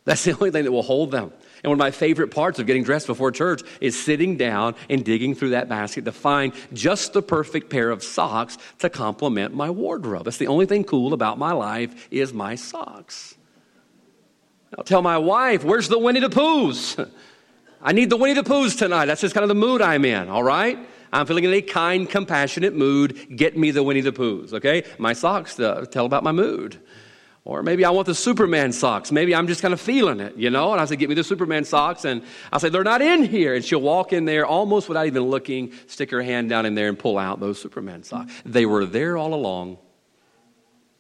That's 0.06 0.24
the 0.24 0.34
only 0.34 0.52
thing 0.52 0.64
that 0.64 0.72
will 0.72 0.84
hold 0.84 1.12
them. 1.12 1.34
And 1.64 1.72
one 1.72 1.78
of 1.78 1.80
my 1.80 1.90
favorite 1.90 2.30
parts 2.30 2.60
of 2.60 2.68
getting 2.68 2.84
dressed 2.84 3.08
before 3.08 3.32
church 3.32 3.64
is 3.82 4.02
sitting 4.02 4.38
down 4.38 4.76
and 4.88 5.04
digging 5.04 5.34
through 5.34 5.50
that 5.50 5.68
basket 5.68 6.06
to 6.06 6.12
find 6.12 6.54
just 6.74 7.14
the 7.14 7.24
perfect 7.24 7.72
pair 7.72 7.90
of 7.90 8.04
socks 8.04 8.60
to 8.80 8.90
complement 8.90 9.56
my 9.56 9.72
wardrobe. 9.72 10.26
That's 10.26 10.38
the 10.38 10.48
only 10.48 10.68
thing 10.68 10.84
cool 10.84 11.14
about 11.14 11.40
my 11.40 11.54
life 11.54 12.08
is 12.12 12.34
my 12.34 12.54
socks. 12.54 13.36
I'll 14.78 14.84
tell 14.84 15.02
my 15.02 15.18
wife, 15.18 15.64
where's 15.64 15.88
the 15.88 15.98
Winnie 15.98 16.20
the 16.20 16.30
Poohs? 16.30 17.10
I 17.82 17.92
need 17.92 18.12
the 18.12 18.18
Winnie 18.18 18.34
the 18.34 18.44
Poohs 18.44 18.78
tonight. 18.78 19.06
That's 19.06 19.22
just 19.22 19.34
kind 19.34 19.44
of 19.44 19.50
the 19.50 19.56
mood 19.56 19.82
I'm 19.82 20.06
in, 20.06 20.30
all 20.30 20.44
right? 20.44 20.78
I'm 21.12 21.26
feeling 21.26 21.46
in 21.46 21.54
a 21.54 21.62
kind, 21.62 22.08
compassionate 22.08 22.76
mood. 22.76 23.36
Get 23.36 23.58
me 23.58 23.72
the 23.72 23.84
Winnie 23.84 24.02
the 24.02 24.12
Poohs, 24.12 24.54
okay? 24.54 24.84
My 25.00 25.14
socks 25.14 25.60
uh, 25.60 25.86
tell 25.90 26.06
about 26.06 26.24
my 26.24 26.32
mood. 26.32 26.80
Or 27.46 27.62
maybe 27.62 27.86
I 27.86 27.92
want 27.92 28.08
the 28.08 28.16
Superman 28.16 28.72
socks. 28.72 29.12
Maybe 29.12 29.36
I'm 29.36 29.46
just 29.46 29.62
kind 29.62 29.74
of 29.74 29.80
feeling 29.80 30.20
it, 30.20 30.36
you 30.36 30.50
know? 30.50 30.72
And 30.72 30.82
I 30.82 30.86
say, 30.86 30.96
get 30.96 31.10
me 31.10 31.16
the 31.16 31.24
Superman 31.24 31.64
socks. 31.64 32.04
And 32.04 32.24
I 32.52 32.58
say, 32.58 32.70
they're 32.70 32.84
not 32.84 33.04
in 33.04 33.24
here. 33.24 33.54
And 33.54 33.64
she'll 33.64 33.82
walk 33.82 34.14
in 34.14 34.26
there 34.26 34.48
almost 34.48 34.90
without 34.90 35.06
even 35.06 35.22
looking, 35.22 35.72
stick 35.86 36.10
her 36.10 36.24
hand 36.24 36.50
down 36.50 36.66
in 36.66 36.74
there 36.74 36.90
and 36.90 36.98
pull 36.98 37.20
out 37.20 37.40
those 37.40 37.62
Superman 37.62 38.02
socks. 38.02 38.34
They 38.46 38.66
were 38.66 38.84
there 38.84 39.16
all 39.16 39.36
along. 39.36 39.78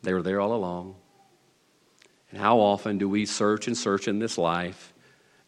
They 0.03 0.13
were 0.13 0.21
there 0.21 0.39
all 0.39 0.53
along. 0.53 0.95
And 2.29 2.39
how 2.39 2.59
often 2.59 2.99
do 2.99 3.09
we 3.09 3.25
search 3.25 3.65
and 3.65 3.75
search 3.75 4.07
in 4.07 4.19
this 4.19 4.37
life? 4.37 4.93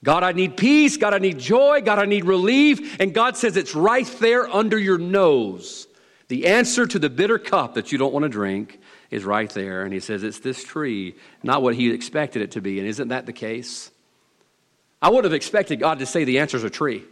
God, 0.04 0.24
I 0.24 0.32
need 0.32 0.58
peace. 0.58 0.98
God, 0.98 1.14
I 1.14 1.20
need 1.20 1.38
joy. 1.38 1.82
God, 1.82 2.00
I 2.00 2.06
need 2.06 2.26
relief. 2.26 3.00
And 3.00 3.14
God 3.14 3.38
says 3.38 3.56
it's 3.56 3.76
right 3.76 4.08
there 4.20 4.48
under 4.50 4.80
your 4.80 4.98
nose. 4.98 5.88
The 6.28 6.48
answer 6.48 6.88
to 6.88 6.98
the 6.98 7.10
bitter 7.10 7.38
cup 7.38 7.76
that 7.76 7.92
you 7.92 8.00
don't 8.00 8.14
want 8.14 8.24
to 8.24 8.30
drink 8.30 8.80
is 9.10 9.24
right 9.24 9.50
there. 9.50 9.84
And 9.84 9.94
he 9.94 10.00
says, 10.00 10.24
It's 10.24 10.40
this 10.40 10.64
tree, 10.64 11.16
not 11.44 11.62
what 11.62 11.76
he 11.76 11.92
expected 11.92 12.42
it 12.42 12.52
to 12.52 12.62
be. 12.62 12.80
And 12.80 12.88
isn't 12.88 13.10
that 13.10 13.26
the 13.26 13.34
case? 13.34 13.92
I 15.02 15.10
would 15.10 15.24
have 15.24 15.34
expected 15.34 15.80
God 15.80 16.00
to 16.00 16.06
say 16.06 16.24
the 16.24 16.40
answer 16.40 16.58
is 16.58 16.64
a 16.64 16.70
tree. 16.70 17.04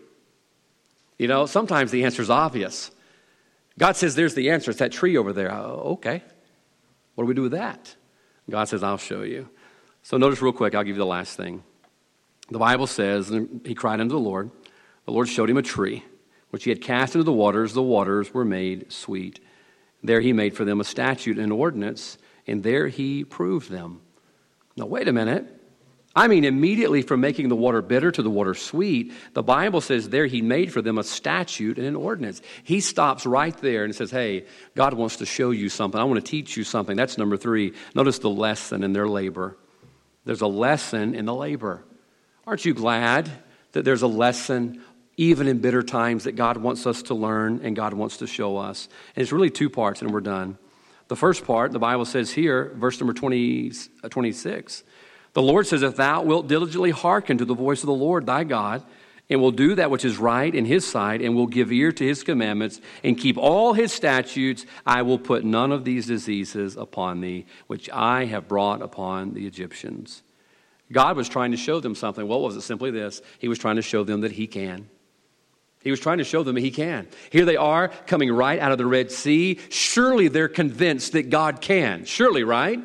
You 1.17 1.27
know, 1.27 1.45
sometimes 1.45 1.91
the 1.91 2.03
answer 2.03 2.21
is 2.21 2.29
obvious. 2.29 2.91
God 3.77 3.95
says, 3.95 4.15
There's 4.15 4.35
the 4.35 4.51
answer. 4.51 4.71
It's 4.71 4.79
that 4.79 4.91
tree 4.91 5.17
over 5.17 5.33
there. 5.33 5.51
Oh, 5.51 5.93
okay. 5.93 6.23
What 7.15 7.23
do 7.23 7.27
we 7.27 7.33
do 7.33 7.43
with 7.43 7.53
that? 7.53 7.95
God 8.49 8.65
says, 8.65 8.83
I'll 8.83 8.97
show 8.97 9.23
you. 9.23 9.49
So 10.03 10.17
notice 10.17 10.41
real 10.41 10.53
quick, 10.53 10.75
I'll 10.75 10.83
give 10.83 10.95
you 10.95 11.01
the 11.01 11.05
last 11.05 11.37
thing. 11.37 11.63
The 12.49 12.59
Bible 12.59 12.87
says, 12.87 13.31
He 13.63 13.73
cried 13.73 13.99
unto 13.99 14.13
the 14.13 14.19
Lord. 14.19 14.51
The 15.05 15.11
Lord 15.11 15.29
showed 15.29 15.49
him 15.49 15.57
a 15.57 15.61
tree, 15.61 16.03
which 16.49 16.63
he 16.63 16.69
had 16.69 16.81
cast 16.81 17.15
into 17.15 17.23
the 17.23 17.31
waters. 17.31 17.73
The 17.73 17.81
waters 17.81 18.33
were 18.33 18.45
made 18.45 18.91
sweet. 18.91 19.39
There 20.03 20.21
he 20.21 20.33
made 20.33 20.55
for 20.55 20.65
them 20.65 20.79
a 20.79 20.83
statute 20.83 21.37
and 21.37 21.51
ordinance, 21.51 22.17
and 22.45 22.63
there 22.63 22.87
he 22.87 23.23
proved 23.23 23.69
them. 23.69 24.01
Now, 24.75 24.85
wait 24.85 25.07
a 25.07 25.13
minute. 25.13 25.51
I 26.17 26.29
mean, 26.29 26.45
immediately 26.45 27.01
from 27.01 27.19
making 27.19 27.49
the 27.49 27.57
water 27.57 27.81
bitter 27.81 28.09
to 28.09 28.23
the 28.23 28.29
water 28.29 28.53
sweet, 28.53 29.11
the 29.33 29.43
Bible 29.43 29.81
says 29.81 30.07
there 30.07 30.27
he 30.27 30.41
made 30.41 30.71
for 30.71 30.81
them 30.81 30.97
a 30.97 31.03
statute 31.03 31.77
and 31.77 31.85
an 31.85 31.95
ordinance. 31.95 32.41
He 32.63 32.79
stops 32.79 33.25
right 33.25 33.55
there 33.57 33.83
and 33.83 33.93
says, 33.93 34.11
Hey, 34.11 34.45
God 34.75 34.93
wants 34.93 35.17
to 35.17 35.25
show 35.25 35.51
you 35.51 35.67
something. 35.67 35.99
I 35.99 36.05
want 36.05 36.23
to 36.23 36.31
teach 36.31 36.55
you 36.55 36.63
something. 36.63 36.95
That's 36.95 37.17
number 37.17 37.35
three. 37.35 37.73
Notice 37.95 38.19
the 38.19 38.29
lesson 38.29 38.83
in 38.83 38.93
their 38.93 39.09
labor. 39.09 39.57
There's 40.23 40.41
a 40.41 40.47
lesson 40.47 41.15
in 41.15 41.25
the 41.25 41.33
labor. 41.33 41.83
Aren't 42.47 42.63
you 42.63 42.73
glad 42.73 43.29
that 43.73 43.83
there's 43.83 44.01
a 44.01 44.07
lesson 44.07 44.81
even 45.17 45.47
in 45.47 45.59
bitter 45.59 45.83
times, 45.83 46.25
that 46.25 46.35
God 46.35 46.57
wants 46.57 46.85
us 46.85 47.03
to 47.03 47.13
learn 47.13 47.61
and 47.63 47.75
God 47.75 47.93
wants 47.93 48.17
to 48.17 48.27
show 48.27 48.57
us. 48.57 48.89
And 49.15 49.21
it's 49.21 49.31
really 49.31 49.49
two 49.49 49.69
parts, 49.69 50.01
and 50.01 50.11
we're 50.11 50.21
done. 50.21 50.57
The 51.07 51.15
first 51.15 51.45
part, 51.45 51.71
the 51.71 51.79
Bible 51.79 52.05
says 52.05 52.31
here, 52.31 52.73
verse 52.75 52.99
number 52.99 53.13
20, 53.13 53.71
uh, 54.03 54.09
26, 54.09 54.83
the 55.33 55.41
Lord 55.41 55.67
says, 55.67 55.83
If 55.83 55.95
thou 55.95 56.23
wilt 56.23 56.47
diligently 56.47 56.91
hearken 56.91 57.37
to 57.37 57.45
the 57.45 57.53
voice 57.53 57.81
of 57.81 57.87
the 57.87 57.93
Lord 57.93 58.25
thy 58.25 58.43
God, 58.43 58.83
and 59.29 59.41
will 59.41 59.51
do 59.51 59.75
that 59.75 59.89
which 59.89 60.05
is 60.05 60.17
right 60.17 60.53
in 60.53 60.65
his 60.65 60.85
sight, 60.85 61.21
and 61.21 61.35
will 61.35 61.47
give 61.47 61.71
ear 61.71 61.91
to 61.91 62.03
his 62.03 62.23
commandments, 62.23 62.79
and 63.03 63.17
keep 63.17 63.37
all 63.37 63.73
his 63.73 63.91
statutes, 63.91 64.65
I 64.85 65.01
will 65.01 65.19
put 65.19 65.43
none 65.43 65.71
of 65.71 65.83
these 65.83 66.07
diseases 66.07 66.75
upon 66.75 67.21
thee, 67.21 67.45
which 67.67 67.89
I 67.91 68.25
have 68.25 68.47
brought 68.47 68.81
upon 68.81 69.33
the 69.33 69.45
Egyptians. 69.45 70.23
God 70.91 71.17
was 71.17 71.27
trying 71.27 71.51
to 71.51 71.57
show 71.57 71.79
them 71.79 71.95
something. 71.95 72.27
What 72.27 72.41
was 72.41 72.55
it? 72.55 72.61
Simply 72.61 72.91
this 72.91 73.21
He 73.39 73.47
was 73.47 73.59
trying 73.59 73.77
to 73.77 73.81
show 73.81 74.03
them 74.03 74.21
that 74.21 74.31
He 74.31 74.47
can. 74.47 74.89
He 75.85 75.91
was 75.91 75.99
trying 75.99 76.17
to 76.17 76.23
show 76.23 76.41
them 76.41 76.55
he 76.55 76.71
can. 76.71 77.07
Here 77.29 77.45
they 77.45 77.57
are 77.57 77.89
coming 78.07 78.31
right 78.31 78.59
out 78.59 78.71
of 78.71 78.79
the 78.79 78.87
Red 78.87 79.11
Sea. 79.11 79.59
Surely 79.69 80.29
they're 80.29 80.49
convinced 80.49 81.11
that 81.11 81.29
God 81.29 81.61
can. 81.61 82.05
Surely, 82.05 82.43
right? 82.43 82.79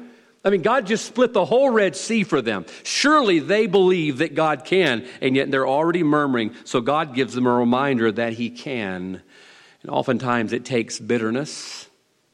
I 0.44 0.50
mean, 0.50 0.60
God 0.60 0.86
just 0.86 1.06
split 1.06 1.32
the 1.32 1.46
whole 1.46 1.70
Red 1.70 1.96
Sea 1.96 2.24
for 2.24 2.42
them. 2.42 2.66
Surely 2.82 3.38
they 3.38 3.66
believe 3.66 4.18
that 4.18 4.34
God 4.34 4.66
can, 4.66 5.08
and 5.22 5.34
yet 5.34 5.50
they're 5.50 5.66
already 5.66 6.02
murmuring. 6.02 6.54
So 6.64 6.82
God 6.82 7.14
gives 7.14 7.32
them 7.32 7.46
a 7.46 7.54
reminder 7.54 8.12
that 8.12 8.34
He 8.34 8.50
can. 8.50 9.22
And 9.80 9.90
oftentimes 9.90 10.52
it 10.52 10.66
takes 10.66 11.00
bitterness 11.00 11.88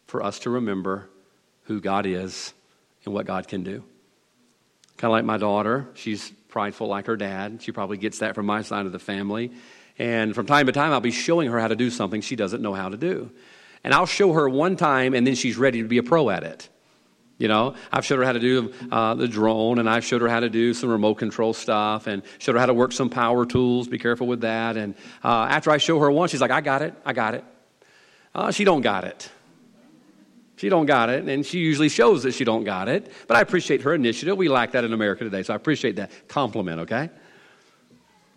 for 0.08 0.20
us 0.20 0.40
to 0.40 0.50
remember 0.50 1.08
who 1.66 1.80
God 1.80 2.06
is 2.06 2.52
and 3.04 3.14
what 3.14 3.24
God 3.24 3.46
can 3.46 3.62
do. 3.62 3.84
Kind 4.96 5.10
of 5.10 5.12
like 5.12 5.24
my 5.24 5.36
daughter. 5.36 5.86
She's 5.94 6.32
prideful 6.48 6.88
like 6.88 7.06
her 7.06 7.16
dad. 7.16 7.62
She 7.62 7.70
probably 7.70 7.98
gets 7.98 8.18
that 8.18 8.34
from 8.34 8.46
my 8.46 8.62
side 8.62 8.86
of 8.86 8.90
the 8.90 8.98
family. 8.98 9.52
And 9.98 10.34
from 10.34 10.46
time 10.46 10.66
to 10.66 10.72
time, 10.72 10.92
I'll 10.92 11.00
be 11.00 11.10
showing 11.10 11.50
her 11.50 11.58
how 11.58 11.68
to 11.68 11.76
do 11.76 11.90
something 11.90 12.20
she 12.20 12.36
doesn't 12.36 12.62
know 12.62 12.74
how 12.74 12.88
to 12.88 12.96
do. 12.96 13.30
And 13.82 13.94
I'll 13.94 14.06
show 14.06 14.32
her 14.32 14.48
one 14.48 14.76
time, 14.76 15.14
and 15.14 15.26
then 15.26 15.34
she's 15.34 15.56
ready 15.56 15.82
to 15.82 15.88
be 15.88 15.98
a 15.98 16.02
pro 16.02 16.28
at 16.30 16.42
it. 16.42 16.68
You 17.38 17.48
know, 17.48 17.74
I've 17.92 18.04
showed 18.04 18.18
her 18.18 18.24
how 18.24 18.32
to 18.32 18.40
do 18.40 18.72
uh, 18.90 19.14
the 19.14 19.28
drone, 19.28 19.78
and 19.78 19.88
I've 19.88 20.04
showed 20.04 20.22
her 20.22 20.28
how 20.28 20.40
to 20.40 20.48
do 20.48 20.72
some 20.72 20.88
remote 20.88 21.16
control 21.16 21.52
stuff, 21.52 22.06
and 22.06 22.22
showed 22.38 22.54
her 22.54 22.58
how 22.58 22.66
to 22.66 22.74
work 22.74 22.92
some 22.92 23.10
power 23.10 23.44
tools. 23.44 23.88
Be 23.88 23.98
careful 23.98 24.26
with 24.26 24.40
that. 24.40 24.76
And 24.76 24.94
uh, 25.22 25.46
after 25.50 25.70
I 25.70 25.76
show 25.76 25.98
her 26.00 26.10
once, 26.10 26.30
she's 26.30 26.40
like, 26.40 26.50
"I 26.50 26.62
got 26.62 26.80
it, 26.80 26.94
I 27.04 27.12
got 27.12 27.34
it." 27.34 27.44
Uh, 28.34 28.50
she 28.50 28.64
don't 28.64 28.80
got 28.80 29.04
it. 29.04 29.30
She 30.56 30.70
don't 30.70 30.86
got 30.86 31.10
it, 31.10 31.28
and 31.28 31.44
she 31.44 31.58
usually 31.58 31.90
shows 31.90 32.22
that 32.22 32.32
she 32.32 32.44
don't 32.44 32.64
got 32.64 32.88
it. 32.88 33.12
But 33.28 33.36
I 33.36 33.42
appreciate 33.42 33.82
her 33.82 33.92
initiative. 33.92 34.38
We 34.38 34.48
lack 34.48 34.72
that 34.72 34.84
in 34.84 34.94
America 34.94 35.24
today, 35.24 35.42
so 35.42 35.52
I 35.52 35.56
appreciate 35.56 35.96
that 35.96 36.10
compliment. 36.28 36.80
Okay. 36.80 37.10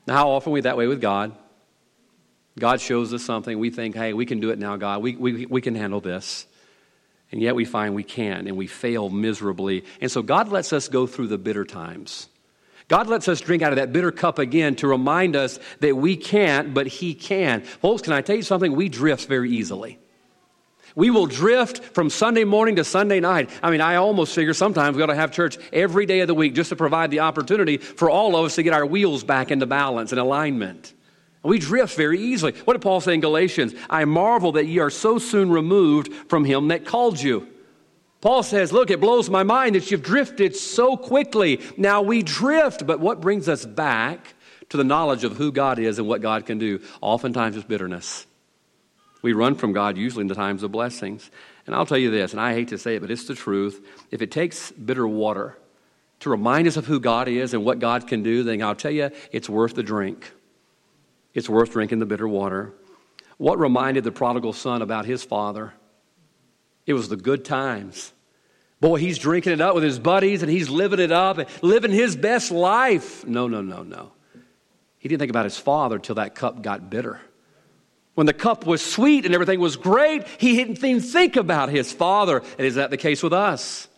Now, 0.05 0.15
how 0.15 0.29
often 0.31 0.51
are 0.51 0.53
we 0.53 0.61
that 0.61 0.75
way 0.75 0.87
with 0.87 0.99
God? 0.99 1.33
God 2.57 2.81
shows 2.81 3.13
us 3.13 3.23
something, 3.23 3.57
we 3.57 3.69
think, 3.69 3.95
hey, 3.95 4.13
we 4.13 4.25
can 4.25 4.39
do 4.39 4.49
it 4.49 4.59
now, 4.59 4.75
God. 4.75 5.01
We, 5.01 5.15
we, 5.15 5.45
we 5.45 5.61
can 5.61 5.75
handle 5.75 6.01
this. 6.01 6.45
And 7.31 7.41
yet 7.41 7.55
we 7.55 7.63
find 7.63 7.93
we 7.93 8.03
can't, 8.03 8.47
and 8.47 8.57
we 8.57 8.65
fail 8.67 9.09
miserably. 9.09 9.85
And 10.01 10.11
so 10.11 10.21
God 10.21 10.49
lets 10.49 10.73
us 10.73 10.87
go 10.87 11.05
through 11.05 11.27
the 11.27 11.37
bitter 11.37 11.63
times. 11.63 12.27
God 12.87 13.07
lets 13.07 13.27
us 13.27 13.39
drink 13.39 13.61
out 13.61 13.71
of 13.71 13.75
that 13.75 13.93
bitter 13.93 14.11
cup 14.11 14.39
again 14.39 14.75
to 14.77 14.87
remind 14.87 15.35
us 15.35 15.59
that 15.79 15.95
we 15.95 16.17
can't, 16.17 16.73
but 16.73 16.87
He 16.87 17.13
can. 17.13 17.61
Folks, 17.61 18.01
can 18.01 18.13
I 18.13 18.21
tell 18.21 18.35
you 18.35 18.41
something? 18.41 18.75
We 18.75 18.89
drift 18.89 19.27
very 19.27 19.51
easily. 19.51 19.99
We 20.95 21.11
will 21.11 21.27
drift 21.27 21.83
from 21.93 22.09
Sunday 22.09 22.45
morning 22.45 22.77
to 22.77 22.83
Sunday 22.83 23.19
night. 23.19 23.51
I 23.61 23.69
mean, 23.69 23.79
I 23.79 23.95
almost 23.97 24.33
figure 24.33 24.55
sometimes 24.55 24.97
we 24.97 25.03
ought 25.03 25.07
to 25.07 25.15
have 25.15 25.31
church 25.31 25.57
every 25.71 26.07
day 26.07 26.21
of 26.21 26.27
the 26.27 26.33
week 26.33 26.55
just 26.55 26.69
to 26.69 26.75
provide 26.75 27.11
the 27.11 27.19
opportunity 27.19 27.77
for 27.77 28.09
all 28.09 28.35
of 28.35 28.43
us 28.43 28.55
to 28.55 28.63
get 28.63 28.73
our 28.73 28.87
wheels 28.87 29.23
back 29.23 29.51
into 29.51 29.67
balance 29.67 30.11
and 30.11 30.19
alignment. 30.19 30.93
We 31.41 31.59
drift 31.59 31.95
very 31.95 32.19
easily. 32.19 32.53
What 32.65 32.73
did 32.73 32.81
Paul 32.81 32.99
say 32.99 33.13
in 33.13 33.21
Galatians? 33.21 33.73
I 33.89 34.05
marvel 34.05 34.53
that 34.53 34.65
ye 34.65 34.79
are 34.79 34.89
so 34.89 35.19
soon 35.19 35.49
removed 35.49 36.13
from 36.27 36.43
him 36.43 36.67
that 36.67 36.85
called 36.85 37.21
you. 37.21 37.47
Paul 38.21 38.43
says, 38.43 38.73
Look, 38.73 38.91
it 38.91 38.99
blows 38.99 39.29
my 39.29 39.43
mind 39.43 39.75
that 39.75 39.89
you've 39.89 40.03
drifted 40.03 40.55
so 40.55 40.97
quickly. 40.97 41.61
Now 41.77 42.01
we 42.01 42.23
drift, 42.23 42.85
but 42.85 42.99
what 42.99 43.21
brings 43.21 43.47
us 43.47 43.65
back 43.65 44.33
to 44.69 44.77
the 44.77 44.83
knowledge 44.83 45.23
of 45.23 45.37
who 45.37 45.51
God 45.53 45.79
is 45.79 45.97
and 45.97 46.07
what 46.07 46.21
God 46.21 46.45
can 46.45 46.57
do? 46.57 46.81
Oftentimes 46.99 47.55
it's 47.55 47.65
bitterness. 47.65 48.25
We 49.21 49.31
run 49.31 49.55
from 49.55 49.71
God 49.71 49.97
usually 49.97 50.21
in 50.21 50.27
the 50.27 50.35
times 50.35 50.63
of 50.63 50.71
blessings. 50.71 51.31
And 51.65 51.75
I'll 51.75 51.85
tell 51.85 51.97
you 51.97 52.11
this, 52.11 52.31
and 52.31 52.41
I 52.41 52.53
hate 52.53 52.69
to 52.69 52.77
say 52.77 52.95
it, 52.95 53.01
but 53.01 53.11
it's 53.11 53.25
the 53.25 53.35
truth. 53.35 53.85
If 54.11 54.21
it 54.21 54.31
takes 54.31 54.71
bitter 54.71 55.07
water 55.07 55.57
to 56.21 56.29
remind 56.29 56.67
us 56.67 56.77
of 56.77 56.85
who 56.85 56.99
God 56.99 57.27
is 57.29 57.53
and 57.53 57.63
what 57.63 57.79
God 57.79 58.07
can 58.07 58.23
do, 58.23 58.43
then 58.43 58.61
I'll 58.61 58.75
tell 58.75 58.91
you, 58.91 59.11
it's 59.31 59.47
worth 59.47 59.75
the 59.75 59.83
drink 59.83 60.31
it's 61.33 61.49
worth 61.49 61.71
drinking 61.71 61.99
the 61.99 62.05
bitter 62.05 62.27
water. 62.27 62.73
What 63.37 63.59
reminded 63.59 64.03
the 64.03 64.11
prodigal 64.11 64.53
son 64.53 64.81
about 64.81 65.05
his 65.05 65.23
father? 65.23 65.73
It 66.85 66.93
was 66.93 67.09
the 67.09 67.17
good 67.17 67.45
times. 67.45 68.13
Boy, 68.81 68.97
he's 68.97 69.17
drinking 69.17 69.53
it 69.53 69.61
up 69.61 69.75
with 69.75 69.83
his 69.83 69.99
buddies 69.99 70.41
and 70.41 70.51
he's 70.51 70.69
living 70.69 70.99
it 70.99 71.11
up, 71.11 71.37
and 71.37 71.47
living 71.61 71.91
his 71.91 72.15
best 72.15 72.51
life. 72.51 73.25
No, 73.25 73.47
no, 73.47 73.61
no, 73.61 73.83
no. 73.83 74.11
He 74.97 75.09
didn't 75.09 75.19
think 75.19 75.29
about 75.29 75.45
his 75.45 75.57
father 75.57 75.99
till 75.99 76.15
that 76.15 76.35
cup 76.35 76.61
got 76.61 76.89
bitter. 76.89 77.19
When 78.15 78.25
the 78.25 78.33
cup 78.33 78.65
was 78.65 78.81
sweet 78.81 79.25
and 79.25 79.33
everything 79.33 79.59
was 79.59 79.75
great, 79.75 80.27
he 80.37 80.55
didn't 80.55 80.83
even 80.83 81.01
think 81.01 81.35
about 81.35 81.69
his 81.69 81.91
father. 81.91 82.37
And 82.57 82.67
is 82.67 82.75
that 82.75 82.89
the 82.89 82.97
case 82.97 83.21
with 83.21 83.33
us? 83.33 83.88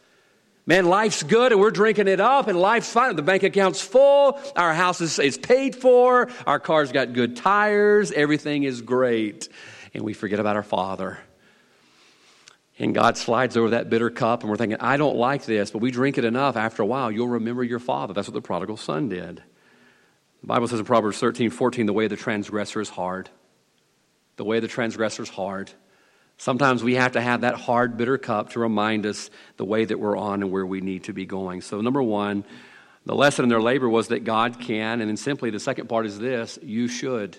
Man, 0.72 0.86
life's 0.86 1.22
good 1.22 1.52
and 1.52 1.60
we're 1.60 1.70
drinking 1.70 2.08
it 2.08 2.22
up 2.22 2.48
and 2.48 2.58
life's 2.58 2.90
fine. 2.90 3.14
The 3.18 3.22
bank 3.22 3.44
account's 3.44 3.82
full. 3.82 4.40
Our 4.56 4.74
house 4.74 5.02
is, 5.02 5.20
is 5.20 5.38
paid 5.38 5.76
for. 5.76 6.30
Our 6.48 6.62
car's 6.62 6.94
got 6.94 7.12
good 7.12 7.36
tires. 7.36 8.14
Everything 8.14 8.64
is 8.64 8.82
great. 8.82 9.50
And 9.94 10.02
we 10.02 10.14
forget 10.14 10.40
about 10.40 10.56
our 10.56 10.64
Father. 10.64 11.20
And 12.80 12.96
God 12.96 13.18
slides 13.18 13.58
over 13.58 13.72
that 13.72 13.90
bitter 13.90 14.10
cup, 14.10 14.44
and 14.44 14.50
we're 14.50 14.56
thinking, 14.56 14.78
I 14.80 14.96
don't 14.96 15.18
like 15.18 15.44
this, 15.44 15.72
but 15.72 15.80
we 15.80 15.92
drink 15.92 16.18
it 16.18 16.24
enough. 16.24 16.56
After 16.56 16.84
a 16.84 16.86
while, 16.86 17.12
you'll 17.12 17.28
remember 17.28 17.66
your 17.66 17.80
father. 17.80 18.14
That's 18.14 18.30
what 18.30 18.34
the 18.34 18.42
prodigal 18.42 18.78
son 18.78 19.10
did. 19.10 19.44
The 20.40 20.48
Bible 20.48 20.70
says 20.70 20.80
in 20.80 20.86
Proverbs 20.86 21.20
13, 21.20 21.50
14, 21.50 21.86
the 21.86 21.92
way 21.92 22.06
of 22.06 22.12
the 22.12 22.16
transgressor 22.16 22.80
is 22.80 22.88
hard. 22.88 23.30
The 24.38 24.46
way 24.46 24.56
of 24.56 24.62
the 24.62 24.70
transgressor 24.70 25.24
is 25.24 25.30
hard. 25.30 25.70
Sometimes 26.42 26.84
we 26.84 26.96
have 26.96 27.12
to 27.12 27.22
have 27.22 27.42
that 27.42 27.54
hard, 27.54 27.98
bitter 27.98 28.18
cup 28.18 28.54
to 28.54 28.60
remind 28.60 29.06
us 29.06 29.30
the 29.58 29.64
way 29.64 29.86
that 29.86 30.00
we're 30.00 30.18
on 30.18 30.42
and 30.42 30.52
where 30.52 30.66
we 30.66 30.82
need 30.82 31.04
to 31.04 31.14
be 31.14 31.24
going. 31.24 31.62
So, 31.62 31.82
number 31.82 32.02
one, 32.02 32.46
the 33.06 33.14
lesson 33.14 33.44
in 33.44 33.50
their 33.50 33.62
labor 33.62 33.88
was 33.88 34.08
that 34.08 34.24
God 34.24 34.60
can, 34.60 35.02
and 35.02 35.08
then 35.08 35.18
simply 35.18 35.52
the 35.52 35.60
second 35.60 35.88
part 35.88 36.08
is 36.08 36.18
this 36.18 36.58
you 36.64 36.88
should. 36.88 37.38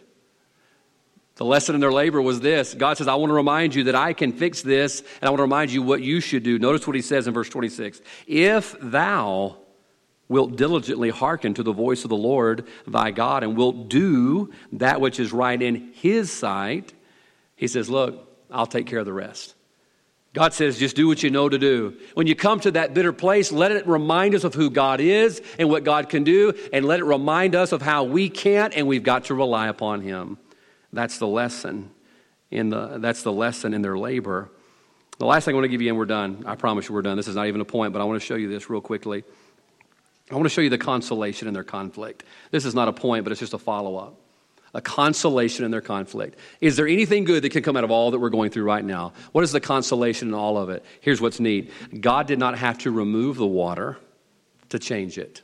The 1.34 1.44
lesson 1.44 1.74
in 1.74 1.80
their 1.80 1.90
labor 1.90 2.22
was 2.22 2.38
this 2.42 2.74
God 2.74 2.96
says, 2.96 3.08
I 3.08 3.16
want 3.16 3.30
to 3.30 3.34
remind 3.34 3.74
you 3.74 3.82
that 3.84 3.96
I 3.96 4.12
can 4.12 4.34
fix 4.34 4.62
this, 4.62 5.00
and 5.00 5.24
I 5.26 5.30
want 5.30 5.38
to 5.38 5.42
remind 5.42 5.72
you 5.72 5.82
what 5.82 6.00
you 6.00 6.20
should 6.20 6.44
do. 6.44 6.60
Notice 6.60 6.86
what 6.86 6.94
he 6.94 7.02
says 7.02 7.26
in 7.26 7.34
verse 7.34 7.48
26 7.48 8.00
If 8.28 8.76
thou 8.80 9.56
wilt 10.28 10.54
diligently 10.54 11.10
hearken 11.10 11.54
to 11.54 11.64
the 11.64 11.72
voice 11.72 12.04
of 12.04 12.08
the 12.08 12.16
Lord 12.16 12.68
thy 12.86 13.10
God, 13.10 13.42
and 13.42 13.56
wilt 13.56 13.88
do 13.88 14.52
that 14.74 15.00
which 15.00 15.18
is 15.18 15.32
right 15.32 15.60
in 15.60 15.90
his 15.94 16.30
sight, 16.30 16.92
he 17.56 17.66
says, 17.66 17.90
Look, 17.90 18.28
I'll 18.52 18.66
take 18.66 18.86
care 18.86 18.98
of 18.98 19.06
the 19.06 19.12
rest. 19.12 19.54
God 20.34 20.54
says, 20.54 20.78
just 20.78 20.96
do 20.96 21.08
what 21.08 21.22
you 21.22 21.30
know 21.30 21.48
to 21.48 21.58
do. 21.58 21.98
When 22.14 22.26
you 22.26 22.34
come 22.34 22.58
to 22.60 22.70
that 22.70 22.94
bitter 22.94 23.12
place, 23.12 23.52
let 23.52 23.70
it 23.70 23.86
remind 23.86 24.34
us 24.34 24.44
of 24.44 24.54
who 24.54 24.70
God 24.70 25.00
is 25.00 25.42
and 25.58 25.68
what 25.68 25.84
God 25.84 26.08
can 26.08 26.24
do, 26.24 26.54
and 26.72 26.86
let 26.86 27.00
it 27.00 27.04
remind 27.04 27.54
us 27.54 27.72
of 27.72 27.82
how 27.82 28.04
we 28.04 28.30
can't 28.30 28.74
and 28.74 28.86
we've 28.86 29.02
got 29.02 29.26
to 29.26 29.34
rely 29.34 29.68
upon 29.68 30.00
Him. 30.00 30.38
That's 30.90 31.18
the 31.18 31.26
lesson 31.26 31.90
in 32.50 32.70
the, 32.70 32.98
that's 32.98 33.22
the 33.22 33.32
lesson 33.32 33.74
in 33.74 33.82
their 33.82 33.98
labor. 33.98 34.50
The 35.18 35.26
last 35.26 35.44
thing 35.44 35.54
I 35.54 35.56
want 35.56 35.64
to 35.64 35.68
give 35.68 35.82
you, 35.82 35.88
and 35.88 35.98
we're 35.98 36.06
done. 36.06 36.44
I 36.46 36.56
promise 36.56 36.88
you 36.88 36.94
we're 36.94 37.02
done. 37.02 37.18
This 37.18 37.28
is 37.28 37.36
not 37.36 37.46
even 37.46 37.60
a 37.60 37.66
point, 37.66 37.92
but 37.92 38.00
I 38.00 38.04
want 38.04 38.20
to 38.20 38.26
show 38.26 38.34
you 38.34 38.48
this 38.48 38.70
real 38.70 38.80
quickly. 38.80 39.24
I 40.30 40.34
want 40.34 40.46
to 40.46 40.50
show 40.50 40.62
you 40.62 40.70
the 40.70 40.78
consolation 40.78 41.46
in 41.46 41.52
their 41.52 41.64
conflict. 41.64 42.24
This 42.50 42.64
is 42.64 42.74
not 42.74 42.88
a 42.88 42.92
point, 42.92 43.24
but 43.24 43.32
it's 43.32 43.40
just 43.40 43.52
a 43.52 43.58
follow 43.58 43.96
up 43.96 44.21
a 44.74 44.80
consolation 44.80 45.64
in 45.64 45.70
their 45.70 45.80
conflict. 45.80 46.38
Is 46.60 46.76
there 46.76 46.88
anything 46.88 47.24
good 47.24 47.42
that 47.44 47.50
can 47.50 47.62
come 47.62 47.76
out 47.76 47.84
of 47.84 47.90
all 47.90 48.10
that 48.10 48.18
we're 48.18 48.30
going 48.30 48.50
through 48.50 48.64
right 48.64 48.84
now? 48.84 49.12
What 49.32 49.44
is 49.44 49.52
the 49.52 49.60
consolation 49.60 50.28
in 50.28 50.34
all 50.34 50.56
of 50.56 50.70
it? 50.70 50.84
Here's 51.00 51.20
what's 51.20 51.40
neat 51.40 51.70
God 52.00 52.26
did 52.26 52.38
not 52.38 52.56
have 52.56 52.78
to 52.78 52.90
remove 52.90 53.36
the 53.36 53.46
water 53.46 53.98
to 54.70 54.78
change 54.78 55.18
it. 55.18 55.42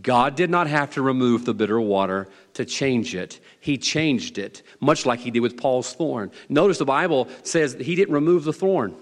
God 0.00 0.34
did 0.34 0.50
not 0.50 0.66
have 0.66 0.90
to 0.94 1.02
remove 1.02 1.44
the 1.44 1.54
bitter 1.54 1.80
water 1.80 2.28
to 2.54 2.64
change 2.64 3.14
it. 3.14 3.40
He 3.60 3.78
changed 3.78 4.36
it, 4.36 4.62
much 4.80 5.06
like 5.06 5.20
he 5.20 5.30
did 5.30 5.40
with 5.40 5.56
Paul's 5.56 5.94
thorn. 5.94 6.32
Notice 6.48 6.78
the 6.78 6.84
Bible 6.84 7.28
says 7.44 7.74
he 7.80 7.94
didn't 7.94 8.12
remove 8.12 8.44
the 8.44 8.52
thorn. 8.52 8.94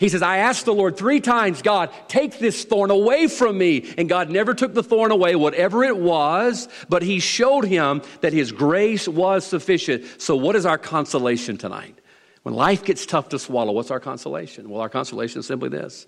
He 0.00 0.08
says, 0.08 0.22
I 0.22 0.38
asked 0.38 0.64
the 0.64 0.72
Lord 0.72 0.96
three 0.96 1.20
times, 1.20 1.60
God, 1.60 1.90
take 2.08 2.38
this 2.38 2.64
thorn 2.64 2.90
away 2.90 3.26
from 3.26 3.58
me. 3.58 3.92
And 3.98 4.08
God 4.08 4.30
never 4.30 4.54
took 4.54 4.72
the 4.72 4.82
thorn 4.82 5.12
away, 5.12 5.36
whatever 5.36 5.84
it 5.84 5.98
was, 5.98 6.70
but 6.88 7.02
He 7.02 7.20
showed 7.20 7.66
him 7.66 8.00
that 8.22 8.32
His 8.32 8.50
grace 8.50 9.06
was 9.06 9.46
sufficient. 9.46 10.06
So, 10.18 10.36
what 10.36 10.56
is 10.56 10.64
our 10.64 10.78
consolation 10.78 11.58
tonight? 11.58 11.98
When 12.44 12.54
life 12.54 12.82
gets 12.82 13.04
tough 13.04 13.28
to 13.28 13.38
swallow, 13.38 13.72
what's 13.72 13.90
our 13.90 14.00
consolation? 14.00 14.70
Well, 14.70 14.80
our 14.80 14.88
consolation 14.88 15.40
is 15.40 15.46
simply 15.46 15.68
this 15.68 16.06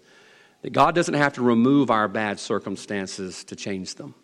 that 0.62 0.72
God 0.72 0.94
doesn't 0.94 1.12
have 1.12 1.34
to 1.34 1.42
remove 1.42 1.90
our 1.90 2.08
bad 2.08 2.40
circumstances 2.40 3.44
to 3.44 3.56
change 3.56 3.96
them. 3.96 4.14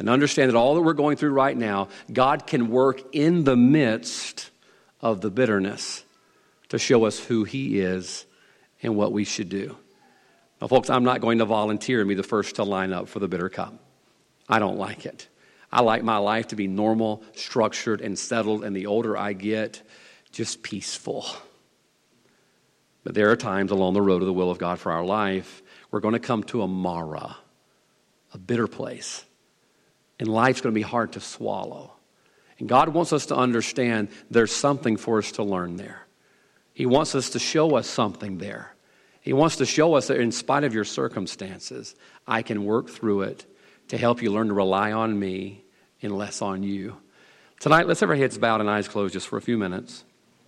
And 0.00 0.08
understand 0.08 0.50
that 0.50 0.56
all 0.56 0.74
that 0.74 0.80
we're 0.80 0.94
going 0.94 1.16
through 1.16 1.32
right 1.32 1.56
now, 1.56 1.90
God 2.12 2.48
can 2.48 2.70
work 2.70 3.02
in 3.12 3.44
the 3.44 3.56
midst 3.56 4.50
of 5.00 5.20
the 5.20 5.30
bitterness 5.30 6.02
to 6.70 6.78
show 6.78 7.04
us 7.04 7.20
who 7.20 7.44
He 7.44 7.78
is 7.78 8.26
and 8.82 8.96
what 8.96 9.12
we 9.12 9.24
should 9.24 9.48
do. 9.48 9.76
Now, 10.60 10.66
folks, 10.66 10.90
I'm 10.90 11.04
not 11.04 11.20
going 11.20 11.38
to 11.38 11.44
volunteer 11.44 12.00
and 12.00 12.08
be 12.08 12.14
the 12.14 12.22
first 12.22 12.56
to 12.56 12.64
line 12.64 12.92
up 12.92 13.08
for 13.08 13.18
the 13.18 13.28
bitter 13.28 13.48
cup. 13.48 13.74
I 14.48 14.58
don't 14.58 14.78
like 14.78 15.06
it. 15.06 15.28
I 15.72 15.82
like 15.82 16.02
my 16.02 16.18
life 16.18 16.48
to 16.48 16.56
be 16.56 16.66
normal, 16.66 17.22
structured, 17.34 18.00
and 18.00 18.18
settled, 18.18 18.64
and 18.64 18.74
the 18.74 18.86
older 18.86 19.16
I 19.16 19.32
get, 19.32 19.82
just 20.32 20.62
peaceful. 20.62 21.26
But 23.04 23.14
there 23.14 23.30
are 23.30 23.36
times 23.36 23.70
along 23.70 23.94
the 23.94 24.02
road 24.02 24.22
of 24.22 24.26
the 24.26 24.32
will 24.32 24.50
of 24.50 24.58
God 24.58 24.78
for 24.78 24.92
our 24.92 25.04
life, 25.04 25.62
we're 25.90 26.00
going 26.00 26.14
to 26.14 26.20
come 26.20 26.42
to 26.44 26.62
a 26.62 26.68
Marah, 26.68 27.36
a 28.34 28.38
bitter 28.38 28.66
place. 28.66 29.24
And 30.18 30.28
life's 30.28 30.60
going 30.60 30.74
to 30.74 30.78
be 30.78 30.82
hard 30.82 31.12
to 31.12 31.20
swallow. 31.20 31.94
And 32.58 32.68
God 32.68 32.90
wants 32.90 33.12
us 33.12 33.26
to 33.26 33.36
understand 33.36 34.08
there's 34.30 34.54
something 34.54 34.96
for 34.98 35.18
us 35.18 35.32
to 35.32 35.42
learn 35.42 35.76
there. 35.76 36.06
He 36.72 36.86
wants 36.86 37.14
us 37.14 37.30
to 37.30 37.38
show 37.38 37.76
us 37.76 37.88
something 37.88 38.38
there. 38.38 38.74
He 39.20 39.32
wants 39.32 39.56
to 39.56 39.66
show 39.66 39.94
us 39.94 40.08
that 40.08 40.18
in 40.18 40.32
spite 40.32 40.64
of 40.64 40.74
your 40.74 40.84
circumstances, 40.84 41.94
I 42.26 42.42
can 42.42 42.64
work 42.64 42.88
through 42.88 43.22
it 43.22 43.46
to 43.88 43.98
help 43.98 44.22
you 44.22 44.32
learn 44.32 44.48
to 44.48 44.54
rely 44.54 44.92
on 44.92 45.18
me 45.18 45.64
and 46.00 46.16
less 46.16 46.40
on 46.40 46.62
you. 46.62 46.96
Tonight, 47.58 47.86
let's 47.86 48.00
have 48.00 48.08
our 48.08 48.16
heads 48.16 48.38
bowed 48.38 48.60
and 48.60 48.70
eyes 48.70 48.88
closed 48.88 49.12
just 49.12 49.28
for 49.28 49.36
a 49.36 49.42
few 49.42 49.58
minutes. 49.58 50.04